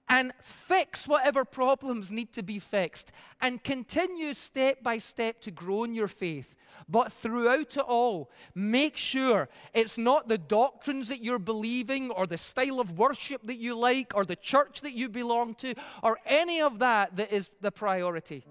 and 0.10 0.32
fix 0.42 1.08
whatever 1.08 1.44
problems 1.44 2.12
need 2.12 2.32
to 2.34 2.44
be 2.44 2.60
fixed 2.60 3.12
and 3.42 3.64
continue 3.64 4.34
step 4.34 4.82
by 4.82 4.98
step 4.98 5.42
to 5.42 5.52
grow 5.52 5.84
in 5.84 5.94
your 5.94 6.08
faith. 6.08 6.56
But 6.90 7.12
throughout 7.12 7.76
it 7.76 7.84
all, 7.86 8.32
make 8.56 8.96
sure 8.96 9.50
it's 9.74 9.98
not 9.98 10.28
the 10.28 10.38
doctrines 10.38 11.10
that 11.10 11.22
you're 11.24 11.40
believing 11.40 12.12
or 12.12 12.26
the 12.26 12.38
style 12.38 12.80
of 12.80 12.98
worship 12.98 13.42
that 13.46 13.58
you 13.58 13.78
like 13.78 14.14
or 14.16 14.24
the 14.24 14.38
church 14.38 14.82
that 14.82 14.94
you 14.94 15.10
belong 15.10 15.56
to 15.56 15.74
or 16.02 16.20
any 16.26 16.62
of 16.62 16.80
that 16.80 17.16
that 17.18 17.32
is 17.34 17.50
the 17.60 17.72
priority. 17.72 18.46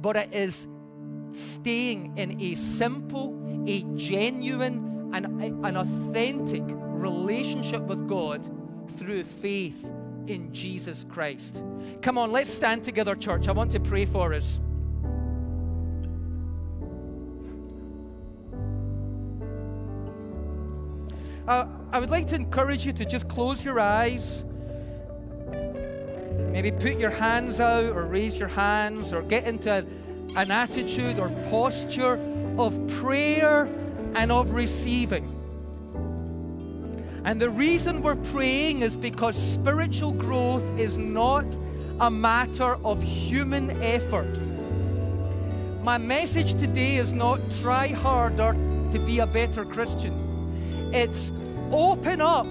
But 0.00 0.16
it 0.16 0.32
is 0.32 0.68
staying 1.32 2.16
in 2.16 2.40
a 2.40 2.54
simple, 2.54 3.64
a 3.66 3.82
genuine, 3.96 5.10
and 5.12 5.26
an 5.64 5.76
authentic 5.76 6.62
relationship 6.66 7.82
with 7.82 8.08
God 8.08 8.48
through 8.98 9.24
faith 9.24 9.90
in 10.30 10.52
Jesus 10.52 11.04
Christ. 11.08 11.62
Come 12.02 12.16
on, 12.16 12.30
let's 12.30 12.50
stand 12.50 12.84
together, 12.84 13.16
church. 13.16 13.48
I 13.48 13.52
want 13.52 13.72
to 13.72 13.80
pray 13.80 14.04
for 14.04 14.32
us. 14.32 14.60
Uh, 21.48 21.66
I 21.90 21.98
would 21.98 22.10
like 22.10 22.28
to 22.28 22.36
encourage 22.36 22.86
you 22.86 22.92
to 22.92 23.04
just 23.04 23.28
close 23.28 23.64
your 23.64 23.80
eyes. 23.80 24.44
Maybe 26.52 26.70
put 26.70 26.98
your 26.98 27.10
hands 27.10 27.58
out 27.58 27.86
or 27.86 28.04
raise 28.04 28.36
your 28.36 28.48
hands 28.48 29.12
or 29.12 29.22
get 29.22 29.44
into 29.44 29.84
an 30.36 30.50
attitude 30.52 31.18
or 31.18 31.28
posture 31.50 32.20
of 32.56 32.86
prayer 32.86 33.64
and 34.14 34.30
of 34.30 34.52
receiving. 34.52 35.29
And 37.24 37.38
the 37.38 37.50
reason 37.50 38.02
we're 38.02 38.16
praying 38.16 38.80
is 38.82 38.96
because 38.96 39.36
spiritual 39.36 40.12
growth 40.12 40.64
is 40.78 40.96
not 40.96 41.44
a 42.00 42.10
matter 42.10 42.76
of 42.84 43.02
human 43.02 43.70
effort. 43.82 44.38
My 45.82 45.98
message 45.98 46.54
today 46.54 46.96
is 46.96 47.12
not 47.12 47.40
try 47.60 47.88
harder 47.88 48.52
to 48.90 48.98
be 48.98 49.18
a 49.18 49.26
better 49.26 49.66
Christian. 49.66 50.90
It's 50.94 51.30
open 51.70 52.22
up 52.22 52.46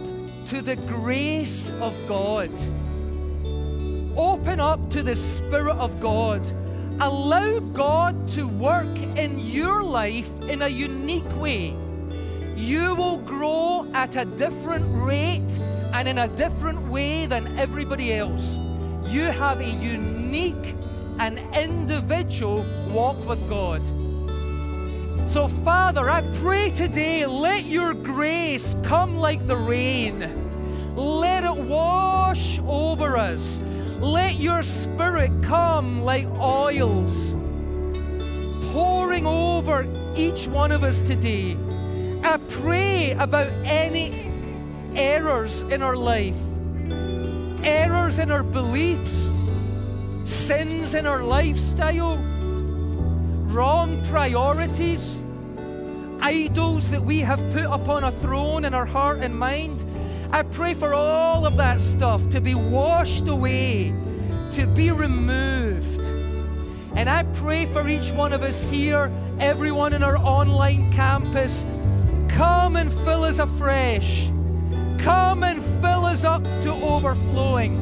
to 0.45 0.61
the 0.61 0.75
grace 0.75 1.73
of 1.79 1.95
God. 2.07 2.51
Open 4.15 4.59
up 4.59 4.89
to 4.91 5.01
the 5.01 5.15
Spirit 5.15 5.77
of 5.77 5.99
God. 5.99 6.45
Allow 7.01 7.59
God 7.59 8.27
to 8.29 8.47
work 8.47 8.97
in 9.17 9.39
your 9.39 9.83
life 9.83 10.29
in 10.41 10.61
a 10.61 10.67
unique 10.67 11.35
way 11.39 11.75
you 12.59 12.93
will 12.95 13.17
grow 13.17 13.89
at 13.93 14.17
a 14.17 14.25
different 14.25 14.85
rate 14.89 15.59
and 15.93 16.07
in 16.07 16.17
a 16.19 16.27
different 16.27 16.87
way 16.89 17.25
than 17.25 17.57
everybody 17.57 18.13
else. 18.13 18.59
You 19.05 19.23
have 19.23 19.61
a 19.61 19.69
unique 19.69 20.75
and 21.19 21.39
individual 21.55 22.65
walk 22.89 23.25
with 23.25 23.47
God. 23.47 23.81
So, 25.27 25.47
Father, 25.47 26.09
I 26.09 26.21
pray 26.39 26.69
today, 26.69 27.25
let 27.25 27.65
your 27.65 27.93
grace 27.93 28.75
come 28.83 29.15
like 29.15 29.47
the 29.47 29.57
rain. 29.57 30.95
Let 30.95 31.45
it 31.45 31.55
wash 31.55 32.59
over 32.67 33.15
us. 33.15 33.61
Let 33.99 34.35
your 34.35 34.63
spirit 34.63 35.31
come 35.41 36.01
like 36.01 36.27
oils, 36.41 37.35
pouring 38.73 39.25
over 39.25 39.87
each 40.15 40.47
one 40.47 40.71
of 40.71 40.83
us 40.83 41.01
today. 41.01 41.57
I 42.23 42.37
pray 42.47 43.11
about 43.11 43.47
any 43.63 44.31
errors 44.95 45.61
in 45.63 45.81
our 45.81 45.95
life, 45.95 46.37
errors 47.63 48.19
in 48.19 48.29
our 48.31 48.43
beliefs, 48.43 49.31
sins 50.23 50.95
in 50.95 51.07
our 51.07 51.23
lifestyle, 51.23 52.17
wrong 53.47 54.03
priorities, 54.05 55.23
idols 56.21 56.89
that 56.91 57.03
we 57.03 57.19
have 57.19 57.39
put 57.51 57.65
upon 57.65 58.03
a 58.03 58.11
throne 58.11 58.65
in 58.65 58.73
our 58.73 58.85
heart 58.85 59.19
and 59.19 59.37
mind. 59.37 59.85
I 60.31 60.43
pray 60.43 60.73
for 60.73 60.93
all 60.93 61.45
of 61.45 61.57
that 61.57 61.81
stuff 61.81 62.29
to 62.29 62.41
be 62.41 62.53
washed 62.53 63.27
away, 63.27 63.93
to 64.51 64.67
be 64.67 64.91
removed. 64.91 66.03
And 66.95 67.09
I 67.09 67.23
pray 67.23 67.65
for 67.65 67.87
each 67.87 68.11
one 68.11 68.33
of 68.33 68.43
us 68.43 68.63
here, 68.65 69.11
everyone 69.39 69.93
in 69.93 70.03
our 70.03 70.17
online 70.17 70.91
campus, 70.91 71.65
come 72.39 72.77
and 72.77 72.89
fill 73.03 73.25
us 73.25 73.37
afresh. 73.39 74.27
Come 74.99 75.43
and 75.43 75.61
fill 75.81 76.05
us 76.05 76.23
up 76.23 76.41
to 76.63 76.71
overflowing. 76.71 77.75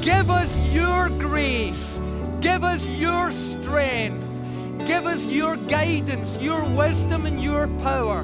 Give 0.00 0.30
us 0.30 0.58
your 0.72 1.08
grace. 1.10 2.00
Give 2.40 2.64
us 2.64 2.88
your 2.88 3.30
strength. 3.30 4.26
Give 4.84 5.06
us 5.06 5.24
your 5.26 5.56
guidance, 5.56 6.36
your 6.40 6.68
wisdom, 6.68 7.24
and 7.24 7.40
your 7.40 7.68
power. 7.78 8.22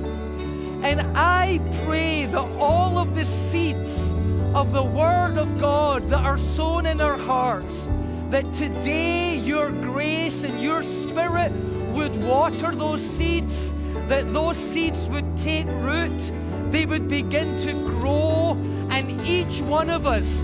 And 0.83 1.01
I 1.17 1.61
pray 1.85 2.27
that 2.27 2.49
all 2.59 2.99
of 2.99 3.15
the 3.15 3.25
seeds 3.25 4.15
of 4.57 4.73
the 4.73 4.83
Word 4.83 5.39
of 5.39 5.61
God 5.61 6.09
that 6.09 6.25
are 6.25 6.37
sown 6.37 6.85
in 6.85 7.01
our 7.01 7.17
hearts, 7.17 7.89
that 8.31 8.53
today 8.55 9.37
your 9.37 9.71
grace 9.71 10.43
and 10.43 10.61
your 10.61 10.83
Spirit 10.83 11.53
would 11.93 12.17
water 12.25 12.75
those 12.75 13.01
seeds, 13.01 13.73
that 14.09 14.33
those 14.33 14.57
seeds 14.57 15.09
would 15.09 15.37
take 15.37 15.67
root, 15.67 16.33
they 16.71 16.87
would 16.87 17.09
begin 17.09 17.57
to 17.59 17.73
grow, 17.73 18.53
and 18.91 19.27
each 19.27 19.61
one 19.63 19.91
of 19.91 20.07
us 20.07 20.43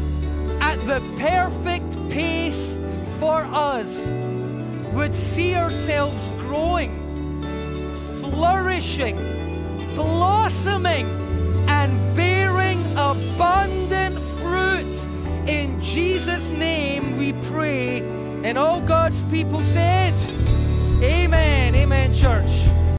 at 0.60 0.76
the 0.86 1.00
perfect 1.16 2.10
pace 2.10 2.78
for 3.18 3.44
us 3.44 4.08
would 4.92 5.14
see 5.14 5.54
ourselves 5.54 6.28
growing, 6.38 6.92
flourishing, 8.20 9.16
blossoming, 9.94 11.06
and 11.68 12.16
bearing 12.16 12.80
abundant 12.96 14.22
fruit. 14.40 15.06
In 15.48 15.80
Jesus' 15.80 16.50
name 16.50 17.18
we 17.18 17.32
pray. 17.48 17.98
And 18.42 18.56
all 18.56 18.80
God's 18.80 19.22
people 19.24 19.62
said, 19.62 20.14
Amen. 21.02 21.74
Amen, 21.74 22.12
church. 22.12 22.69